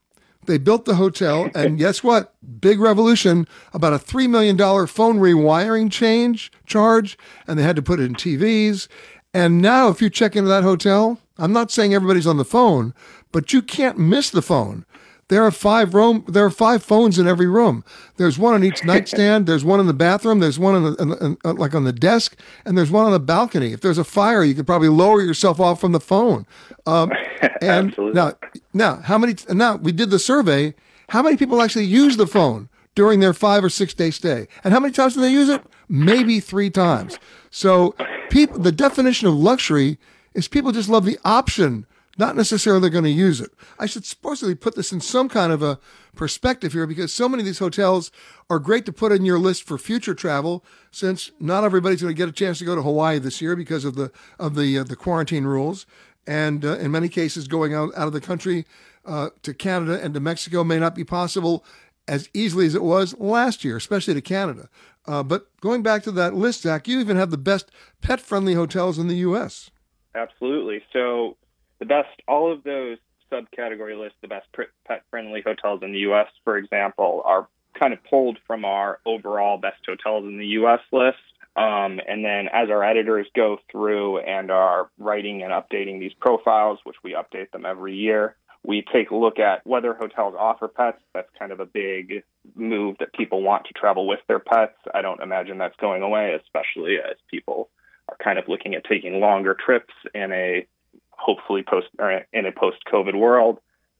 They 0.45 0.57
built 0.57 0.85
the 0.85 0.95
hotel, 0.95 1.49
and 1.55 1.77
guess 1.77 2.03
what? 2.03 2.35
Big 2.59 2.79
revolution 2.79 3.47
about 3.73 3.93
a 3.93 3.99
three 3.99 4.27
million 4.27 4.57
dollar 4.57 4.85
phone 4.85 5.17
rewiring 5.19 5.89
change 5.91 6.51
charge, 6.65 7.17
and 7.47 7.57
they 7.57 7.63
had 7.63 7.77
to 7.77 7.81
put 7.81 7.99
it 7.99 8.05
in 8.05 8.15
TVs. 8.15 8.87
And 9.35 9.61
now, 9.61 9.89
if 9.89 10.01
you 10.01 10.09
check 10.09 10.37
into 10.37 10.47
that 10.47 10.63
hotel, 10.63 11.19
I'm 11.37 11.51
not 11.51 11.69
saying 11.69 11.93
everybody's 11.93 12.25
on 12.25 12.37
the 12.37 12.45
phone, 12.45 12.93
but 13.33 13.51
you 13.51 13.61
can't 13.61 13.97
miss 13.97 14.29
the 14.29 14.41
phone. 14.41 14.85
There 15.27 15.43
are 15.43 15.51
five 15.51 15.93
room. 15.93 16.23
There 16.25 16.45
are 16.45 16.49
five 16.49 16.81
phones 16.81 17.19
in 17.19 17.27
every 17.27 17.47
room. 17.47 17.83
There's 18.15 18.39
one 18.39 18.53
on 18.53 18.63
each 18.63 18.83
nightstand. 18.85 19.45
There's 19.45 19.65
one 19.65 19.81
in 19.81 19.87
the 19.87 19.93
bathroom. 19.93 20.39
There's 20.39 20.57
one 20.57 20.75
in 20.75 20.83
the, 20.83 20.91
the 20.91 21.25
in, 21.25 21.37
uh, 21.43 21.53
like 21.53 21.75
on 21.75 21.83
the 21.83 21.91
desk, 21.91 22.39
and 22.63 22.77
there's 22.77 22.91
one 22.91 23.05
on 23.05 23.11
the 23.11 23.19
balcony. 23.19 23.73
If 23.73 23.81
there's 23.81 23.97
a 23.97 24.05
fire, 24.05 24.41
you 24.41 24.53
could 24.53 24.67
probably 24.67 24.87
lower 24.87 25.21
yourself 25.21 25.59
off 25.59 25.81
from 25.81 25.91
the 25.91 25.99
phone. 25.99 26.45
Um, 26.85 27.11
and 27.61 27.89
Absolutely. 27.89 28.13
now, 28.13 28.33
now, 28.73 28.95
how 29.01 29.17
many? 29.17 29.35
Now 29.49 29.75
we 29.75 29.91
did 29.91 30.11
the 30.11 30.19
survey. 30.19 30.75
How 31.09 31.21
many 31.21 31.35
people 31.35 31.61
actually 31.61 31.85
use 31.85 32.15
the 32.15 32.25
phone 32.27 32.69
during 32.95 33.19
their 33.19 33.33
five 33.33 33.65
or 33.65 33.69
six 33.69 33.93
day 33.93 34.11
stay? 34.11 34.47
And 34.63 34.73
how 34.73 34.79
many 34.79 34.93
times 34.93 35.15
do 35.15 35.21
they 35.21 35.29
use 35.31 35.49
it? 35.49 35.61
Maybe 35.89 36.39
three 36.39 36.69
times. 36.69 37.19
So, 37.55 37.95
people, 38.29 38.59
the 38.59 38.73
definition 38.73 39.29
of 39.29 39.33
luxury 39.33 39.97
is 40.33 40.45
people 40.49 40.73
just 40.73 40.89
love 40.89 41.05
the 41.05 41.17
option, 41.23 41.85
not 42.17 42.35
necessarily 42.35 42.89
going 42.89 43.05
to 43.05 43.09
use 43.09 43.39
it. 43.39 43.53
I 43.79 43.85
should 43.85 44.03
supposedly 44.03 44.55
put 44.55 44.75
this 44.75 44.91
in 44.91 44.99
some 44.99 45.29
kind 45.29 45.53
of 45.53 45.63
a 45.63 45.79
perspective 46.17 46.73
here 46.73 46.85
because 46.85 47.13
so 47.13 47.29
many 47.29 47.43
of 47.43 47.45
these 47.45 47.59
hotels 47.59 48.11
are 48.49 48.59
great 48.59 48.85
to 48.87 48.91
put 48.91 49.13
in 49.13 49.23
your 49.23 49.39
list 49.39 49.63
for 49.63 49.77
future 49.77 50.13
travel 50.13 50.65
since 50.91 51.31
not 51.39 51.63
everybody's 51.63 52.01
going 52.01 52.13
to 52.13 52.17
get 52.17 52.27
a 52.27 52.33
chance 52.33 52.59
to 52.59 52.65
go 52.65 52.75
to 52.75 52.81
Hawaii 52.81 53.19
this 53.19 53.39
year 53.39 53.55
because 53.55 53.85
of 53.85 53.95
the 53.95 54.11
of 54.37 54.55
the 54.55 54.79
uh, 54.79 54.83
the 54.83 54.97
quarantine 54.97 55.45
rules 55.45 55.85
and 56.27 56.65
uh, 56.65 56.77
in 56.77 56.91
many 56.91 57.07
cases 57.07 57.47
going 57.47 57.73
out, 57.73 57.89
out 57.95 58.07
of 58.07 58.13
the 58.13 58.19
country 58.19 58.65
uh, 59.05 59.29
to 59.43 59.53
Canada 59.53 59.97
and 60.03 60.13
to 60.13 60.19
Mexico 60.19 60.65
may 60.65 60.77
not 60.77 60.93
be 60.93 61.05
possible 61.05 61.63
as 62.07 62.29
easily 62.33 62.65
as 62.65 62.75
it 62.75 62.83
was 62.83 63.17
last 63.17 63.63
year, 63.63 63.77
especially 63.77 64.13
to 64.13 64.21
Canada. 64.21 64.69
Uh, 65.07 65.23
but 65.23 65.47
going 65.61 65.83
back 65.83 66.03
to 66.03 66.11
that 66.11 66.33
list, 66.33 66.61
Zach, 66.61 66.87
you 66.87 66.99
even 66.99 67.17
have 67.17 67.31
the 67.31 67.37
best 67.37 67.71
pet-friendly 68.01 68.53
hotels 68.53 68.97
in 68.97 69.07
the 69.07 69.17
U.S. 69.17 69.69
Absolutely. 70.15 70.81
So 70.93 71.37
the 71.79 71.85
best, 71.85 72.09
all 72.27 72.51
of 72.51 72.63
those 72.63 72.97
subcategory 73.31 73.99
lists, 73.99 74.17
the 74.21 74.27
best 74.27 74.47
pet-friendly 74.87 75.41
hotels 75.45 75.81
in 75.83 75.91
the 75.91 75.99
U.S., 75.99 76.27
for 76.43 76.57
example, 76.57 77.21
are 77.25 77.47
kind 77.77 77.93
of 77.93 78.03
pulled 78.09 78.37
from 78.47 78.65
our 78.65 78.99
overall 79.05 79.57
best 79.57 79.81
hotels 79.85 80.25
in 80.25 80.37
the 80.37 80.47
U.S. 80.47 80.79
list. 80.91 81.17
Um, 81.57 82.01
and 82.05 82.23
then 82.23 82.49
as 82.51 82.69
our 82.69 82.83
editors 82.83 83.27
go 83.33 83.57
through 83.71 84.19
and 84.19 84.51
are 84.51 84.89
writing 84.97 85.41
and 85.41 85.53
updating 85.53 85.99
these 85.99 86.13
profiles, 86.19 86.79
which 86.83 86.97
we 87.03 87.13
update 87.13 87.51
them 87.51 87.65
every 87.65 87.95
year, 87.95 88.35
we 88.65 88.83
take 88.93 89.11
a 89.11 89.15
look 89.15 89.39
at 89.39 89.65
whether 89.65 89.93
hotels 89.93 90.35
offer 90.37 90.67
pets. 90.67 91.01
That's 91.13 91.29
kind 91.37 91.51
of 91.51 91.59
a 91.59 91.65
big 91.65 92.23
move 92.55 92.97
that 92.99 93.13
people 93.13 93.41
want 93.41 93.65
to 93.65 93.73
travel 93.73 94.07
with 94.07 94.19
their 94.27 94.39
pets. 94.39 94.77
I 94.93 95.01
don't 95.01 95.21
imagine 95.21 95.57
that's 95.57 95.75
going 95.77 96.01
away, 96.01 96.37
especially 96.41 96.97
as 96.97 97.17
people 97.29 97.69
are 98.09 98.17
kind 98.23 98.39
of 98.39 98.47
looking 98.47 98.75
at 98.75 98.83
taking 98.85 99.19
longer 99.19 99.55
trips 99.55 99.93
in 100.13 100.31
a 100.31 100.67
hopefully 101.11 101.63
post 101.63 101.87
or 101.99 102.23
in 102.33 102.45
a 102.45 102.51
post 102.51 102.77
COVID 102.91 103.15
world. 103.15 103.59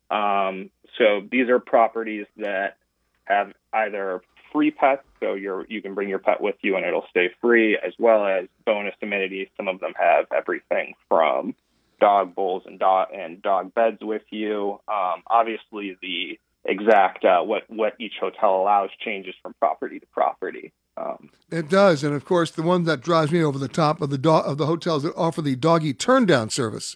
Um, 0.10 0.70
so 0.98 1.22
these 1.30 1.50
are 1.50 1.60
properties 1.60 2.26
that 2.38 2.78
have 3.26 3.54
either 3.74 4.22
free 4.52 4.72
pets, 4.72 5.04
so 5.20 5.34
you're 5.34 5.66
you 5.68 5.82
can 5.82 5.94
bring 5.94 6.10
your 6.10 6.20
pet 6.20 6.40
with 6.40 6.56
you 6.62 6.76
and 6.76 6.86
it'll 6.86 7.06
stay 7.10 7.30
free, 7.42 7.78
as 7.78 7.94
well 7.98 8.26
as 8.26 8.48
bonus 8.66 8.96
amenities. 9.02 9.48
Some 9.58 9.68
of 9.68 9.80
them 9.80 9.94
have 10.00 10.26
everything 10.36 10.94
from 11.10 11.56
dog 12.00 12.36
bowls 12.36 12.64
and 12.66 12.80
dog 12.80 13.08
and 13.14 13.42
dog 13.42 13.74
beds 13.74 13.98
with 14.02 14.24
you. 14.32 14.80
Um, 14.88 15.24
obviously, 15.28 15.98
the 16.02 16.40
exact 16.66 17.24
uh, 17.24 17.42
what 17.42 17.64
what 17.70 17.94
each 18.00 18.14
hotel 18.20 18.56
allows 18.56 18.90
changes 19.04 19.36
from 19.42 19.54
property 19.60 20.00
to 20.00 20.06
property. 20.08 20.74
Um, 20.98 21.30
It 21.52 21.70
does, 21.70 22.04
and 22.04 22.16
of 22.16 22.26
course, 22.26 22.52
the 22.52 22.64
one 22.64 22.86
that 22.86 23.02
drives 23.02 23.32
me 23.32 23.44
over 23.44 23.60
the 23.60 23.68
top 23.68 24.02
of 24.02 24.10
the 24.10 24.18
do- 24.18 24.30
of 24.30 24.58
the 24.58 24.66
hotels 24.66 25.04
that 25.04 25.14
offer 25.16 25.42
the 25.42 25.56
doggy 25.56 25.94
turn 25.94 26.26
down 26.26 26.50
service. 26.50 26.96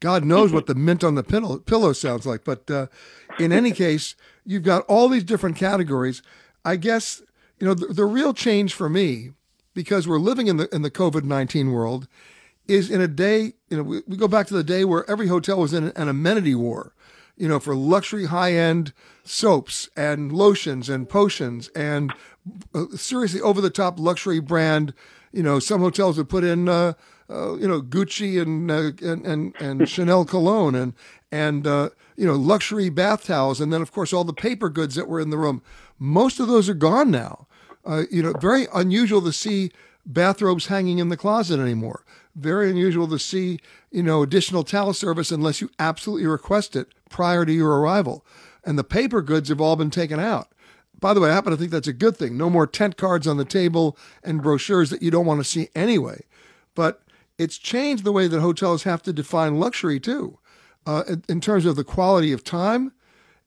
God 0.00 0.24
knows 0.24 0.52
what 0.52 0.66
the 0.66 0.74
mint 0.74 1.02
on 1.02 1.14
the 1.14 1.22
pillow, 1.22 1.58
pillow 1.58 1.92
sounds 1.94 2.26
like. 2.26 2.44
But 2.44 2.70
uh, 2.70 2.86
in 3.38 3.52
any 3.52 3.70
case, 3.84 4.14
you've 4.44 4.62
got 4.62 4.84
all 4.88 5.08
these 5.08 5.24
different 5.24 5.56
categories. 5.56 6.22
I 6.64 6.76
guess 6.76 7.22
you 7.58 7.66
know 7.66 7.74
the, 7.74 7.86
the 7.86 8.04
real 8.04 8.34
change 8.34 8.74
for 8.74 8.88
me, 8.88 9.30
because 9.74 10.06
we're 10.06 10.18
living 10.18 10.48
in 10.48 10.56
the 10.56 10.74
in 10.74 10.82
the 10.82 10.90
COVID 10.90 11.24
nineteen 11.24 11.72
world, 11.72 12.08
is 12.68 12.90
in 12.90 13.00
a 13.00 13.08
day. 13.08 13.54
You 13.70 13.78
know, 13.78 13.82
we, 13.82 14.02
we 14.06 14.16
go 14.16 14.28
back 14.28 14.46
to 14.48 14.54
the 14.54 14.64
day 14.64 14.84
where 14.84 15.08
every 15.10 15.28
hotel 15.28 15.58
was 15.58 15.72
in 15.72 15.88
an 15.88 16.08
amenity 16.08 16.54
war. 16.54 16.92
You 17.36 17.48
know, 17.48 17.60
for 17.60 17.74
luxury 17.74 18.26
high 18.26 18.54
end 18.54 18.92
soaps 19.24 19.90
and 19.96 20.32
lotions 20.32 20.88
and 20.88 21.08
potions 21.08 21.68
and 21.76 22.14
uh, 22.74 22.86
seriously 22.94 23.40
over 23.40 23.60
the 23.60 23.70
top 23.70 23.98
luxury 23.98 24.40
brand. 24.40 24.94
You 25.32 25.42
know, 25.42 25.58
some 25.58 25.80
hotels 25.80 26.16
would 26.16 26.28
put 26.28 26.44
in. 26.44 26.68
Uh, 26.68 26.94
uh, 27.28 27.56
you 27.56 27.66
know 27.66 27.82
Gucci 27.82 28.40
and 28.40 28.70
uh, 28.70 28.92
and 29.04 29.26
and, 29.26 29.54
and 29.58 29.88
Chanel 29.88 30.24
cologne 30.24 30.74
and 30.74 30.94
and 31.32 31.66
uh, 31.66 31.90
you 32.16 32.26
know 32.26 32.34
luxury 32.34 32.88
bath 32.88 33.24
towels 33.24 33.60
and 33.60 33.72
then 33.72 33.82
of 33.82 33.92
course 33.92 34.12
all 34.12 34.24
the 34.24 34.32
paper 34.32 34.68
goods 34.68 34.94
that 34.94 35.08
were 35.08 35.20
in 35.20 35.30
the 35.30 35.38
room. 35.38 35.62
Most 35.98 36.38
of 36.40 36.48
those 36.48 36.68
are 36.68 36.74
gone 36.74 37.10
now. 37.10 37.46
Uh, 37.84 38.02
you 38.10 38.22
know, 38.22 38.32
very 38.40 38.66
unusual 38.74 39.22
to 39.22 39.32
see 39.32 39.70
bathrobes 40.06 40.66
hanging 40.66 40.98
in 40.98 41.08
the 41.08 41.16
closet 41.16 41.60
anymore. 41.60 42.04
Very 42.34 42.70
unusual 42.70 43.08
to 43.08 43.18
see 43.18 43.58
you 43.90 44.02
know 44.02 44.22
additional 44.22 44.64
towel 44.64 44.92
service 44.92 45.30
unless 45.30 45.60
you 45.60 45.70
absolutely 45.78 46.26
request 46.26 46.76
it 46.76 46.88
prior 47.10 47.44
to 47.44 47.52
your 47.52 47.80
arrival. 47.80 48.24
And 48.64 48.78
the 48.78 48.84
paper 48.84 49.22
goods 49.22 49.48
have 49.48 49.60
all 49.60 49.76
been 49.76 49.90
taken 49.90 50.18
out. 50.18 50.48
By 50.98 51.12
the 51.12 51.20
way, 51.20 51.30
I 51.30 51.34
happen 51.34 51.50
to 51.50 51.56
think 51.56 51.70
that's 51.70 51.88
a 51.88 51.92
good 51.92 52.16
thing. 52.16 52.36
No 52.36 52.48
more 52.48 52.66
tent 52.66 52.96
cards 52.96 53.26
on 53.26 53.36
the 53.36 53.44
table 53.44 53.98
and 54.24 54.42
brochures 54.42 54.90
that 54.90 55.02
you 55.02 55.10
don't 55.10 55.26
want 55.26 55.40
to 55.40 55.44
see 55.44 55.68
anyway. 55.74 56.24
But 56.74 57.02
it's 57.38 57.58
changed 57.58 58.04
the 58.04 58.12
way 58.12 58.28
that 58.28 58.40
hotels 58.40 58.84
have 58.84 59.02
to 59.02 59.12
define 59.12 59.60
luxury 59.60 60.00
too, 60.00 60.38
uh, 60.86 61.04
in 61.28 61.40
terms 61.40 61.66
of 61.66 61.76
the 61.76 61.84
quality 61.84 62.32
of 62.32 62.42
time, 62.42 62.92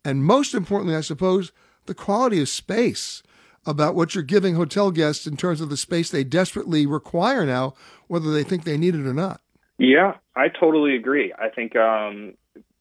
and 0.06 0.24
most 0.24 0.54
importantly, 0.54 0.96
I 0.96 1.02
suppose, 1.02 1.52
the 1.86 1.96
quality 1.96 2.42
of 2.42 2.50
space. 2.50 3.24
About 3.70 3.94
what 3.94 4.16
you're 4.16 4.24
giving 4.24 4.56
hotel 4.56 4.90
guests 4.90 5.28
in 5.28 5.38
terms 5.38 5.62
of 5.62 5.70
the 5.70 5.78
space 5.78 6.10
they 6.10 6.24
desperately 6.24 6.88
require 6.88 7.46
now, 7.46 7.76
whether 8.08 8.32
they 8.32 8.42
think 8.42 8.64
they 8.64 8.80
need 8.80 8.96
it 8.96 9.06
or 9.06 9.14
not. 9.14 9.42
Yeah, 9.78 10.16
I 10.36 10.48
totally 10.48 10.96
agree. 10.96 11.34
I 11.38 11.50
think, 11.50 11.76
um, 11.76 12.34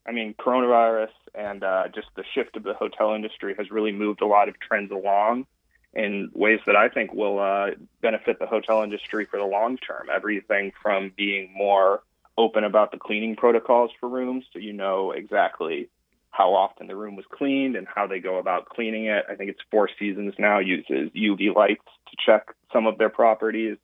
I 0.07 0.12
mean, 0.12 0.34
coronavirus 0.41 1.11
and 1.34 1.62
uh, 1.62 1.89
just 1.95 2.07
the 2.16 2.24
shift 2.34 2.57
of 2.57 2.62
the 2.62 2.72
hotel 2.72 3.12
industry 3.12 3.55
has 3.59 3.70
really 3.70 3.93
moved 3.93 4.22
a 4.22 4.26
lot 4.26 4.49
of 4.49 4.59
trends 4.61 4.91
along 4.91 5.47
in 5.93 6.30
ways 6.32 6.61
that 6.64 6.74
I 6.74 6.89
think 6.89 7.12
will 7.12 7.39
uh, 7.39 7.72
benefit 8.01 8.39
the 8.39 8.47
hotel 8.47 8.82
industry 8.82 9.26
for 9.26 9.39
the 9.39 9.45
long 9.45 9.76
term. 9.76 10.07
Everything 10.11 10.72
from 10.82 11.12
being 11.14 11.53
more 11.55 12.03
open 12.39 12.64
about 12.64 12.93
the 12.93 12.99
cleaning 12.99 13.36
protocols 13.36 13.91
for 14.01 14.09
rooms, 14.09 14.47
so 14.55 14.59
you 14.59 14.72
know 14.72 15.11
exactly 15.11 15.91
how 16.39 16.55
often 16.55 16.86
the 16.86 16.95
room 16.95 17.16
was 17.16 17.24
cleaned 17.32 17.74
and 17.74 17.89
how 17.93 18.07
they 18.07 18.20
go 18.20 18.39
about 18.39 18.68
cleaning 18.68 19.07
it. 19.07 19.24
I 19.28 19.34
think 19.34 19.51
it's 19.51 19.61
Four 19.72 19.91
Seasons 19.99 20.34
now 20.39 20.61
uses 20.61 21.11
UV 21.11 21.53
lights 21.55 21.84
to 22.11 22.16
check 22.24 22.55
some 22.72 22.86
of 22.86 22.97
their 22.97 23.11
properties. 23.11 23.76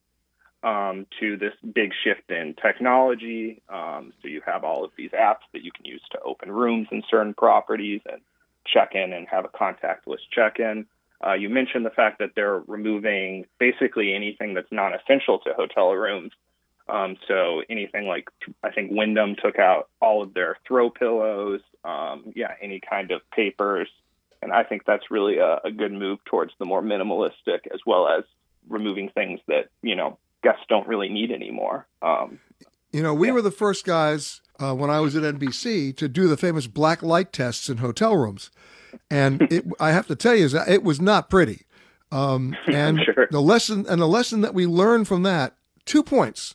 Um, 0.63 1.07
to 1.21 1.37
this 1.37 1.53
big 1.75 1.91
shift 2.03 2.31
in 2.31 2.55
technology. 2.55 3.61
Um, 3.69 4.15
so 4.23 4.29
you 4.29 4.41
have 4.47 4.65
all 4.65 4.83
of 4.83 4.93
these 4.97 5.11
apps 5.11 5.45
that 5.53 5.63
you 5.63 5.71
can 5.71 5.85
use 5.85 6.01
to 6.13 6.21
open 6.21 6.51
rooms 6.51 6.89
in 6.91 7.03
certain 7.11 7.35
properties 7.35 8.01
and 8.11 8.23
check 8.67 8.95
in 8.95 9.13
and 9.13 9.29
have 9.29 9.45
a 9.45 9.49
contactless 9.49 10.21
check 10.31 10.59
in. 10.59 10.87
Uh, 11.23 11.35
you 11.35 11.51
mentioned 11.51 11.85
the 11.85 11.91
fact 11.91 12.19
that 12.21 12.31
they're 12.35 12.61
removing 12.61 13.45
basically 13.59 14.15
anything 14.15 14.55
that's 14.55 14.73
non 14.73 14.95
essential 14.95 15.39
to 15.41 15.53
hotel 15.53 15.93
rooms. 15.93 16.33
Um, 16.89 17.17
so 17.27 17.63
anything 17.71 18.07
like 18.07 18.29
I 18.63 18.71
think 18.71 18.91
Wyndham 18.93 19.37
took 19.43 19.59
out 19.59 19.89
all 20.01 20.23
of 20.23 20.35
their 20.35 20.59
throw 20.67 20.91
pillows, 20.91 21.61
um, 21.85 22.33
yeah, 22.35 22.53
any 22.61 22.81
kind 22.81 23.11
of 23.11 23.23
papers, 23.31 23.89
and 24.43 24.53
I 24.53 24.65
think 24.65 24.85
that's 24.87 25.11
really 25.11 25.39
a, 25.39 25.61
a 25.65 25.71
good 25.71 25.93
move 25.93 26.19
towards 26.27 26.53
the 26.59 26.67
more 26.67 26.83
minimalistic, 26.83 27.67
as 27.73 27.81
well 27.87 28.07
as 28.09 28.25
removing 28.69 29.09
things 29.09 29.41
that 29.49 29.71
you 29.83 29.97
know 29.97 30.19
guests 30.43 30.63
don't 30.69 30.87
really 30.87 31.09
need 31.09 31.31
anymore. 31.31 31.87
Um, 32.03 32.39
you 32.93 33.03
know, 33.03 33.15
we 33.15 33.29
yeah. 33.29 33.33
were 33.33 33.43
the 33.43 33.51
first 33.51 33.85
guys 33.85 34.43
uh, 34.61 34.75
when 34.75 34.91
I 34.91 35.01
was 35.01 35.17
at 35.17 35.23
NBC 35.23 35.97
to 35.97 36.09
do 36.09 36.29
the 36.29 36.37
famous 36.37 36.67
black 36.67 37.03
light 37.03 37.33
tests 37.33 37.69
in 37.69 37.79
hotel 37.79 38.15
rooms 38.17 38.51
and 39.11 39.43
it, 39.51 39.65
I 39.81 39.93
have 39.93 40.07
to 40.09 40.17
tell 40.17 40.35
you, 40.35 40.49
it 40.67 40.83
was 40.83 41.01
not 41.01 41.31
pretty. 41.31 41.67
Um, 42.13 42.57
and 42.67 43.01
sure. 43.05 43.29
the 43.31 43.41
lesson 43.41 43.87
and 43.89 44.01
the 44.01 44.09
lesson 44.09 44.41
that 44.43 44.55
we 44.55 44.67
learned 44.67 45.09
from 45.09 45.23
that, 45.25 45.57
two 45.85 46.03
points. 46.03 46.55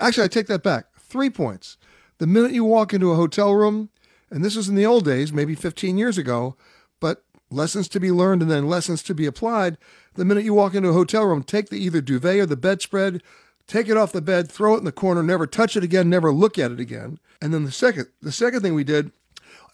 Actually, 0.00 0.24
I 0.24 0.28
take 0.28 0.46
that 0.46 0.62
back, 0.62 0.86
three 0.98 1.30
points. 1.30 1.76
The 2.18 2.26
minute 2.26 2.52
you 2.52 2.64
walk 2.64 2.92
into 2.92 3.10
a 3.10 3.16
hotel 3.16 3.54
room, 3.54 3.90
and 4.30 4.44
this 4.44 4.56
was 4.56 4.68
in 4.68 4.74
the 4.74 4.86
old 4.86 5.04
days, 5.04 5.32
maybe 5.32 5.54
15 5.54 5.96
years 5.96 6.18
ago, 6.18 6.56
but 7.00 7.24
lessons 7.50 7.88
to 7.88 8.00
be 8.00 8.12
learned 8.12 8.42
and 8.42 8.50
then 8.50 8.68
lessons 8.68 9.02
to 9.04 9.14
be 9.14 9.26
applied. 9.26 9.78
The 10.14 10.24
minute 10.24 10.44
you 10.44 10.54
walk 10.54 10.74
into 10.74 10.90
a 10.90 10.94
hotel 10.94 11.24
room, 11.24 11.42
take 11.42 11.70
the 11.70 11.82
either 11.82 12.00
duvet 12.00 12.40
or 12.40 12.46
the 12.46 12.56
bedspread, 12.56 13.22
take 13.66 13.88
it 13.88 13.96
off 13.96 14.12
the 14.12 14.20
bed, 14.20 14.50
throw 14.50 14.74
it 14.74 14.78
in 14.78 14.84
the 14.84 14.92
corner, 14.92 15.22
never 15.22 15.46
touch 15.46 15.76
it 15.76 15.84
again, 15.84 16.10
never 16.10 16.32
look 16.32 16.58
at 16.58 16.70
it 16.70 16.80
again. 16.80 17.18
And 17.40 17.54
then 17.54 17.64
the 17.64 17.72
second, 17.72 18.08
the 18.20 18.32
second 18.32 18.60
thing 18.60 18.74
we 18.74 18.84
did 18.84 19.12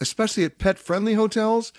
especially 0.00 0.44
at 0.44 0.58
pet 0.58 0.78
friendly 0.78 1.14
hotels. 1.14 1.72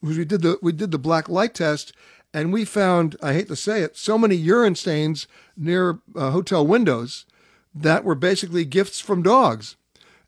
was 0.00 0.18
We 0.18 0.24
did 0.24 0.42
the 0.42 0.58
we 0.62 0.72
did 0.72 0.90
the 0.90 0.98
black 0.98 1.28
light 1.28 1.54
test, 1.54 1.92
and 2.32 2.52
we 2.52 2.64
found 2.64 3.16
I 3.22 3.32
hate 3.32 3.48
to 3.48 3.56
say 3.56 3.82
it, 3.82 3.96
so 3.96 4.18
many 4.18 4.34
urine 4.34 4.74
stains 4.74 5.26
near 5.56 6.00
uh, 6.14 6.30
hotel 6.30 6.66
windows 6.66 7.26
that 7.74 8.04
were 8.04 8.14
basically 8.14 8.64
gifts 8.64 9.00
from 9.00 9.22
dogs, 9.22 9.76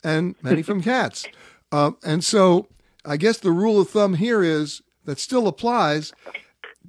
and 0.03 0.35
many 0.43 0.63
from 0.63 0.83
cats. 0.83 1.27
Uh, 1.71 1.93
and 2.05 2.25
so 2.25 2.69
I 3.05 3.17
guess 3.17 3.39
the 3.39 3.53
rule 3.53 3.81
of 3.81 3.91
thumb 3.91 4.15
here 4.15 4.43
is 4.43 4.83
that 5.05 5.19
still 5.19 5.47
applies, 5.47 6.13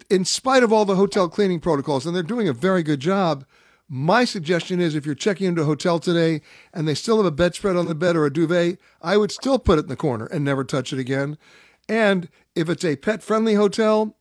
in 0.09 0.25
spite 0.25 0.63
of 0.63 0.73
all 0.73 0.85
the 0.85 0.95
hotel 0.95 1.29
cleaning 1.29 1.59
protocols, 1.59 2.05
and 2.05 2.15
they're 2.15 2.23
doing 2.23 2.47
a 2.47 2.53
very 2.53 2.83
good 2.83 2.99
job. 2.99 3.45
My 3.89 4.25
suggestion 4.25 4.81
is 4.81 4.95
if 4.95 5.05
you're 5.05 5.15
checking 5.15 5.47
into 5.47 5.61
a 5.61 5.65
hotel 5.65 5.99
today 5.99 6.41
and 6.73 6.87
they 6.87 6.93
still 6.93 7.17
have 7.17 7.25
a 7.25 7.31
bedspread 7.31 7.77
on 7.77 7.87
the 7.87 7.95
bed 7.95 8.17
or 8.17 8.25
a 8.25 8.33
duvet, 8.33 8.79
I 9.01 9.15
would 9.15 9.31
still 9.31 9.59
put 9.59 9.79
it 9.79 9.83
in 9.83 9.87
the 9.87 9.95
corner 9.95 10.25
and 10.25 10.43
never 10.43 10.65
touch 10.65 10.91
it 10.91 10.99
again. 10.99 11.37
And 11.87 12.27
if 12.53 12.69
it's 12.69 12.83
a 12.83 12.97
pet 12.97 13.23
friendly 13.23 13.53
hotel, 13.53 14.17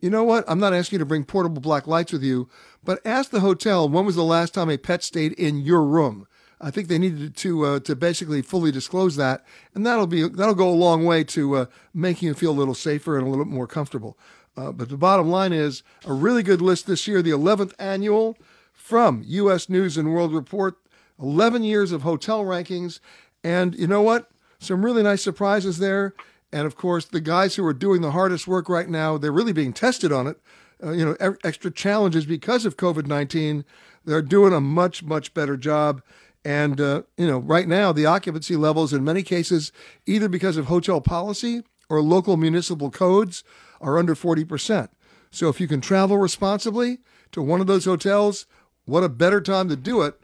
you 0.00 0.10
know 0.10 0.24
what? 0.24 0.44
I'm 0.48 0.58
not 0.58 0.74
asking 0.74 0.96
you 0.96 0.98
to 0.98 1.06
bring 1.06 1.24
portable 1.24 1.62
black 1.62 1.86
lights 1.86 2.12
with 2.12 2.24
you, 2.24 2.48
but 2.84 3.00
ask 3.04 3.30
the 3.30 3.40
hotel 3.40 3.88
when 3.88 4.06
was 4.06 4.16
the 4.16 4.24
last 4.24 4.54
time 4.54 4.70
a 4.70 4.76
pet 4.76 5.02
stayed 5.02 5.32
in 5.32 5.58
your 5.58 5.84
room. 5.84 6.26
I 6.60 6.70
think 6.70 6.88
they 6.88 6.98
needed 6.98 7.36
to 7.36 7.64
uh, 7.64 7.80
to 7.80 7.96
basically 7.96 8.40
fully 8.40 8.70
disclose 8.70 9.16
that, 9.16 9.44
and 9.74 9.84
that'll 9.86 10.06
be 10.06 10.26
that'll 10.28 10.54
go 10.54 10.68
a 10.68 10.70
long 10.70 11.04
way 11.04 11.24
to 11.24 11.56
uh, 11.56 11.66
making 11.92 12.28
you 12.28 12.34
feel 12.34 12.52
a 12.52 12.52
little 12.52 12.74
safer 12.74 13.18
and 13.18 13.26
a 13.26 13.30
little 13.30 13.44
more 13.44 13.66
comfortable. 13.66 14.16
Uh, 14.56 14.72
but 14.72 14.88
the 14.88 14.96
bottom 14.96 15.28
line 15.28 15.52
is 15.52 15.82
a 16.04 16.12
really 16.12 16.42
good 16.42 16.62
list 16.62 16.86
this 16.86 17.08
year, 17.08 17.22
the 17.22 17.30
11th 17.30 17.72
annual 17.78 18.38
from 18.72 19.22
U.S. 19.26 19.68
News 19.68 19.96
and 19.96 20.12
World 20.12 20.32
Report, 20.32 20.76
11 21.20 21.64
years 21.64 21.90
of 21.90 22.02
hotel 22.02 22.44
rankings. 22.44 23.00
And 23.42 23.74
you 23.74 23.86
know 23.86 24.02
what? 24.02 24.30
Some 24.58 24.84
really 24.84 25.02
nice 25.02 25.22
surprises 25.22 25.78
there. 25.78 26.14
And 26.52 26.66
of 26.66 26.76
course, 26.76 27.04
the 27.04 27.20
guys 27.20 27.56
who 27.56 27.66
are 27.66 27.74
doing 27.74 28.00
the 28.00 28.12
hardest 28.12 28.46
work 28.46 28.68
right 28.68 28.88
now, 28.88 29.18
they're 29.18 29.32
really 29.32 29.52
being 29.52 29.72
tested 29.72 30.12
on 30.12 30.28
it. 30.28 30.38
Uh, 30.84 30.92
you 30.92 31.04
know, 31.04 31.36
extra 31.44 31.70
challenges 31.70 32.26
because 32.26 32.66
of 32.66 32.76
COVID 32.76 33.06
19. 33.06 33.64
They're 34.04 34.22
doing 34.22 34.52
a 34.52 34.60
much, 34.60 35.02
much 35.02 35.32
better 35.32 35.56
job. 35.56 36.02
And, 36.44 36.78
uh, 36.80 37.02
you 37.16 37.26
know, 37.26 37.38
right 37.38 37.66
now, 37.66 37.90
the 37.92 38.04
occupancy 38.04 38.54
levels 38.54 38.92
in 38.92 39.02
many 39.02 39.22
cases, 39.22 39.72
either 40.04 40.28
because 40.28 40.58
of 40.58 40.66
hotel 40.66 41.00
policy 41.00 41.62
or 41.88 42.02
local 42.02 42.36
municipal 42.36 42.90
codes, 42.90 43.44
are 43.80 43.98
under 43.98 44.14
40%. 44.14 44.88
So 45.30 45.48
if 45.48 45.60
you 45.60 45.66
can 45.66 45.80
travel 45.80 46.18
responsibly 46.18 46.98
to 47.32 47.40
one 47.40 47.60
of 47.60 47.66
those 47.66 47.86
hotels, 47.86 48.46
what 48.84 49.02
a 49.02 49.08
better 49.08 49.40
time 49.40 49.68
to 49.70 49.76
do 49.76 50.02
it, 50.02 50.20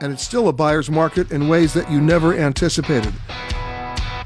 and 0.00 0.12
it's 0.12 0.22
still 0.22 0.48
a 0.48 0.52
buyer's 0.52 0.90
market 0.90 1.32
in 1.32 1.48
ways 1.48 1.74
that 1.74 1.90
you 1.90 2.00
never 2.00 2.34
anticipated. 2.34 3.12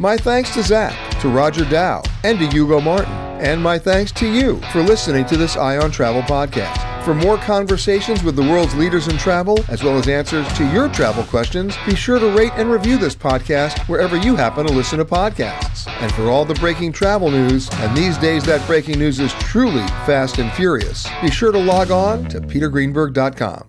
My 0.01 0.17
thanks 0.17 0.55
to 0.55 0.63
Zach, 0.63 0.97
to 1.21 1.29
Roger 1.29 1.65
Dow, 1.65 2.03
and 2.23 2.39
to 2.39 2.47
Hugo 2.47 2.81
Martin. 2.81 3.13
And 3.41 3.61
my 3.61 3.81
thanks 3.81 4.13
to 4.13 4.29
you 4.33 4.61
for 4.73 4.81
listening 4.81 5.27
to 5.27 5.37
this 5.37 5.57
Eye 5.57 5.79
on 5.79 5.91
Travel 5.91 6.23
podcast. 6.23 7.05
For 7.05 7.15
more 7.15 7.37
conversations 7.39 8.23
with 8.23 8.37
the 8.37 8.43
world's 8.43 8.77
leaders 8.77 9.09
in 9.09 9.17
travel, 9.17 9.59
as 9.69 9.83
well 9.83 9.99
as 9.99 10.07
answers 10.07 10.47
to 10.55 10.71
your 10.73 10.89
travel 10.89 11.25
questions, 11.25 11.77
be 11.85 11.97
sure 11.97 12.21
to 12.21 12.31
rate 12.31 12.53
and 12.55 12.71
review 12.71 12.97
this 12.97 13.17
podcast 13.17 13.89
wherever 13.89 14.17
you 14.17 14.37
happen 14.37 14.67
to 14.67 14.73
listen 14.73 14.99
to 14.99 15.05
podcasts. 15.05 15.89
And 16.01 16.13
for 16.15 16.31
all 16.31 16.45
the 16.45 16.55
breaking 16.55 16.93
travel 16.93 17.31
news, 17.31 17.69
and 17.75 17.97
these 17.97 18.19
days 18.19 18.45
that 18.45 18.65
breaking 18.69 19.01
news 19.01 19.19
is 19.19 19.33
truly 19.35 19.87
fast 20.07 20.39
and 20.39 20.53
furious, 20.53 21.09
be 21.23 21.31
sure 21.31 21.51
to 21.51 21.59
log 21.59 21.91
on 21.91 22.29
to 22.29 22.41
petergreenberg.com. 22.41 23.69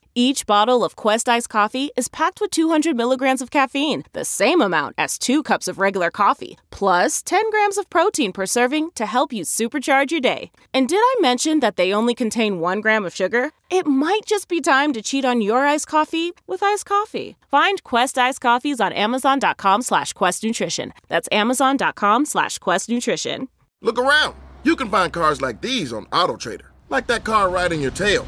Each 0.13 0.45
bottle 0.45 0.83
of 0.83 0.97
Quest 0.97 1.29
iced 1.29 1.49
coffee 1.49 1.89
is 1.95 2.09
packed 2.09 2.41
with 2.41 2.51
200 2.51 2.97
milligrams 2.97 3.41
of 3.41 3.49
caffeine, 3.49 4.03
the 4.11 4.25
same 4.25 4.59
amount 4.59 4.93
as 4.97 5.17
two 5.17 5.41
cups 5.41 5.69
of 5.69 5.79
regular 5.79 6.11
coffee, 6.11 6.59
plus 6.69 7.23
10 7.23 7.49
grams 7.49 7.77
of 7.77 7.89
protein 7.89 8.33
per 8.33 8.45
serving 8.45 8.91
to 8.95 9.05
help 9.05 9.31
you 9.31 9.43
supercharge 9.43 10.11
your 10.11 10.19
day. 10.19 10.51
And 10.73 10.89
did 10.89 10.99
I 10.99 11.15
mention 11.21 11.61
that 11.61 11.77
they 11.77 11.93
only 11.93 12.13
contain 12.13 12.59
one 12.59 12.81
gram 12.81 13.05
of 13.05 13.15
sugar? 13.15 13.51
It 13.69 13.87
might 13.87 14.25
just 14.25 14.49
be 14.49 14.59
time 14.59 14.91
to 14.93 15.01
cheat 15.01 15.23
on 15.23 15.39
your 15.39 15.65
iced 15.65 15.87
coffee 15.87 16.33
with 16.45 16.61
iced 16.61 16.87
coffee. 16.87 17.37
Find 17.49 17.81
Quest 17.85 18.17
iced 18.17 18.41
coffees 18.41 18.81
on 18.81 18.91
amazon.com 18.91 19.81
slash. 19.81 20.13
That's 21.07 21.29
amazon.com 21.31 22.25
slash. 22.25 22.59
Look 23.81 23.97
around. 23.97 24.35
You 24.63 24.75
can 24.75 24.89
find 24.89 25.13
cars 25.13 25.41
like 25.41 25.61
these 25.61 25.93
on 25.93 26.05
AutoTrader, 26.07 26.67
like 26.89 27.07
that 27.07 27.23
car 27.23 27.49
riding 27.49 27.79
your 27.79 27.91
tail. 27.91 28.27